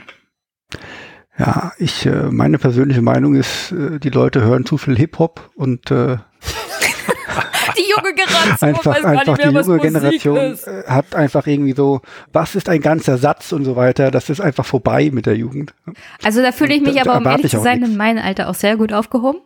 [1.39, 5.51] ja, ich äh, meine persönliche Meinung ist, äh, die Leute hören zu viel Hip Hop
[5.55, 6.17] und äh,
[7.77, 12.01] die junge Generation einfach, einfach mehr, die junge Generation äh, hat einfach irgendwie so,
[12.33, 14.09] was ist ein ganzer Satz und so weiter.
[14.09, 15.75] Das ist einfach vorbei mit der Jugend.
[16.23, 18.75] Also da fühle ich mich aber, um ehrlich zu sein, in meinem Alter auch sehr
[18.75, 19.41] gut aufgehoben,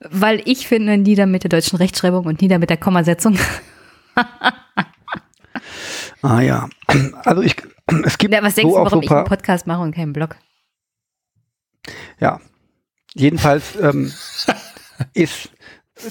[0.00, 3.36] weil ich finde, nieder mit der deutschen Rechtschreibung und nieder mit der Kommasetzung.
[6.22, 6.68] Ah ja,
[7.24, 7.56] also ich,
[8.04, 10.12] es gibt ja, was denkst so du, warum so ich einen Podcast mache und keinen
[10.12, 10.36] Blog?
[12.18, 12.40] Ja,
[13.14, 14.12] jedenfalls ähm,
[15.14, 15.50] ist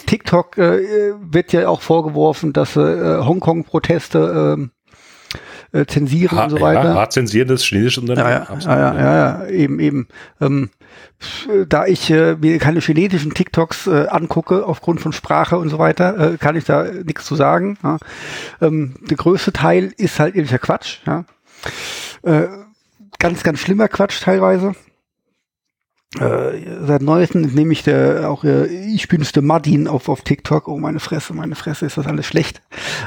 [0.05, 4.71] TikTok äh, wird ja auch vorgeworfen, dass äh, Hongkong-Proteste
[5.75, 6.85] äh, zensieren ha, und so weiter.
[6.85, 8.29] Ja, hart zensieren das chinesische Unternehmen.
[8.29, 10.07] Ja, ja, ja, ja, ja, eben, eben.
[10.39, 10.69] Ähm,
[11.67, 16.33] da ich äh, mir keine chinesischen TikToks äh, angucke, aufgrund von Sprache und so weiter,
[16.33, 17.77] äh, kann ich da nichts zu sagen.
[17.83, 17.97] Ja.
[18.61, 20.99] Ähm, der größte Teil ist halt irgendwelcher Quatsch.
[21.05, 21.25] Ja.
[22.23, 22.47] Äh,
[23.19, 24.75] ganz, ganz schlimmer Quatsch teilweise.
[26.19, 30.69] Äh, seit neuestem nehme ich der auch äh, ich bin's der Martin auf auf TikTok.
[30.69, 32.61] Oh meine Fresse, meine Fresse, ist das alles schlecht.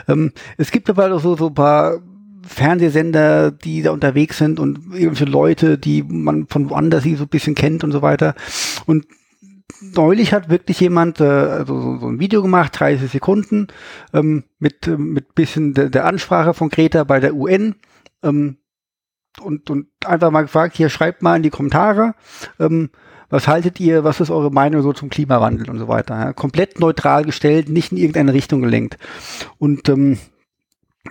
[0.09, 2.01] Ähm, es gibt aber so so ein paar
[2.49, 7.55] Fernsehsender, die da unterwegs sind und irgendwelche Leute, die man von woanders so ein bisschen
[7.55, 8.35] kennt und so weiter.
[8.87, 9.07] Und
[9.81, 13.69] neulich hat wirklich jemand äh, also so, so ein Video gemacht, 30 Sekunden,
[14.12, 17.77] ähm, mit mit bisschen der, der Ansprache von Greta bei der UN.
[18.23, 18.57] Ähm,
[19.41, 22.15] und, und einfach mal gefragt, hier schreibt mal in die Kommentare,
[22.59, 22.91] ähm,
[23.31, 26.19] was haltet ihr, was ist eure Meinung so zum Klimawandel und so weiter.
[26.19, 26.33] Ja?
[26.33, 28.97] Komplett neutral gestellt, nicht in irgendeine Richtung gelenkt.
[29.59, 30.19] Und ähm,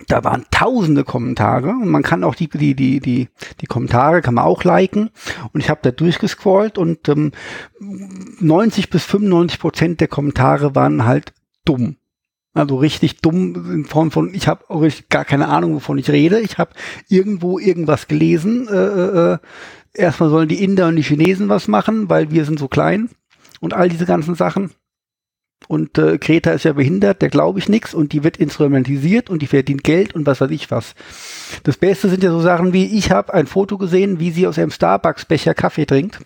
[0.06, 3.28] da waren tausende Kommentare und man kann auch die, die, die, die,
[3.60, 5.10] die Kommentare kann man auch liken.
[5.52, 7.32] Und ich habe da durchgescrollt und ähm,
[8.40, 11.32] 90 bis 95 Prozent der Kommentare waren halt
[11.64, 11.96] dumm.
[12.54, 14.64] Also richtig dumm in Form von, ich habe
[15.10, 16.40] gar keine Ahnung, wovon ich rede.
[16.40, 16.72] Ich habe
[17.08, 18.68] irgendwo irgendwas gelesen.
[18.68, 19.38] Äh, äh, äh,
[19.94, 23.10] erstmal sollen die Inder und die Chinesen was machen, weil wir sind so klein
[23.60, 24.70] und all diese ganzen Sachen.
[25.66, 29.42] Und äh, Greta ist ja behindert, der glaube ich nix und die wird instrumentalisiert und
[29.42, 30.94] die verdient Geld und was weiß ich was.
[31.64, 34.58] Das Beste sind ja so Sachen wie, ich habe ein Foto gesehen, wie sie aus
[34.58, 36.20] einem Starbucks-Becher Kaffee trinkt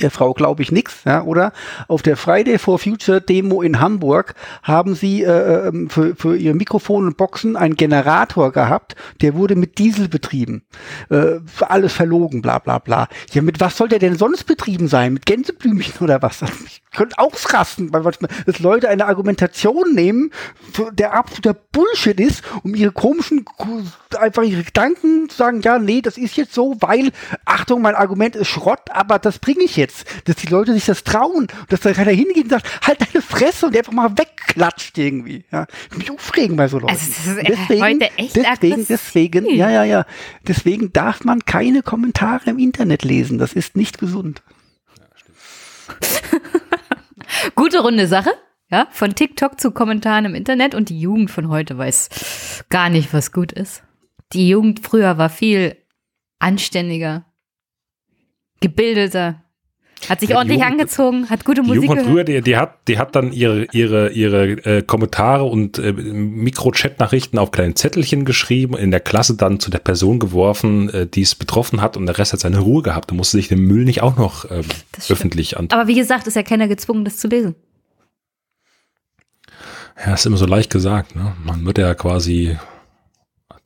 [0.00, 1.52] der Frau glaube ich nix, ja, oder?
[1.86, 6.54] Auf der Friday for Future Demo in Hamburg haben sie äh, ähm, für, für ihre
[6.54, 10.64] Mikrofone und Boxen einen Generator gehabt, der wurde mit Diesel betrieben.
[11.10, 13.08] Äh, alles verlogen, bla bla bla.
[13.32, 15.12] Ja, mit was soll der denn sonst betrieben sein?
[15.12, 16.42] Mit Gänseblümchen oder was?
[16.66, 20.30] Ich könnte ausrasten, weil dass Leute eine Argumentation nehmen,
[20.92, 23.44] der absoluter Bullshit ist, um ihre komischen,
[24.18, 27.10] einfach ihre Gedanken zu sagen, ja, nee, das ist jetzt so, weil,
[27.44, 30.84] Achtung, mein Argument ist Schrott, aber das bringe ich jetzt jetzt, dass die Leute sich
[30.84, 34.16] das trauen, dass da keiner hingeht und sagt, halt deine Fresse und der einfach mal
[34.16, 35.44] wegklatscht irgendwie.
[35.52, 36.92] Ja, ich mich aufregen bei so Leuten.
[36.92, 40.06] Also das ist deswegen, heute echt deswegen, deswegen, ja, ja, ja.
[40.46, 43.38] Deswegen darf man keine Kommentare im Internet lesen.
[43.38, 44.42] Das ist nicht gesund.
[47.54, 48.30] Gute runde Sache.
[48.70, 53.12] Ja, von TikTok zu Kommentaren im Internet und die Jugend von heute weiß gar nicht,
[53.12, 53.82] was gut ist.
[54.32, 55.76] Die Jugend früher war viel
[56.38, 57.26] anständiger,
[58.60, 59.43] gebildeter,
[60.10, 62.26] hat sich Ja, die ordentlich Jugend- angezogen, hat gute Die Musik Jugend von gehört.
[62.28, 67.38] früher, die, die hat, die hat dann ihre, ihre, ihre äh, Kommentare und äh, Mikro-Chat-Nachrichten
[67.38, 71.34] auf kleinen Zettelchen geschrieben, in der Klasse dann zu der Person geworfen, äh, die es
[71.34, 73.10] betroffen hat und der Rest hat seine Ruhe gehabt.
[73.10, 74.64] Da musste sich den Müll nicht auch noch ähm,
[75.08, 75.68] öffentlich an.
[75.70, 77.54] Aber wie gesagt, ist ja keiner gezwungen, das zu lesen.
[80.04, 81.14] Ja, ist immer so leicht gesagt.
[81.14, 81.32] Ne?
[81.44, 82.56] Man wird ja quasi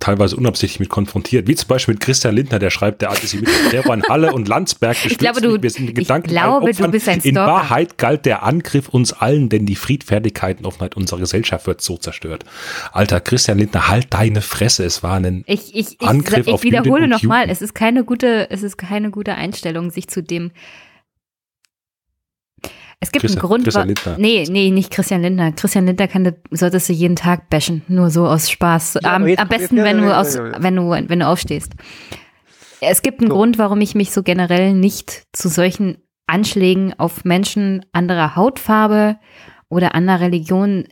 [0.00, 1.48] teilweise unabsichtlich mit konfrontiert.
[1.48, 4.46] Wie zum Beispiel mit Christian Lindner, der schreibt, der Antisemit der war in Halle und
[4.46, 7.46] Landsberg Ich glaube, du- wir sind ich glaube, du bist ein In Stalker.
[7.52, 11.96] Wahrheit galt der Angriff uns allen, denn die Friedfertigkeit und Offenheit unserer Gesellschaft wird so
[11.96, 12.44] zerstört.
[12.92, 14.84] Alter, Christian Lindner, halt deine Fresse.
[14.84, 17.74] Es war ein Ich, ich, ich, Angriff ich auf wiederhole Jüdinnen und nochmal, es ist
[17.74, 20.52] keine gute, es ist keine gute Einstellung, sich zu dem.
[23.00, 23.64] Es gibt Christian- einen Grund.
[23.64, 24.16] Christian Lindner.
[24.18, 25.52] Nee, nee, nicht Christian Lindner.
[25.52, 28.98] Christian Lindner kann, solltest du jeden Tag bashen, nur so aus Spaß.
[29.02, 31.72] Ja, am, jetzt- am besten, jetzt- wenn du aus, wenn du, wenn du aufstehst.
[32.80, 33.36] Es gibt einen So.
[33.36, 39.16] Grund, warum ich mich so generell nicht zu solchen Anschlägen auf Menschen anderer Hautfarbe
[39.68, 40.84] oder anderer Religion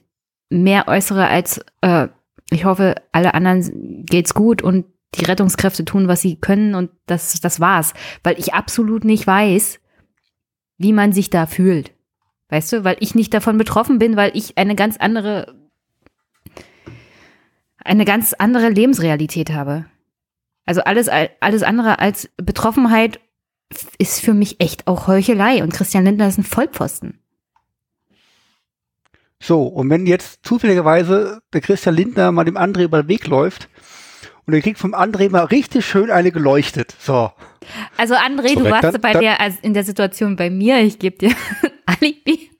[0.48, 2.08] mehr äußere als äh,
[2.50, 7.40] ich hoffe, alle anderen geht's gut und die Rettungskräfte tun, was sie können und das,
[7.40, 7.92] das war's.
[8.22, 9.80] Weil ich absolut nicht weiß,
[10.78, 11.92] wie man sich da fühlt.
[12.48, 15.54] Weißt du, weil ich nicht davon betroffen bin, weil ich eine ganz andere,
[17.78, 19.86] eine ganz andere Lebensrealität habe.
[20.64, 21.08] Also alles,
[21.40, 23.20] alles andere als Betroffenheit
[23.98, 27.20] ist für mich echt auch Heuchelei und Christian Lindner ist ein Vollpfosten.
[29.40, 33.68] So, und wenn jetzt zufälligerweise der Christian Lindner mal dem André über den Weg läuft
[34.46, 36.94] und er kriegt vom André mal richtig schön eine geleuchtet.
[37.00, 37.30] So.
[37.96, 40.78] Also André, du Korrekt, warst dann- bei dann- der, also in der Situation bei mir,
[40.80, 41.34] ich gebe dir
[41.86, 42.50] Alibi.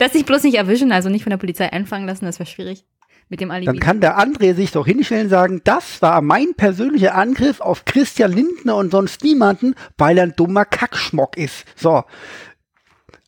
[0.00, 2.84] Lass dich bloß nicht erwischen, also nicht von der Polizei einfangen lassen, das wäre schwierig
[3.28, 3.66] mit dem Alibi.
[3.66, 7.84] Dann kann der André sich doch hinstellen und sagen, das war mein persönlicher Angriff auf
[7.84, 11.64] Christian Lindner und sonst niemanden, weil er ein dummer Kackschmock ist.
[11.76, 12.04] So.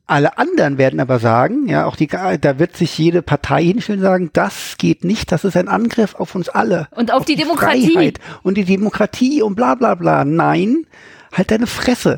[0.08, 4.06] Alle anderen werden aber sagen, ja, auch die, da wird sich jede Partei hinstellen und
[4.06, 6.86] sagen, das geht nicht, das ist ein Angriff auf uns alle.
[6.92, 7.92] Und auf die Demokratie.
[7.92, 10.24] Freiheit und die Demokratie und bla bla bla.
[10.24, 10.86] Nein,
[11.32, 12.16] halt deine Fresse.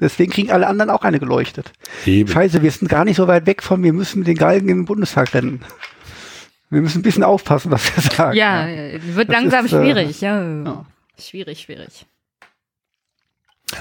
[0.00, 1.72] Deswegen kriegen alle anderen auch eine geleuchtet.
[2.04, 2.28] Eben.
[2.30, 4.78] Scheiße, wir sind gar nicht so weit weg von, wir müssen mit den Galgen in
[4.78, 5.62] den Bundestag rennen.
[6.68, 8.36] Wir müssen ein bisschen aufpassen, was wir sagen.
[8.36, 10.42] ja, wird Das langsam ist, äh, schwierig, ja.
[10.42, 10.84] ja.
[11.18, 12.04] Schwierig, schwierig.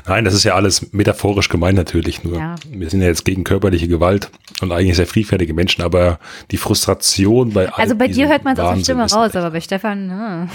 [0.07, 2.37] Nein, das ist ja alles metaphorisch gemeint natürlich nur.
[2.37, 2.55] Ja.
[2.69, 6.19] Wir sind ja jetzt gegen körperliche Gewalt und eigentlich sehr friedfertige Menschen, aber
[6.51, 9.51] die Frustration bei all Also bei dir hört man es aus der Stimme raus, aber
[9.51, 10.47] bei Stefan, ah.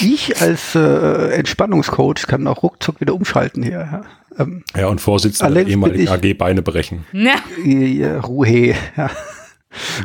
[0.00, 3.88] Ich als äh, Entspannungscoach kann auch ruckzuck wieder umschalten hier.
[3.92, 4.02] Ja.
[4.38, 7.04] Ähm, Ja, und Vorsitzender der ehemaligen AG Beine brechen.
[7.12, 7.34] Na,
[7.64, 8.74] ja, Ruhe.
[8.96, 9.10] Ja.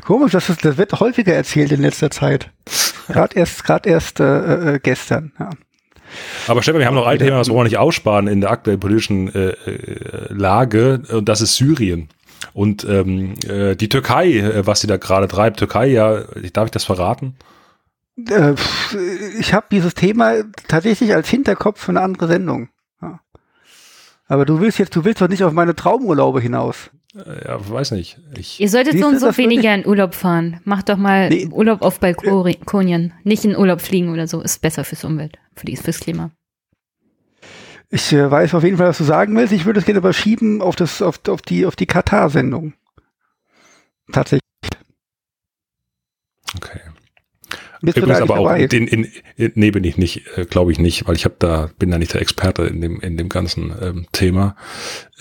[0.06, 2.52] Komisch, das, ist, das wird häufiger erzählt in letzter Zeit.
[3.07, 5.32] Gerade erst, gerade erst äh, äh, gestern.
[5.40, 5.49] Ja.
[6.48, 8.80] Aber Stefan, wir haben noch ein Thema, was wir auch nicht aussparen in der aktuellen
[8.80, 12.10] politischen äh, äh, Lage, und das ist Syrien.
[12.53, 16.23] Und ähm, äh, die Türkei, äh, was sie da gerade treibt, Türkei, ja,
[16.53, 17.35] darf ich das verraten?
[18.30, 18.56] Äh,
[19.39, 20.35] ich habe dieses Thema
[20.68, 22.69] tatsächlich als Hinterkopf für eine andere Sendung.
[23.02, 23.19] Ja.
[24.27, 26.89] Aber du willst jetzt, du willst doch nicht auf meine Traumurlaube hinaus.
[27.26, 28.19] Ja, weiß nicht.
[28.38, 30.61] Ich, ihr solltet so und so weniger in Urlaub fahren.
[30.65, 31.48] Macht doch mal Nee.
[31.48, 33.14] Urlaub auf Balkonien.
[33.23, 34.41] Nicht in Urlaub fliegen oder so.
[34.41, 36.31] Ist besser fürs Umwelt, für die, fürs Klima.
[37.89, 39.53] Ich äh, weiß auf jeden Fall, was du sagen willst.
[39.53, 42.73] Ich würde es gerne überschieben auf das, auf, auf die, auf die Katar-Sendung.
[44.11, 44.41] Tatsächlich.
[46.56, 46.80] okay.
[47.81, 51.07] Bist Übrigens aber auch, in, in, in, nee, bin ich nicht, äh, glaube ich nicht,
[51.07, 54.07] weil ich habe da, bin da nicht der Experte in dem, in dem ganzen ähm,
[54.11, 54.56] Thema.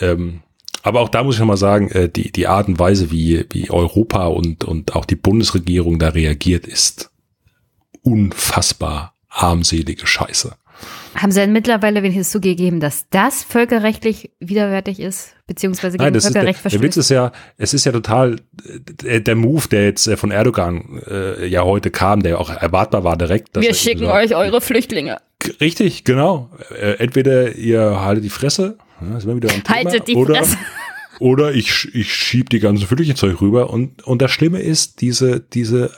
[0.01, 0.43] Ähm,
[0.87, 3.71] aber auch da muss ich nochmal sagen, äh, die, die Art und Weise, wie, wie
[3.71, 7.11] Europa und, und auch die Bundesregierung da reagiert, ist
[8.03, 10.55] unfassbar armselige Scheiße.
[11.17, 16.27] Haben sie denn mittlerweile wenigstens zugegeben, dass das völkerrechtlich widerwärtig ist, beziehungsweise gegen Nein, das
[16.27, 16.99] ist der, Völkerrecht der Witz verstößt?
[16.99, 18.37] ist ja, es ist ja total
[19.03, 23.03] äh, der Move, der jetzt äh, von Erdogan äh, ja heute kam, der auch erwartbar
[23.03, 23.57] war direkt.
[23.57, 25.17] dass Wir schicken sagt, euch eure Flüchtlinge.
[25.61, 26.51] Richtig, genau.
[26.71, 30.37] Äh, entweder ihr haltet die Fresse, ja, sind wir wieder am Thema, Haltet die oder,
[30.37, 30.59] Fresse.
[31.21, 33.71] oder ich, ich schieb die ganzen Flüchtlingszeug rüber.
[33.71, 35.91] Und, und das Schlimme ist, diese, diese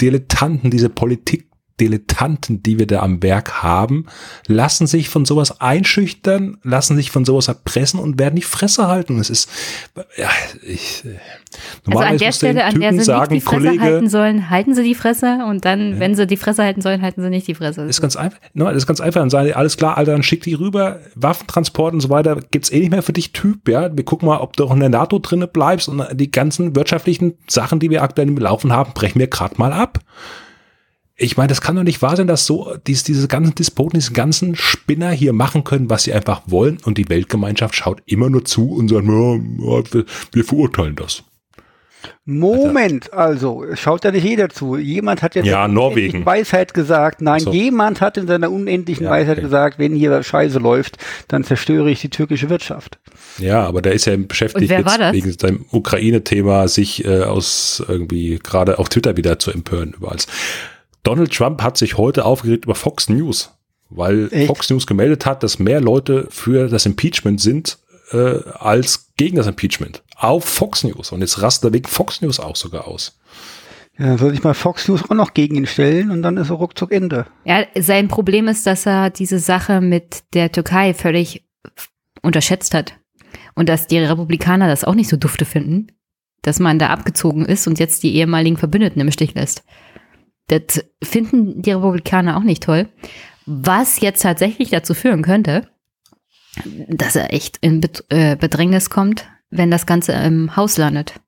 [0.00, 1.45] Dilettanten, diese Politik
[1.80, 4.06] Dilettanten, die wir da am Werk haben,
[4.46, 9.18] lassen sich von sowas einschüchtern, lassen sich von sowas erpressen und werden die Fresse halten.
[9.18, 9.50] Es ist,
[10.16, 10.28] ja,
[10.62, 11.18] ich, äh,
[11.86, 14.74] also an der Stelle, an der sie sagen, nicht die Fresse Kollege, halten sollen, halten
[14.74, 16.00] sie die Fresse und dann, ja.
[16.00, 17.82] wenn sie die Fresse halten sollen, halten sie nicht die Fresse.
[17.82, 19.20] Das ist ganz einfach, no, das ist ganz einfach.
[19.20, 22.80] Dann sagen alles klar, Alter, dann schick die rüber, Waffentransport und so weiter, gibt's eh
[22.80, 23.94] nicht mehr für dich Typ, ja.
[23.94, 27.34] Wir gucken mal, ob du auch in der NATO drinne bleibst und die ganzen wirtschaftlichen
[27.48, 30.00] Sachen, die wir aktuell im Laufen haben, brechen wir gerade mal ab
[31.18, 34.12] ich meine, das kann doch nicht wahr sein, dass so dies, diese ganzen Despoten, diese
[34.12, 38.44] ganzen Spinner hier machen können, was sie einfach wollen und die Weltgemeinschaft schaut immer nur
[38.44, 41.24] zu und sagt, ja, wir, wir verurteilen das.
[42.24, 44.76] Moment, also schaut ja nicht jeder zu.
[44.76, 46.26] Jemand hat jetzt ja, Norwegen.
[46.26, 47.20] Weisheit gesagt.
[47.20, 47.52] Nein, so.
[47.52, 49.42] jemand hat in seiner unendlichen ja, Weisheit okay.
[49.46, 50.98] gesagt, wenn hier Scheiße läuft,
[51.28, 52.98] dann zerstöre ich die türkische Wirtschaft.
[53.38, 58.78] Ja, aber der ist ja beschäftigt jetzt wegen seinem Ukraine-Thema, sich äh, aus irgendwie gerade
[58.78, 60.18] auf Twitter wieder zu empören überall.
[61.06, 63.52] Donald Trump hat sich heute aufgeregt über Fox News,
[63.90, 64.48] weil Echt?
[64.48, 67.78] Fox News gemeldet hat, dass mehr Leute für das Impeachment sind
[68.10, 70.02] äh, als gegen das Impeachment.
[70.16, 71.12] Auf Fox News.
[71.12, 73.20] Und jetzt rastet er wegen Fox News auch sogar aus.
[73.96, 76.50] Ja, dann soll ich mal Fox News auch noch gegen ihn stellen und dann ist
[76.50, 77.26] er ruckzuck Ende.
[77.44, 81.44] Ja, sein Problem ist, dass er diese Sache mit der Türkei völlig
[82.20, 82.94] unterschätzt hat.
[83.54, 85.86] Und dass die Republikaner das auch nicht so dufte finden,
[86.42, 89.62] dass man da abgezogen ist und jetzt die ehemaligen Verbündeten im Stich lässt.
[90.48, 92.88] Das finden die Republikaner auch nicht toll.
[93.46, 95.68] Was jetzt tatsächlich dazu führen könnte,
[96.88, 101.20] dass er echt in äh, Bedrängnis kommt, wenn das Ganze im Haus landet.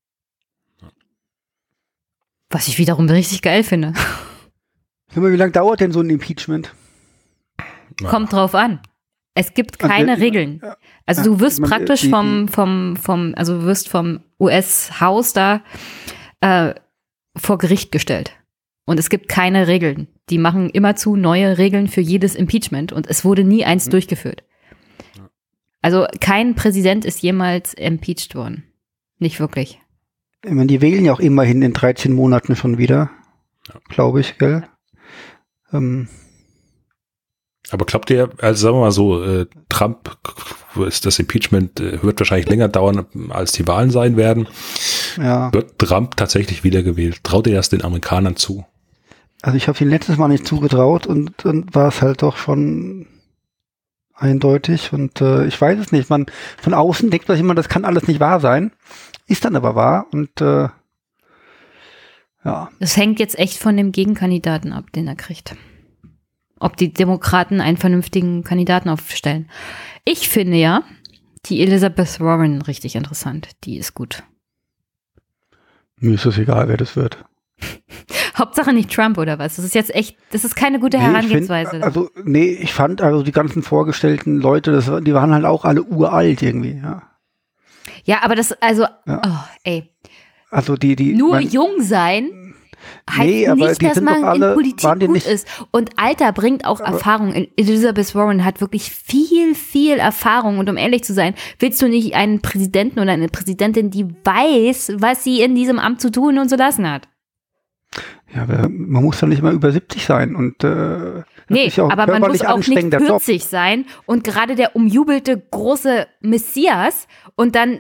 [2.51, 3.93] Was ich wiederum richtig geil finde.
[5.09, 6.75] Sag mal, wie lange dauert denn so ein Impeachment?
[8.05, 8.81] Kommt drauf an.
[9.35, 10.21] Es gibt keine okay.
[10.21, 10.61] Regeln.
[11.07, 15.63] Also du wirst praktisch vom, vom, vom, also du wirst vom US-Haus da
[16.41, 16.75] äh,
[17.37, 18.33] vor Gericht gestellt.
[18.89, 20.09] Und es gibt keine Regeln.
[20.31, 23.91] Die machen immerzu neue Regeln für jedes Impeachment und es wurde nie eins mhm.
[23.91, 24.45] durchgeführt.
[25.83, 28.65] Also kein Präsident ist jemals impeached worden.
[29.19, 29.79] Nicht wirklich.
[30.43, 33.11] Ich meine, die wählen ja auch immerhin in 13 Monaten schon wieder.
[33.69, 33.75] Ja.
[33.91, 34.65] Glaube ich, gell?
[35.71, 36.09] Ähm.
[37.71, 40.17] Aber glaubt ihr, also sagen wir mal so, äh, Trump
[40.87, 44.49] ist das Impeachment äh, wird wahrscheinlich länger dauern, als die Wahlen sein werden.
[45.19, 45.53] Ja.
[45.53, 47.23] Wird Trump tatsächlich wiedergewählt?
[47.23, 48.65] Traut ihr das den Amerikanern zu?
[49.43, 53.07] Also ich habe ihn letztes Mal nicht zugetraut und dann war es halt doch schon
[54.15, 56.11] eindeutig und äh, ich weiß es nicht.
[56.11, 58.73] Man von außen denkt man immer, das kann alles nicht wahr sein,
[59.27, 60.69] ist dann aber wahr und äh,
[62.45, 62.71] ja.
[62.81, 65.57] Das hängt jetzt echt von dem Gegenkandidaten ab, den er kriegt.
[66.59, 69.49] Ob die Demokraten einen vernünftigen Kandidaten aufstellen.
[70.05, 70.83] Ich finde ja
[71.47, 73.51] die Elizabeth Warren richtig interessant.
[73.65, 74.25] Die ist gut.
[75.97, 77.25] Mir ist es egal, wer das wird.
[78.39, 79.57] Hauptsache nicht Trump oder was?
[79.57, 81.71] Das ist jetzt echt, das ist keine gute nee, Herangehensweise.
[81.71, 85.65] Find, also, nee, ich fand also die ganzen vorgestellten Leute, das, die waren halt auch
[85.65, 87.03] alle uralt irgendwie, ja.
[88.05, 89.23] Ja, aber das, also, ja.
[89.25, 89.91] oh, ey.
[90.51, 91.15] Also die, die.
[91.15, 92.55] Nur man, jung sein
[93.11, 95.47] heißt nee, nicht, dass man alle, in Politik gut nicht, ist.
[95.71, 97.35] Und Alter bringt auch Erfahrung.
[97.57, 100.59] Elizabeth Warren hat wirklich viel, viel Erfahrung.
[100.59, 104.93] Und um ehrlich zu sein, willst du nicht einen Präsidenten oder eine Präsidentin, die weiß,
[104.97, 107.09] was sie in diesem Amt zu tun und zu lassen hat?
[108.35, 112.31] Ja, man muss doch nicht mal über 70 sein und äh, nee, ja aber man
[112.31, 113.43] muss auch nicht 40 Job.
[113.43, 117.79] sein und gerade der umjubelte große Messias und dann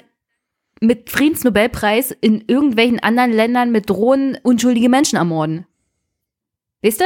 [0.80, 5.66] mit Friedensnobelpreis in irgendwelchen anderen Ländern mit Drohnen unschuldige Menschen ermorden.
[6.82, 7.05] Weißt du?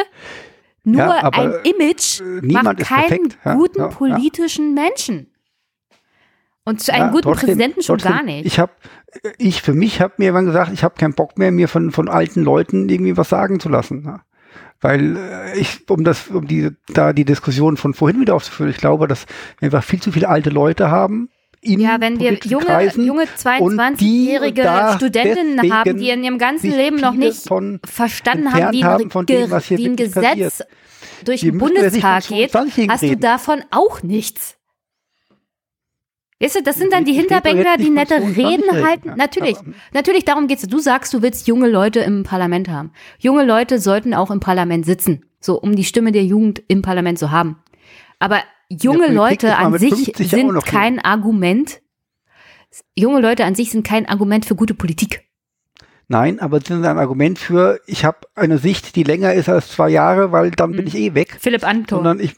[0.84, 5.31] Nur ja, ein Image äh, macht keinen guten ja, politischen Menschen.
[6.64, 8.46] Und zu einem guten trotzdem, Präsidenten schon trotzdem, gar nicht.
[8.46, 8.72] Ich habe
[9.38, 12.08] ich für mich habe mir irgendwann gesagt, ich habe keinen Bock mehr, mir von, von
[12.08, 14.02] alten Leuten irgendwie was sagen zu lassen.
[14.02, 14.20] Ne?
[14.80, 18.78] Weil äh, ich, um das, um die, da die Diskussion von vorhin wieder aufzuführen, ich
[18.78, 19.26] glaube, dass
[19.58, 21.30] wir einfach viel zu viele alte Leute haben.
[21.62, 24.62] ja, wenn wir junge, junge 22-jährige
[24.96, 27.48] Studentinnen haben, die in ihrem ganzen Leben noch nicht
[27.84, 30.66] verstanden haben, wie, haben dem, wie ein Gesetz passiert.
[31.24, 34.56] durch den Bundestag geht, hast du davon auch nichts.
[36.42, 39.12] Weißt du, das sind dann die Hinterbänkler, die nette Reden halten.
[39.16, 39.56] Natürlich,
[39.92, 40.66] natürlich, darum geht's.
[40.66, 42.90] Du sagst, du willst junge Leute im Parlament haben.
[43.18, 45.24] Junge Leute sollten auch im Parlament sitzen.
[45.38, 47.62] So, um die Stimme der Jugend im Parlament zu haben.
[48.18, 51.80] Aber junge Leute an sich sind kein Argument.
[52.96, 55.22] Junge Leute an sich sind kein Argument für gute Politik.
[56.08, 59.68] Nein, aber sie sind ein Argument für, ich habe eine Sicht, die länger ist als
[59.68, 60.86] zwei Jahre, weil dann bin hm.
[60.88, 61.38] ich eh weg.
[61.40, 61.98] Philipp Anton.
[61.98, 62.34] Sondern ich,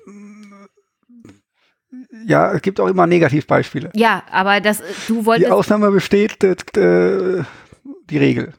[2.27, 3.91] ja, es gibt auch immer Negativbeispiele.
[3.95, 5.49] Ja, aber das, du wolltest.
[5.49, 7.43] Die Ausnahme besteht äh,
[8.11, 8.55] die Regel.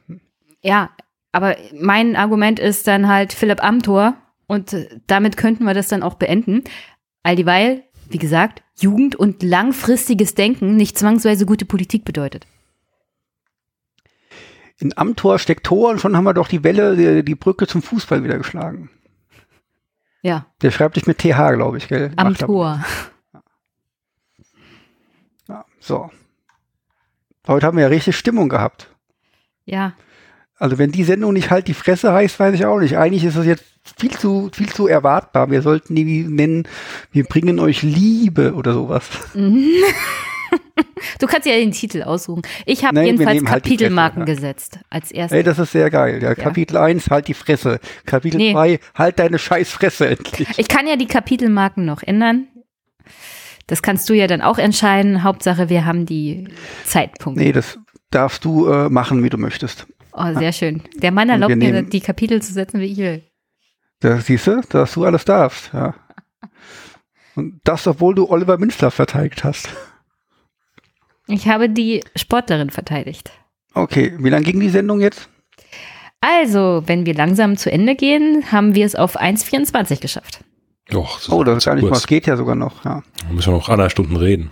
[0.62, 0.90] Ja,
[1.32, 4.14] aber mein Argument ist dann halt Philipp Amthor,
[4.46, 6.62] Und äh, damit könnten wir das dann auch beenden.
[7.22, 12.46] All dieweil, wie gesagt, Jugend und langfristiges Denken nicht zwangsweise gute Politik bedeutet.
[14.78, 17.80] In Amtor steckt Tor und schon haben wir doch die Welle, die, die Brücke zum
[17.82, 18.90] Fußball wieder geschlagen.
[20.22, 22.12] Ja, Der schreibt dich mit TH, glaube ich, gell?
[22.16, 22.46] am Macht er.
[22.46, 22.84] Tor.
[25.48, 26.10] Ja, so.
[27.46, 28.88] Heute haben wir ja richtig Stimmung gehabt.
[29.64, 29.94] Ja,
[30.58, 32.96] Also wenn die Sendung nicht halt die Fresse heißt, weiß ich auch nicht.
[32.96, 33.64] Eigentlich ist es jetzt
[33.98, 35.50] viel zu, viel zu erwartbar.
[35.50, 36.66] Wir sollten die nennen,
[37.12, 39.08] wir bringen euch Liebe oder sowas.
[39.34, 42.42] du kannst ja den Titel aussuchen.
[42.64, 45.36] Ich habe jedenfalls halt Kapitelmarken Fresse, gesetzt als erstes.
[45.36, 46.22] Ey, das ist sehr geil.
[46.22, 47.80] Ja, Kapitel 1, halt die Fresse.
[48.04, 48.52] Kapitel Nee.
[48.52, 50.48] 2, halt deine scheiß Fresse endlich.
[50.58, 52.48] Ich kann ja die Kapitelmarken noch ändern.
[53.66, 55.22] Das kannst du ja dann auch entscheiden.
[55.22, 56.48] Hauptsache, wir haben die
[56.84, 57.42] Zeitpunkte.
[57.42, 57.78] Nee, das
[58.10, 59.86] darfst du äh, machen, wie du möchtest.
[60.12, 60.82] Oh, sehr schön.
[60.94, 63.22] Der Mann erlaubt mir, die Kapitel zu setzen, wie ich will.
[64.00, 65.94] Da siehst du, dass du alles darfst, ja.
[67.34, 69.68] Und das, obwohl du Oliver Münster verteidigt hast.
[71.28, 73.30] Ich habe die Sportlerin verteidigt.
[73.74, 75.28] Okay, wie lang ging die Sendung jetzt?
[76.20, 80.44] Also, wenn wir langsam zu Ende gehen, haben wir es auf 1,24 geschafft.
[80.94, 83.02] Och, das Oh, das ist gar nicht mal, es geht ja sogar noch, ja.
[83.20, 84.50] Da müssen wir noch anderthalb Stunden reden.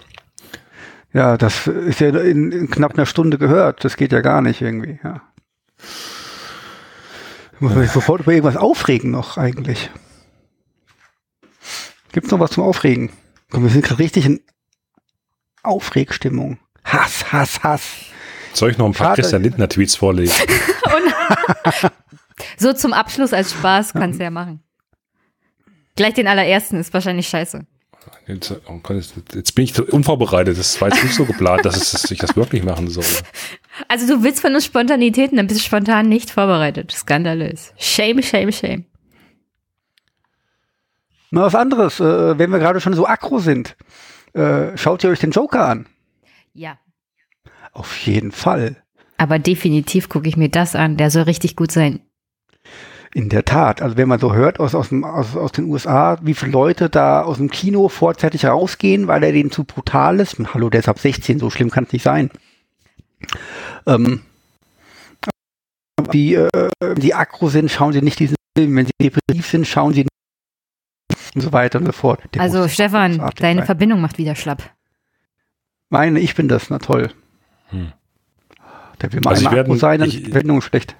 [1.13, 3.85] Ja, das ist ja in, in knapp einer Stunde gehört.
[3.85, 5.23] Das geht ja gar nicht irgendwie, ja.
[7.53, 9.91] Ich muss mich sofort über irgendwas aufregen noch eigentlich.
[12.11, 13.11] Gibt's noch was zum Aufregen?
[13.51, 14.41] Komm, wir sind gerade richtig in
[15.63, 16.59] Aufregstimmung.
[16.85, 17.83] Hass, Hass, Hass.
[18.53, 19.23] Soll ich noch ein paar Schade.
[19.23, 20.35] Christian Lindner Tweets vorlesen?
[22.59, 24.64] So zum Abschluss als Spaß kannst du ja machen.
[25.97, 27.67] Gleich den allerersten ist wahrscheinlich scheiße.
[28.27, 30.59] Jetzt, oh Gott, jetzt, jetzt bin ich unvorbereitet.
[30.59, 33.05] Das war jetzt nicht so geplant, dass, es, dass ich das wirklich machen soll.
[33.89, 36.93] Also du willst von uns Spontanität und dann bist du spontan nicht vorbereitet.
[36.93, 37.75] Skandalös.
[37.77, 38.85] Shame, shame, shame.
[41.33, 43.77] Mal was anderes, äh, wenn wir gerade schon so aggro sind.
[44.33, 45.87] Äh, schaut ihr euch den Joker an?
[46.53, 46.79] Ja.
[47.73, 48.77] Auf jeden Fall.
[49.17, 50.97] Aber definitiv gucke ich mir das an.
[50.97, 52.01] Der soll richtig gut sein.
[53.15, 53.81] In der Tat.
[53.81, 56.91] Also wenn man so hört aus, aus, dem, aus, aus den USA, wie viele Leute
[56.91, 60.35] da aus dem Kino vorzeitig rausgehen, weil er denen zu brutal ist.
[60.39, 62.31] Und Hallo, der ist ab 16, so schlimm kann es nicht sein.
[63.87, 64.23] Ähm,
[66.13, 66.49] die, äh,
[66.97, 68.77] die aggro sind, schauen sie nicht diesen Film.
[68.77, 72.21] Wenn sie depressiv sind, schauen sie nicht und so weiter und so fort.
[72.35, 73.67] Der Also Stefan, deine sein.
[73.67, 74.71] Verbindung macht wieder schlapp.
[75.91, 77.11] Meine, ich bin das, na toll.
[77.69, 77.93] Hm.
[79.01, 80.97] Der will mal Also ich einmal werd- aggro sein, dann ich- ist die Verbindung schlecht.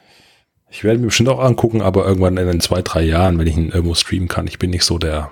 [0.77, 3.57] Ich werde mir bestimmt auch angucken, aber irgendwann in den zwei, drei Jahren, wenn ich
[3.57, 4.49] ihn irgendwo streamen kann.
[4.49, 5.31] Ich bin nicht so der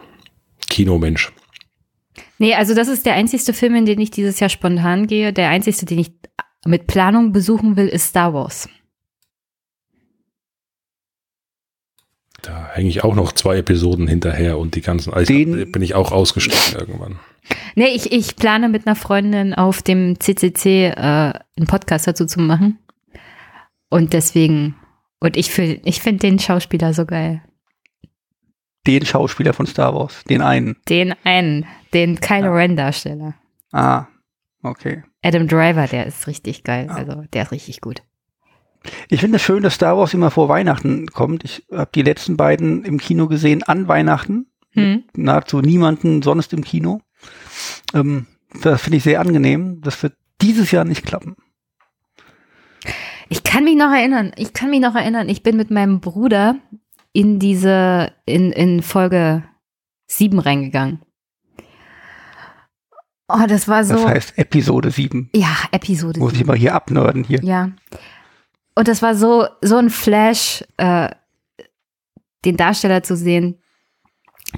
[0.71, 1.33] Kinomensch.
[2.39, 5.33] Nee, also das ist der einzigste Film, in den ich dieses Jahr spontan gehe.
[5.33, 6.13] Der einzigste, den ich
[6.65, 8.69] mit Planung besuchen will, ist Star Wars.
[12.43, 15.95] Da hänge ich auch noch zwei Episoden hinterher und die ganzen, also Den- bin ich
[15.97, 17.19] auch ausgestiegen irgendwann.
[17.75, 22.41] Nee, ich, ich plane mit einer Freundin auf dem CCC äh, einen Podcast dazu zu
[22.41, 22.79] machen.
[23.89, 24.77] Und deswegen,
[25.23, 27.43] und ich, fühl- ich finde den Schauspieler so geil.
[28.87, 30.77] Den Schauspieler von Star Wars, den einen.
[30.89, 32.55] Den einen, den Kylo Ja.
[32.55, 33.35] Ren Darsteller.
[33.71, 34.07] Ah,
[34.63, 35.05] okay.
[35.23, 36.87] Adam Driver, der ist richtig geil.
[36.89, 36.95] Ja.
[36.97, 38.03] Also der ist richtig gut.
[39.09, 41.45] Ich finde es schön, dass Star Wars immer vor Weihnachten kommt.
[41.45, 44.47] Ich habe die letzten beiden im Kino gesehen an Weihnachten.
[44.73, 45.05] Hm.
[45.15, 47.01] Nahezu niemanden sonst im Kino.
[47.95, 48.27] Ähm,
[48.63, 49.81] das finde ich sehr angenehm.
[49.83, 51.37] Das wird dieses Jahr nicht klappen.
[53.33, 56.57] Ich kann mich noch erinnern, ich kann mich noch erinnern, ich bin mit meinem Bruder
[57.15, 59.43] in diese, in, in Folge
[60.09, 61.01] 7 reingegangen.
[63.29, 63.95] Oh, das war so.
[63.95, 65.31] Das heißt Episode 7.
[65.35, 66.49] ja, Episode Muss ich 7.
[66.49, 67.43] mal hier abnörden hier.
[67.43, 67.71] Ja.
[68.75, 71.09] Und das war so, so ein Flash, äh,
[72.45, 73.59] den Darsteller zu sehen.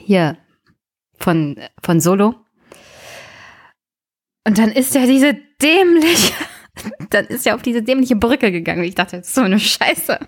[0.01, 0.37] Hier
[1.17, 2.35] von, von Solo.
[4.45, 6.35] Und dann ist er diese dämliche,
[7.11, 8.85] dann ist er auf diese dämliche Brücke gegangen.
[8.85, 10.19] Ich dachte, das ist so eine Scheiße.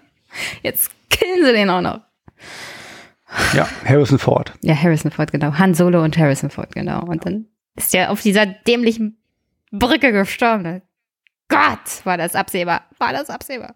[0.63, 2.01] Jetzt killen sie den auch noch.
[3.55, 4.53] Ja, Harrison Ford.
[4.63, 5.53] Ja, Harrison Ford, genau.
[5.55, 7.05] Han Solo und Harrison Ford, genau.
[7.05, 9.19] Und dann ist er auf dieser dämlichen
[9.73, 10.83] Brücke gestorben.
[11.49, 12.85] Gott, war das absehbar.
[12.99, 13.75] War das absehbar.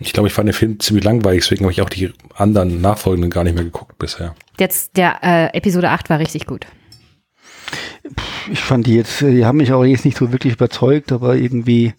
[0.00, 3.30] Ich glaube, ich fand den Film ziemlich langweilig, deswegen habe ich auch die anderen nachfolgenden
[3.30, 4.34] gar nicht mehr geguckt bisher.
[4.58, 6.66] Jetzt, der äh, Episode 8 war richtig gut.
[8.50, 11.94] Ich fand die jetzt, die haben mich auch jetzt nicht so wirklich überzeugt, aber irgendwie,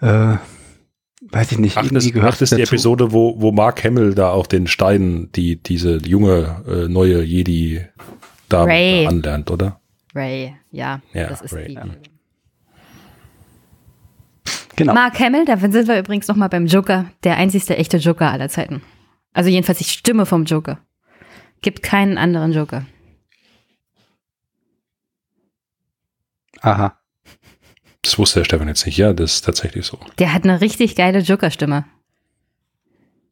[0.00, 0.36] äh,
[1.30, 2.62] weiß ich nicht, Acht irgendwie ist, gehört acht ist die.
[2.62, 7.84] Episode, wo, wo Mark Hamill da auf den Steinen die, diese junge, äh, neue Jedi
[8.48, 9.06] da Ray.
[9.06, 9.80] anlernt, oder?
[10.14, 11.74] Ray, ja, Ja, das ist Ray, die.
[11.74, 11.86] ja.
[14.76, 14.92] Genau.
[14.94, 18.82] Mark Hamill, da sind wir übrigens nochmal beim Joker, der einzigste echte Joker aller Zeiten.
[19.32, 20.78] Also jedenfalls die Stimme vom Joker.
[21.62, 22.84] gibt keinen anderen Joker.
[26.64, 26.98] Aha.
[28.02, 28.98] Das wusste der Stefan jetzt nicht.
[28.98, 29.98] Ja, das ist tatsächlich so.
[30.18, 31.84] Der hat eine richtig geile Joker-Stimme.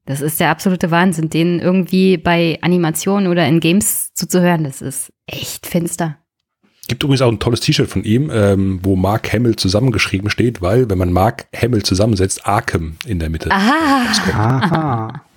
[0.06, 4.64] Das ist der absolute Wahnsinn, den irgendwie bei Animationen oder in Games zuzuhören.
[4.64, 6.16] Das ist echt finster.
[6.88, 10.90] Gibt übrigens auch ein tolles T-Shirt von ihm, ähm, wo Mark Hamill zusammengeschrieben steht, weil,
[10.90, 13.50] wenn man Mark Hamill zusammensetzt, Arkham in der Mitte.
[13.50, 14.06] Aha.
[14.32, 15.22] Aha.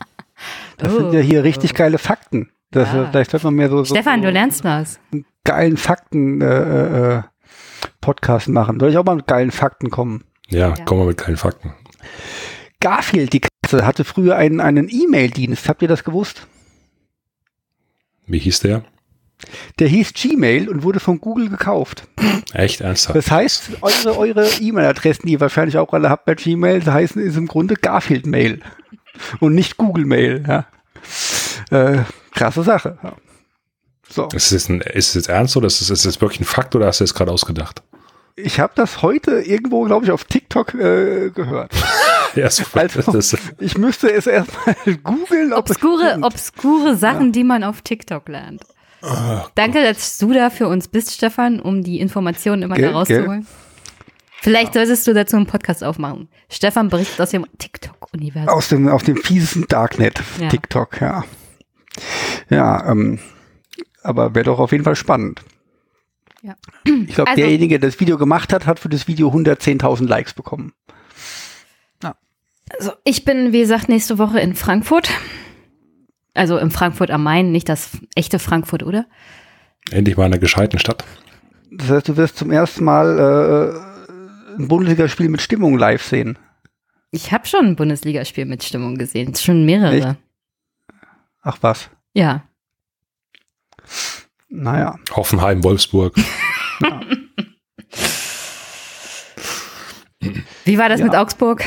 [0.77, 0.97] Das Oh.
[0.97, 2.49] sind ja hier richtig geile Fakten.
[2.71, 3.07] Das, Ja.
[3.09, 4.99] Vielleicht sollte man mehr so, so Stefan, so du lernst was.
[5.45, 7.21] geilen Fakten äh, äh,
[8.01, 8.79] Podcast machen.
[8.79, 10.23] Soll ich auch mal mit geilen Fakten kommen?
[10.47, 10.85] Ja, Ja.
[10.85, 11.73] kommen wir mit kleinen Fakten.
[12.79, 15.67] Garfield, die Katze, hatte früher einen, einen E-Mail-Dienst.
[15.69, 16.47] Habt ihr das gewusst?
[18.27, 18.83] Wie hieß der?
[19.79, 22.07] Der hieß Gmail und wurde von Google gekauft.
[22.53, 23.15] Echt ernsthaft?
[23.17, 27.35] Das heißt, eure, eure E-Mail-Adressen, die ihr wahrscheinlich auch alle habt bei Gmail, heißen ist
[27.37, 28.61] im Grunde Garfield Mail
[29.39, 30.43] und nicht Google Mail.
[30.47, 30.65] Ja.
[31.69, 32.97] Äh, krasse Sache.
[33.03, 33.13] Ja.
[34.09, 36.39] So, Ist es jetzt, ein, ist es jetzt ernst oder ist es ist es wirklich
[36.41, 37.81] ein Fakt oder hast du es gerade ausgedacht?
[38.37, 41.71] ich habe das heute irgendwo, glaube ich, auf TikTok äh, gehört.
[42.35, 47.63] Ja, so, Also, das, ich müsste es erstmal googeln, ob Obskure, obskure Sachen, die man
[47.63, 48.61] auf TikTok lernt.
[49.01, 52.97] Ah, Danke, dass du da für uns bist, Stefan, um die Informationen immer Gell, da
[52.97, 53.47] rauszuholen.
[54.41, 56.27] Vielleicht solltest du dazu einen Podcast aufmachen.
[56.49, 58.49] Stefan berichtet aus dem TikTok-Universum.
[58.49, 60.49] aus dem, auf dem fiesesten Darknet, Ja.
[60.49, 61.23] TikTok, ja.
[62.49, 63.19] Ja, ähm,
[64.05, 65.41] aber wäre doch auf jeden Fall spannend.
[66.41, 66.55] Ja.
[66.85, 70.33] Ich glaube, Also- derjenige, der das Video gemacht hat, hat für das Video 110.000 Likes
[70.33, 70.73] bekommen.
[72.79, 75.07] Also, ich bin, wie gesagt, nächste Woche in Frankfurt.
[76.33, 79.05] Also in Frankfurt am Main, nicht das echte Frankfurt, oder?
[79.91, 81.05] endlich mal in einer gescheiten Stadt.
[81.71, 86.39] Das heißt, du wirst zum ersten Mal äh, ein Bundesligaspiel mit Stimmung live sehen.
[87.11, 89.35] Ich habe schon ein Bundesligaspiel mit Stimmung gesehen.
[89.35, 89.95] Schon mehrere.
[89.95, 90.15] Echt?
[91.43, 91.91] Ach was.
[92.15, 92.43] Ja.
[94.49, 94.97] Naja.
[95.15, 96.15] Hoffenheim, Wolfsburg.
[100.65, 101.05] Wie war das Ja.
[101.05, 101.63] mit Augsburg?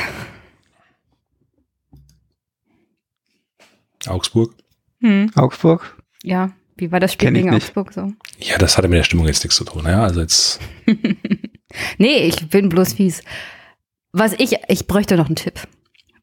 [4.07, 4.53] Augsburg.
[5.01, 5.31] Hm.
[5.35, 5.97] Augsburg?
[6.23, 6.51] Ja.
[6.77, 7.63] Wie war das Spiel gegen nicht.
[7.65, 8.11] Augsburg so?
[8.37, 9.85] Ja, das hatte mit der Stimmung jetzt nichts zu tun.
[9.85, 10.59] Ja, also jetzt.
[11.99, 13.21] Nee, ich bin bloß fies.
[14.11, 15.67] Was ich, ich bräuchte noch einen Tipp,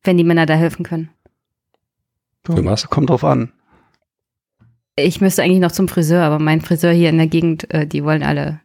[0.03, 1.09] wenn die Männer da helfen können.
[2.45, 2.89] Für was?
[2.91, 3.53] Kommt drauf an.
[4.97, 8.03] Ich müsste eigentlich noch zum Friseur, aber mein Friseur hier in der Gegend, äh, die
[8.03, 8.61] wollen alle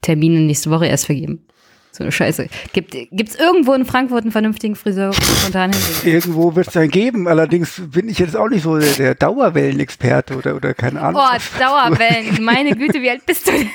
[0.00, 1.46] Termine nächste Woche erst vergeben.
[1.92, 2.48] So eine Scheiße.
[2.72, 6.14] Gibt gibt's irgendwo in Frankfurt einen vernünftigen Friseur, spontan hingehen?
[6.14, 7.28] Irgendwo wird es einen geben.
[7.28, 11.22] Allerdings bin ich jetzt auch nicht so der, Dauerwellenexperte oder, oder keine Ahnung.
[11.24, 12.42] Oh, was- Dauerwellen.
[12.42, 13.70] Meine Güte, wie alt bist du denn?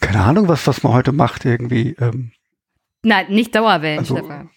[0.00, 1.96] Keine Ahnung, was, was man heute macht irgendwie.
[2.00, 2.32] Ähm,
[3.02, 4.50] Nein, nicht Dauerwellen, Also- Stefan.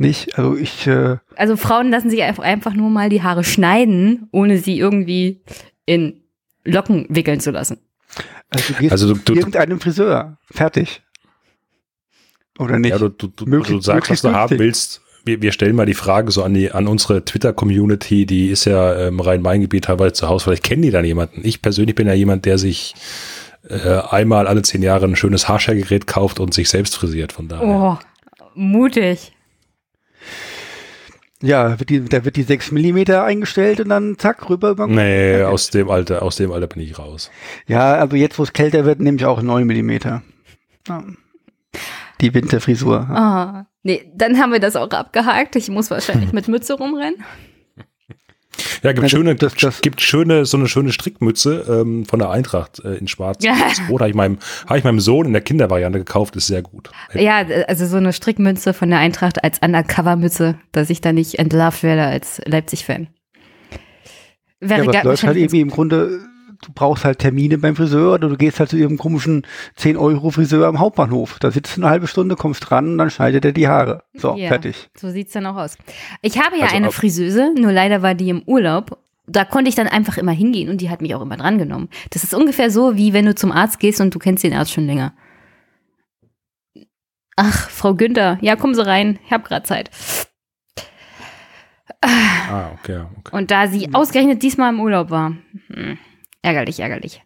[0.00, 0.36] Nicht.
[0.38, 4.78] Also ich, äh, Also Frauen lassen sich einfach, nur mal die Haare schneiden, ohne sie
[4.78, 5.42] irgendwie
[5.86, 6.22] in
[6.64, 7.78] Locken wickeln zu lassen.
[8.50, 10.36] also du gehst Also du- du- irgendeinem Friseur.
[10.50, 11.02] Fertig.
[12.58, 12.90] Oder nicht?
[12.90, 15.00] Ja, du, du, du, Möglich- du sagst, was du haben willst.
[15.24, 19.08] Wir, wir stellen mal die Frage so an die an unsere Twitter-Community, die ist ja
[19.08, 20.44] im Rhein-Main-Gebiet teilweise zu Hause.
[20.44, 21.42] Vielleicht kennen die dann jemanden.
[21.44, 22.94] Ich persönlich bin ja jemand, der sich
[23.68, 27.32] äh, einmal alle zehn Jahre ein schönes Haarschergerät kauft und sich selbst frisiert.
[27.32, 27.66] Von daher.
[27.68, 27.98] Oh,
[28.54, 29.32] mutig.
[31.42, 34.86] Ja, wird die, da wird die 6 Millimeter eingestellt und dann zack, rüber über.
[34.86, 35.44] Nee, Okay.
[35.44, 37.30] aus dem Alter, aus dem Alter bin ich raus.
[37.66, 40.22] Ja, also jetzt, wo es kälter wird, nehme ich auch 9 Millimeter.
[40.88, 41.02] Ja.
[42.20, 43.00] Die Winterfrisur.
[43.08, 45.56] Ah, nee, dann haben wir das auch abgehakt.
[45.56, 47.22] Ich muss wahrscheinlich mit Mütze rumrennen.
[48.82, 52.30] Ja, gibt Ja, schöne, das- das- gibt schöne, so eine schöne Strickmütze ähm, von der
[52.30, 53.44] Eintracht äh, in Schwarz.
[53.44, 53.54] Ja.
[53.58, 56.62] Das Rot habe ich meinem, habe ich meinem Sohn in der Kindervariante gekauft, ist sehr
[56.62, 56.90] gut.
[57.14, 61.82] Ja, also so eine Strickmünze von der Eintracht als Undercover-Mütze, dass ich da nicht entlarvt
[61.82, 63.08] werde als Leipzig-Fan.
[64.62, 66.20] Ja, Wäre aber es läuft halt irgendwie im Grunde,
[66.62, 69.46] du brauchst halt Termine beim Friseur oder du gehst halt zu irgendeinem komischen
[69.78, 71.38] 10-Euro-Friseur am Hauptbahnhof.
[71.40, 74.04] Da sitzt du eine halbe Stunde, kommst dran und dann schneidet er die Haare.
[74.14, 74.48] So, Ja.
[74.48, 74.90] fertig.
[74.96, 75.76] So sieht's dann auch aus.
[76.22, 78.98] Ich habe ja Also eine Friseuse, nur leider war die im Urlaub.
[79.26, 81.88] Da konnte ich dann einfach immer hingehen und die hat mich auch immer drangenommen.
[82.10, 84.72] Das ist ungefähr so, wie wenn du zum Arzt gehst und du kennst den Arzt
[84.72, 85.12] schon länger.
[87.36, 89.90] Ach, Frau Günther, ja, kommen Sie rein, ich habe gerade Zeit.
[92.02, 93.36] Ah, okay, okay.
[93.36, 95.36] Und da sie ausgerechnet diesmal im Urlaub war,
[95.68, 95.98] hm,
[96.42, 97.22] ärgerlich, ärgerlich.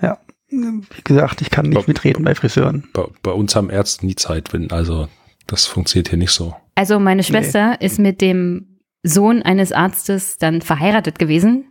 [0.00, 0.18] Ja.
[0.48, 2.88] Wie gesagt, ich kann nicht Bob- mitreden bei Friseuren.
[2.92, 5.08] Bei, bei uns haben Ärzte nie Zeit, wenn, also
[5.46, 6.54] das funktioniert hier nicht so.
[6.74, 11.64] Also meine Schwester ist mit dem Sohn eines Arztes dann verheiratet gewesen,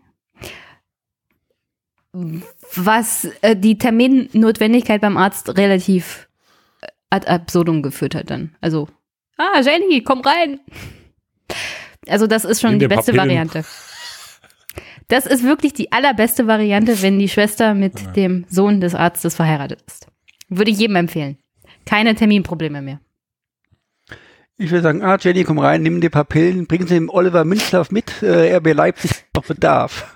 [2.76, 6.28] was äh, die Terminnotwendigkeit beim Arzt relativ
[6.82, 8.56] äh, ad absurdum geführt hat dann.
[8.61, 8.90] Also,
[9.38, 10.60] ah, Jenny, komm rein.
[12.07, 13.28] Also das ist schon Nimm die beste Pillen.
[13.28, 13.64] Variante.
[15.11, 19.83] Das ist wirklich die allerbeste Variante, wenn die Schwester mit dem Sohn des Arztes verheiratet
[19.85, 20.07] ist.
[20.47, 21.38] Würde ich jedem empfehlen.
[21.85, 23.01] Keine Terminprobleme mehr.
[24.57, 27.43] Ich würde sagen, ah, Jenny, komm rein, nimm dir paar Pillen, bring sie dem Oliver
[27.43, 30.15] Münzlaff mit, äh, RB Leipzig auf Bedarf.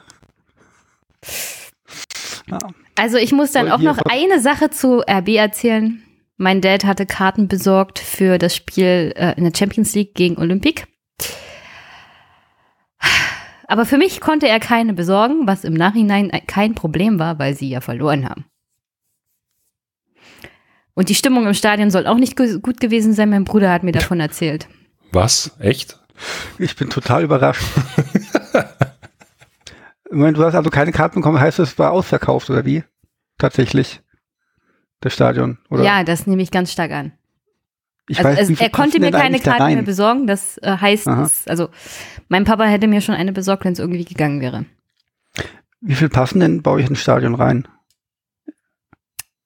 [2.47, 2.59] Ja.
[2.95, 6.01] Also ich muss dann auch noch eine Sache zu RB erzählen.
[6.37, 10.85] Mein Dad hatte Karten besorgt für das Spiel äh, in der Champions League gegen Olympique.
[13.67, 17.69] Aber für mich konnte er keine besorgen, was im Nachhinein kein Problem war, weil sie
[17.69, 18.45] ja verloren haben.
[20.93, 23.29] Und die Stimmung im Stadion soll auch nicht gut gewesen sein.
[23.29, 24.67] Mein Bruder hat mir davon erzählt.
[25.11, 25.51] Was?
[25.59, 25.99] Echt?
[26.57, 27.65] Ich bin total überrascht.
[30.15, 32.83] meine, du hast also keine Karten bekommen, heißt es war ausverkauft oder wie?
[33.37, 34.01] Tatsächlich.
[35.01, 35.83] Das Stadion, oder?
[35.83, 37.11] Ja, das nehme ich ganz stark an.
[38.07, 40.27] Ich Also weiß, es, viel er konnte mir keine Karten mehr besorgen.
[40.27, 41.69] Das äh, heißt, es, also
[42.29, 44.65] mein Papa hätte mir schon eine besorgt, wenn es irgendwie gegangen wäre.
[45.81, 47.67] Wie viel passen denn bei euch ins Stadion rein?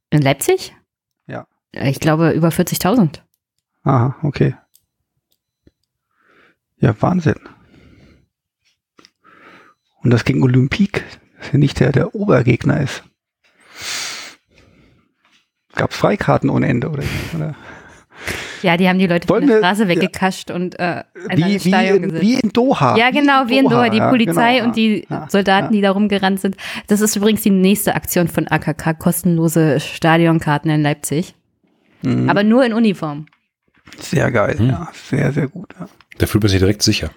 [0.09, 0.75] In Leipzig?
[1.27, 1.47] Ja.
[1.71, 3.19] Äh, Ich glaube über 40.000.
[3.83, 4.55] Aha, okay.
[6.77, 7.39] Ja, Wahnsinn.
[10.01, 11.03] Und das gegen Olympique,
[11.37, 13.03] das ja nicht der, der Obergegner ist.
[15.73, 17.03] Gab's Freikarten ohne Ende, oder?
[17.35, 17.55] oder?
[18.61, 19.87] Ja, die haben die Leute Wollen von der wir- Straße ja.
[19.89, 22.97] weggekascht und äh, in Wie, wie, Stadion in, wie in Doha.
[22.97, 25.71] ja, genau, wie in Doha, die ja, Polizei genau, und die ja, Soldaten, ja.
[25.71, 26.57] die da rumgerannt sind.
[26.87, 31.35] Das ist übrigens die nächste Aktion von AKK, kostenlose Stadionkarten in Leipzig.
[32.01, 32.29] Mhm.
[32.29, 33.25] Aber nur in Uniform.
[33.99, 34.69] Sehr geil, Hm.
[34.69, 35.73] ja, sehr, sehr gut.
[35.79, 35.87] Ja.
[36.17, 37.09] Da fühlt man sich direkt sicher.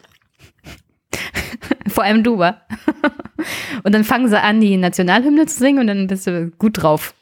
[1.89, 2.62] Vor allem du, wa?
[3.82, 7.14] Und dann fangen sie an, die Nationalhymne zu singen und dann bist du gut drauf.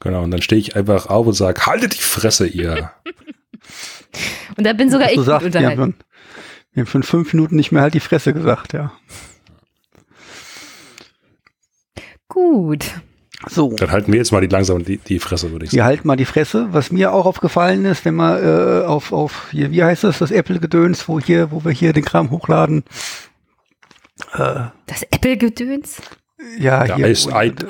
[0.00, 0.22] Genau.
[0.22, 2.90] Und dann stehe ich einfach auf und sage, haltet die Fresse, ihr.
[4.56, 5.94] Und da bin sogar ich gut sagst, wir haben, unterhalten.
[6.72, 8.92] wir haben schon fünf Minuten nicht mehr halt die Fresse gesagt, ja.
[12.28, 12.84] Gut.
[13.48, 15.86] So, Dann halten wir jetzt mal die langsam die, die Fresse, würde ich wir sagen.
[15.86, 16.68] halten mal die Fresse.
[16.72, 20.30] Was mir auch aufgefallen ist, wenn man äh, auf, auf hier, wie heißt das, das
[20.32, 22.82] Apple-Gedöns, wo hier, wo wir hier den Kram hochladen.
[24.32, 26.02] Äh, Das Apple-Gedöns?
[26.58, 27.06] ja, Ja, hier.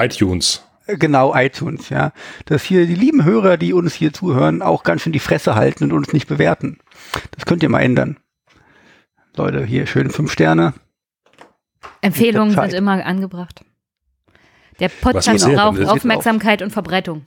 [0.00, 0.64] iTunes.
[0.88, 2.12] Genau, iTunes, ja.
[2.46, 5.84] Dass hier die lieben Hörer, die uns hier zuhören, auch ganz schön die Fresse halten
[5.84, 6.78] und uns nicht bewerten.
[7.32, 8.16] Das könnt ihr mal ändern.
[9.36, 10.72] Leute, hier schön fünf Sterne.
[12.00, 13.64] Empfehlungen sind immer angebracht.
[14.80, 17.26] Der Podcast braucht geht Aufmerksamkeit und Verbreitung.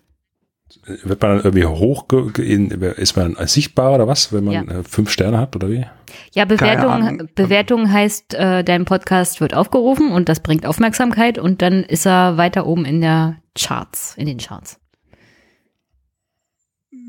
[0.85, 4.61] Wird man dann irgendwie hoch, ist man sichtbar oder was, wenn man Ja.
[4.63, 5.85] äh, fünf Sterne hat oder wie?
[6.33, 7.29] Ja, Bewertung.
[7.35, 12.37] Bewertung heißt, äh, dein Podcast wird aufgerufen und das bringt Aufmerksamkeit und dann ist er
[12.37, 14.79] weiter oben in der Charts, in den Charts.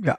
[0.04, 0.18] Ja.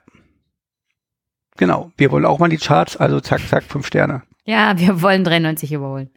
[1.56, 1.92] Genau.
[1.96, 4.22] Wir wollen auch mal die Charts, also zack, zack, fünf Sterne.
[4.46, 6.10] Ja, wir wollen 93 überholen.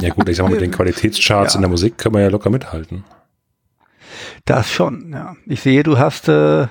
[0.00, 1.58] Ja gut, ich sag mal, mit den Qualitätscharts Ja.
[1.58, 3.04] in der Musik können wir ja locker mithalten.
[4.44, 5.36] Das schon, ja.
[5.46, 6.66] Ich sehe, du hast äh,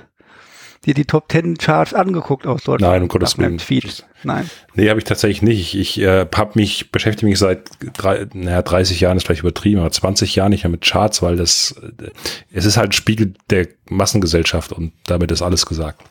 [0.85, 2.91] dir die Top Ten Charts angeguckt aus Deutschland.
[2.91, 3.59] Nein, um Gottes Willen.
[3.59, 4.05] Feed.
[4.23, 4.49] Nein.
[4.75, 5.75] Nee, habe ich tatsächlich nicht.
[5.75, 9.79] Ich, ich äh, hab mich, beschäftige mich seit drei, naja, 30 Jahren ist vielleicht übertrieben,
[9.79, 12.09] aber 20 Jahren nicht mehr mit Charts, weil das, äh,
[12.51, 16.01] es ist halt ein Spiegel der Massengesellschaft und damit ist alles gesagt.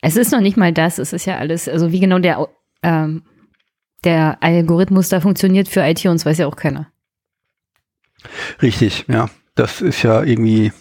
[0.00, 2.48] Es ist noch nicht mal das, es ist ja alles, also wie genau der,
[2.82, 3.22] ähm,
[4.04, 6.90] der Algorithmus da funktioniert für iTunes, weiß ja auch keiner.
[8.62, 9.28] Richtig, ja.
[9.56, 10.72] Das ist ja irgendwie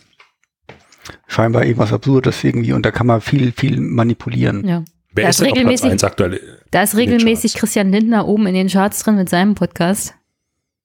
[1.27, 4.67] scheinbar irgendwas Absurdes irgendwie und da kann man viel, viel manipulieren.
[4.67, 4.83] Ja.
[5.13, 6.59] Wer Da ist ist denn auf Platz regelmäßig- 1 aktuell?
[6.71, 7.53] Da ist In regelmäßig.
[7.55, 10.13] Christian Lindner oben in den Charts drin mit seinem Podcast.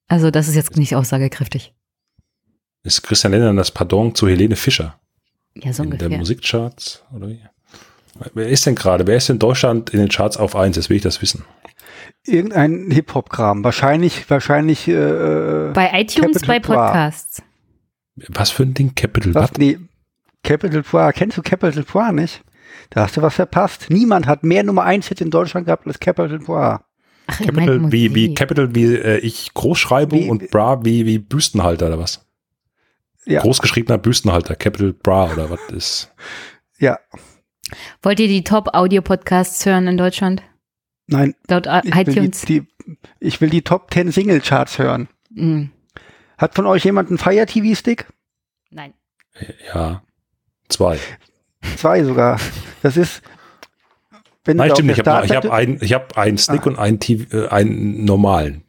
[0.09, 1.75] Also das ist jetzt nicht aussagekräftig.
[2.85, 4.99] Ist Christian Lindner das Pardon zu Helene Fischer
[5.57, 6.19] Ja, so in der ungefähr.
[6.19, 7.05] Musikcharts?
[7.15, 7.41] Oder wie?
[8.35, 9.07] Wer ist denn gerade?
[9.07, 10.77] Wer ist in Deutschland in den Charts auf 1?
[10.77, 11.45] Jetzt will ich das wissen.
[12.27, 13.65] Irgendein Hip-Hop-Kram.
[13.65, 17.13] Wahrscheinlich, wahrscheinlich, äh, Bei iTunes, Capital bei Bra.
[18.17, 18.95] Was für ein Ding?
[18.95, 19.53] Capital was?
[19.55, 19.79] Nee,
[20.43, 21.13] Capital Bra.
[21.13, 22.43] Kennst du Capital Bra nicht?
[22.91, 23.87] Da hast du was verpasst.
[23.91, 26.85] Niemand hat mehr Nummer 1 Hit in Deutschland gehabt als Capital Bra.
[27.27, 28.35] Ach, Capital, wie, wie.
[28.35, 32.27] Capital, wie äh, ich Großschreibung Wie- und Bra wie, wie Büstenhalter oder was?
[33.27, 33.43] Ja.
[33.43, 36.13] Großgeschriebener Büstenhalter, Capital Bra oder was ist?
[36.83, 36.99] Ja,
[38.03, 40.43] Wollt ihr die Top-Audio-Podcasts hören in Deutschland?
[41.07, 41.35] nein.
[41.49, 42.67] Laut Ich will die, die,
[43.19, 45.09] ich will die Top 10 Single-Charts hören.
[45.35, 45.71] Hm,
[46.41, 48.07] Hat von euch jemand einen Fire TV-Stick?
[48.71, 48.95] nein.
[49.73, 50.03] Ja,
[50.69, 50.99] zwei.
[51.77, 52.41] Zwei sogar.
[52.83, 53.23] Das ist,
[54.45, 54.99] wenn Nein, du stimmt auf nicht.
[54.99, 56.71] Ich der habe hab einen, ich hab einen Stick Ah.
[56.71, 58.65] und einen, TV, äh, einen normalen.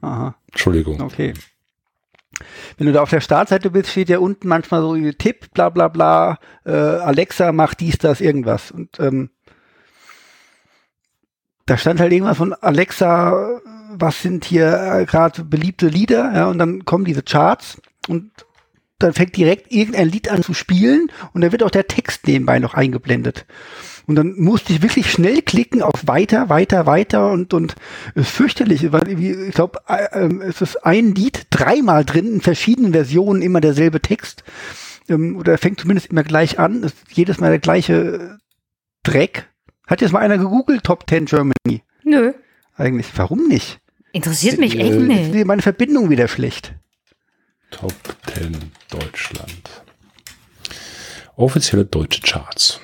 [0.00, 0.34] Aha.
[0.50, 1.00] Entschuldigung.
[1.00, 1.34] Okay.
[2.76, 5.70] Wenn du da auf der Startseite bist, steht ja unten manchmal so wie Tipp, bla
[5.70, 8.70] bla bla, äh, Alexa macht dies, das, irgendwas.
[8.70, 9.30] Und ähm,
[11.66, 13.60] da stand halt irgendwas von Alexa,
[14.00, 18.30] was sind hier äh, gerade beliebte Lieder, ja, und dann kommen diese Charts und
[18.98, 22.58] dann fängt direkt irgendein Lied an zu spielen und dann wird auch der Text nebenbei
[22.58, 23.46] noch eingeblendet.
[24.06, 27.76] Und dann musste ich wirklich schnell klicken auf weiter, weiter, weiter und und
[28.14, 32.40] es ist fürchterlich, weil ich glaube, äh, äh, es ist ein Lied dreimal drin in
[32.40, 34.44] verschiedenen Versionen immer derselbe Text
[35.08, 38.38] ähm, oder fängt zumindest immer gleich an, ist jedes Mal der gleiche
[39.02, 39.48] Dreck.
[39.86, 41.82] Hat jetzt mal einer gegoogelt Top 10 Germany?
[42.02, 42.32] Nö.
[42.76, 43.80] Eigentlich, warum nicht?
[44.18, 45.32] Interessiert mich echt Äh, nicht.
[45.32, 46.74] ist meine Verbindung wieder schlecht.
[47.70, 47.94] Top
[48.34, 49.84] 10 Deutschland.
[51.36, 52.80] Offizielle deutsche Charts.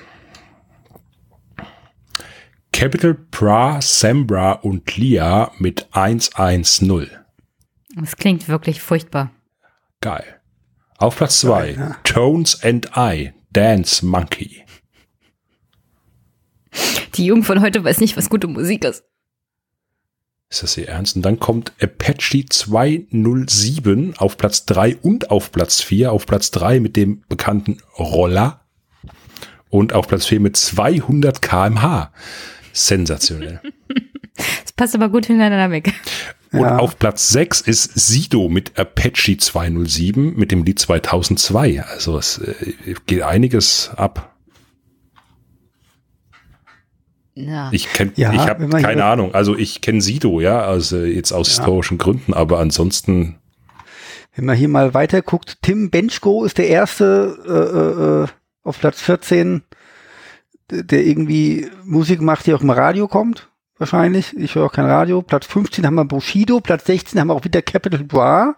[2.71, 7.09] Capital Bra, Sambra und Lia mit 110.
[7.97, 9.31] Das klingt wirklich furchtbar.
[9.99, 10.39] Geil.
[10.97, 14.63] Auf Platz 2 Tones and I, Dance Monkey.
[17.15, 19.03] Die Jugend von heute weiß nicht, was gute Musik ist.
[20.49, 21.15] Ist das Ihr Ernst?
[21.15, 26.11] Und dann kommt Apache 207 auf Platz 3 und auf Platz 4.
[26.11, 28.61] Auf Platz 3 mit dem bekannten Roller
[29.69, 32.11] und auf Platz 4 mit 200 kmh.
[32.73, 33.61] Sensationell.
[34.37, 35.93] Das passt aber gut hintereinander weg.
[36.51, 36.77] Und Ja.
[36.77, 41.81] auf Platz 6 ist Sido mit Apache 207 mit dem Lied 2002.
[41.81, 44.34] Also es äh, geht einiges ab.
[47.35, 47.69] Ja.
[47.73, 49.33] Ich kenn, Ja, ich habe keine hier- Ahnung.
[49.35, 53.35] Also ich kenne Sido, ja, also jetzt aus historischen Gründen, aber ansonsten
[54.35, 59.01] Wenn man hier mal weiter guckt, Tim Benchko ist der erste äh, äh, auf Platz
[59.01, 59.63] 14,
[60.71, 63.49] der irgendwie Musik macht, die auch im Radio kommt.
[63.77, 64.35] Wahrscheinlich.
[64.37, 65.21] Ich höre auch kein Radio.
[65.21, 68.55] Platz 15 haben wir Bushido, Platz 16 haben wir auch wieder Capital Bra.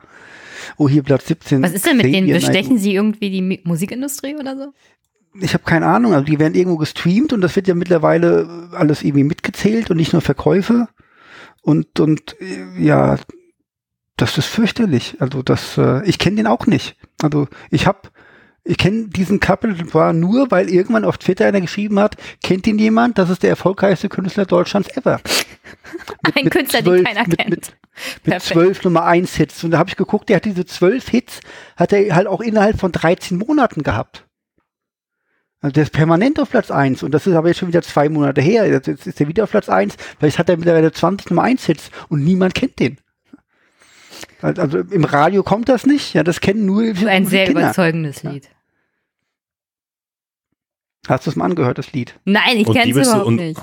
[0.77, 1.63] Oh, hier Platz 17.
[1.63, 2.27] Was ist denn mit denen?
[2.27, 4.73] Bestechen sie irgendwie die Musikindustrie oder so?
[5.39, 9.03] Ich habe keine Ahnung, also die werden irgendwo gestreamt und das wird ja mittlerweile alles
[9.03, 10.87] irgendwie mitgezählt und nicht nur Verkäufe.
[11.61, 13.17] Und, und äh, ja,
[14.15, 15.17] das ist fürchterlich.
[15.19, 16.95] Also das, äh, ich kenne den auch nicht.
[17.21, 18.09] Also ich habe,
[18.63, 22.79] ich kenne diesen Capital Bra nur, weil irgendwann auf Twitter einer geschrieben hat, kennt ihn
[22.79, 23.17] jemand?
[23.19, 25.19] Das ist der erfolgreichste Künstler Deutschlands ever.
[26.35, 27.49] Ein mit Künstler, zwölf- den keiner mit- kennt.
[27.49, 27.73] mit-
[28.25, 29.63] Mit zwölf Nummer eins Hits.
[29.63, 31.41] Und da habe ich geguckt, der hat diese zwölf Hits,
[31.75, 34.23] hat er halt auch innerhalb von 13 Monaten gehabt.
[35.67, 38.07] Also der ist permanent auf Platz eins und das ist aber jetzt schon wieder zwei
[38.07, 38.65] Monate her.
[38.69, 39.97] Jetzt ist er wieder auf Platz eins.
[40.17, 42.97] Vielleicht hat er mittlerweile 20 Nummer eins Hits und niemand kennt den.
[44.41, 46.13] Also also im Radio kommt das nicht.
[46.13, 47.61] Ja, das kennen nur Das ist ein sehr Kinder.
[47.63, 48.47] überzeugendes Lied.
[51.07, 52.17] Hast du es mal angehört, das Lied?
[52.23, 53.61] Nein, ich kenne es willst du- überhaupt und- nicht.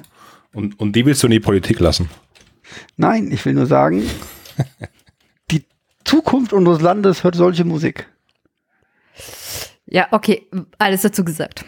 [0.52, 2.10] und, und die willst du in die Politik lassen.
[2.98, 4.02] Nein, ich will nur sagen,
[5.51, 5.64] die
[6.05, 8.06] Zukunft unseres Landes hört solche Musik.
[9.86, 10.47] Ja, okay,
[10.78, 11.64] alles dazu gesagt.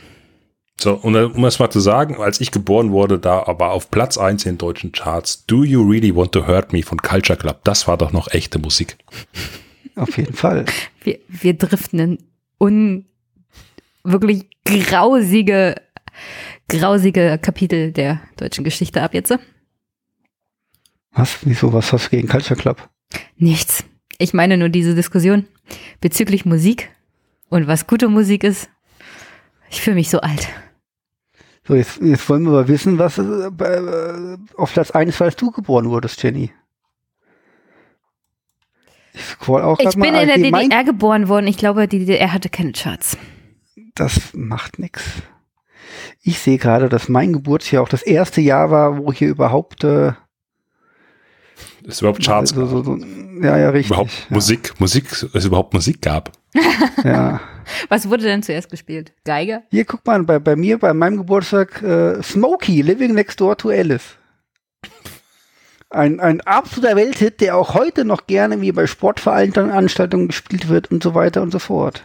[0.78, 3.90] So, und dann, um es mal zu sagen, als ich geboren wurde, da aber auf
[3.90, 7.38] Platz 1 in den deutschen Charts, Do You Really Want to Hurt Me von Culture
[7.38, 8.98] Club, das war doch noch echte Musik.
[9.96, 10.66] Auf jeden Fall.
[11.02, 12.18] Wir, wir driften in
[12.58, 13.06] un
[14.04, 15.76] wirklich grausige,
[16.68, 19.34] grausige Kapitel der deutschen Geschichte ab jetzt.
[21.12, 21.38] Was?
[21.42, 21.72] Wieso?
[21.72, 22.88] Was hast du gegen Culture Club?
[23.38, 23.84] Nichts.
[24.18, 25.46] Ich meine nur diese Diskussion
[26.02, 26.90] bezüglich Musik
[27.48, 28.68] und was gute Musik ist.
[29.70, 30.48] Ich fühle mich so alt.
[31.66, 35.26] So, jetzt, jetzt wollen wir mal wissen, was äh, bei, äh, auf Platz 1 war,
[35.26, 36.52] als du geboren wurdest, Jenny.
[39.14, 40.36] Ich scroll auch Ich bin in der.
[40.36, 41.46] DDR geboren worden.
[41.46, 43.16] Ich glaube, die DDR hatte keine Charts.
[43.94, 45.02] Das macht nix.
[46.22, 50.12] Ich sehe gerade, dass mein Geburtsjahr auch das erste Jahr war, wo hier überhaupt äh,
[51.86, 52.68] Es überhaupt Charts so, gab.
[52.68, 52.98] so, so,
[53.42, 53.90] ja, ja, richtig.
[53.90, 56.32] Überhaupt ja, Musik, Musik, es überhaupt Musik gab.
[57.02, 57.40] Ja.
[57.88, 59.12] Was wurde denn zuerst gespielt?
[59.24, 59.62] Geige?
[59.70, 63.70] Hier, guck mal, bei, bei mir, bei meinem Geburtstag, äh, Smokey, Living Next Door to
[63.70, 64.16] Alice.
[65.88, 71.02] Ein, ein absoluter Welthit, der auch heute noch gerne wie bei Sportveranstaltungen gespielt wird und
[71.02, 72.02] so weiter und so fort.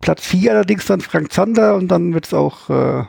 [0.00, 3.04] Platz 4 allerdings dann Frank Zander und dann wird's auch, äh,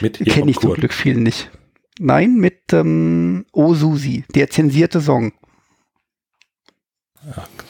[0.00, 0.74] Mit kenne ich zum.
[0.74, 1.50] Glück viel nicht.
[1.98, 5.32] Nein, mit ähm, O Susi, der zensierte Song.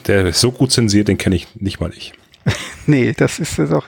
[0.07, 2.13] Der ist so gut zensiert, den kenne ich nicht mal ich.
[2.87, 3.87] Nee, das ist ja doch,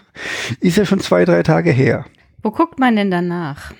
[0.59, 2.05] ist ja schon zwei, drei Tage her.
[2.41, 3.71] Wo guckt man denn danach?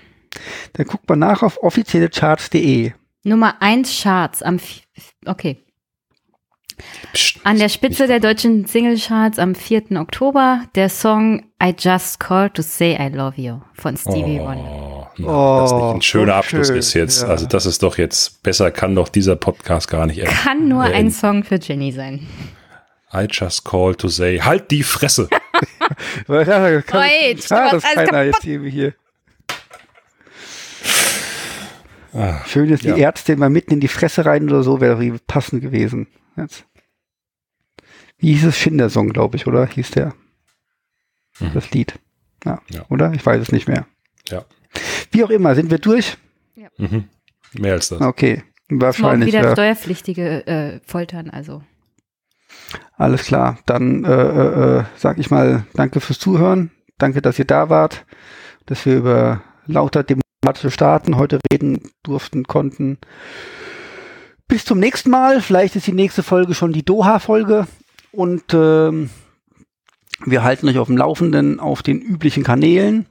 [0.73, 2.91] Dann guckt man nach auf offiziellecharts.de.
[3.23, 4.59] Nummer 1 Charts am,
[5.25, 5.66] okay.
[7.13, 9.91] Psst, An der Spitze der deutschen Singlecharts am 4.
[9.99, 14.63] Oktober der Song I Just Called to Say I Love You von Stevie Wonder.
[14.63, 17.21] Oh, na, dass nicht Oh, ein schöner so Abschluss schön, ist jetzt.
[17.23, 17.29] ja.
[17.29, 20.31] Also das ist doch jetzt, besser kann doch dieser Podcast gar nicht enden.
[20.33, 22.27] Kann nur Äh, ein Song für Jenny sein.
[23.13, 25.29] I just call to say, halt die Fresse.
[26.27, 28.61] Weil, ja, kann, Wait, ja, du das machst alles keiner jetzt hier.
[28.61, 28.93] hier.
[32.13, 32.95] Ah, Schön ist ja.
[32.95, 34.97] die Ärzte immer mitten in die Fresse rein oder so, wäre
[35.27, 36.07] passend gewesen.
[36.37, 36.65] Jetzt.
[38.17, 38.57] Wie hieß es?
[38.57, 39.65] Schindler-Song, glaube ich, oder?
[39.65, 40.13] Hieß der.
[41.39, 41.53] Mhm.
[41.53, 41.99] Das Lied.
[42.45, 42.61] Ja.
[42.69, 42.85] Ja.
[42.89, 43.13] Oder?
[43.13, 43.85] Ich weiß es nicht mehr.
[44.29, 44.45] Ja.
[45.11, 46.17] Wie auch immer, sind wir durch?
[46.77, 47.09] Mhm.
[47.53, 48.01] Mehr als das.
[48.01, 48.43] Okay.
[48.69, 49.27] Morgen Wahrscheinlich.
[49.29, 49.51] wieder Ja.
[49.53, 51.63] Steuerpflichtige äh, foltern, also.
[52.93, 53.59] Alles klar.
[53.65, 56.71] Dann äh, äh, äh, sag ich mal Danke fürs Zuhören.
[56.97, 58.05] Danke, dass ihr da wart,
[58.65, 62.97] dass wir über lauter demokratische Staaten heute reden durften, konnten.
[64.47, 65.41] Bis zum nächsten Mal.
[65.41, 67.67] Vielleicht ist die nächste Folge schon die Doha-Folge.
[68.11, 69.09] Und ähm,
[70.25, 73.07] wir halten euch auf dem Laufenden auf den üblichen Kanälen.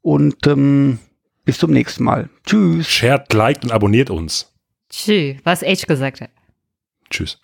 [0.00, 0.98] Und ähm,
[1.44, 2.30] bis zum nächsten Mal.
[2.46, 2.88] Tschüss.
[2.88, 4.52] Shared, liked und abonniert uns.
[4.88, 6.30] Tschüss, was Age gesagt hat.
[7.10, 7.38] Tschüss.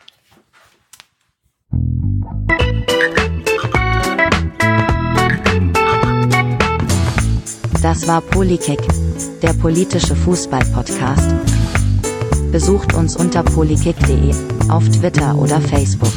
[7.82, 8.81] Das war Polykick,
[9.43, 11.53] der politische Fußball-Podcast.
[12.55, 14.32] Besucht uns unter polykick.de,
[14.68, 16.12] auf Twitter oder Facebook.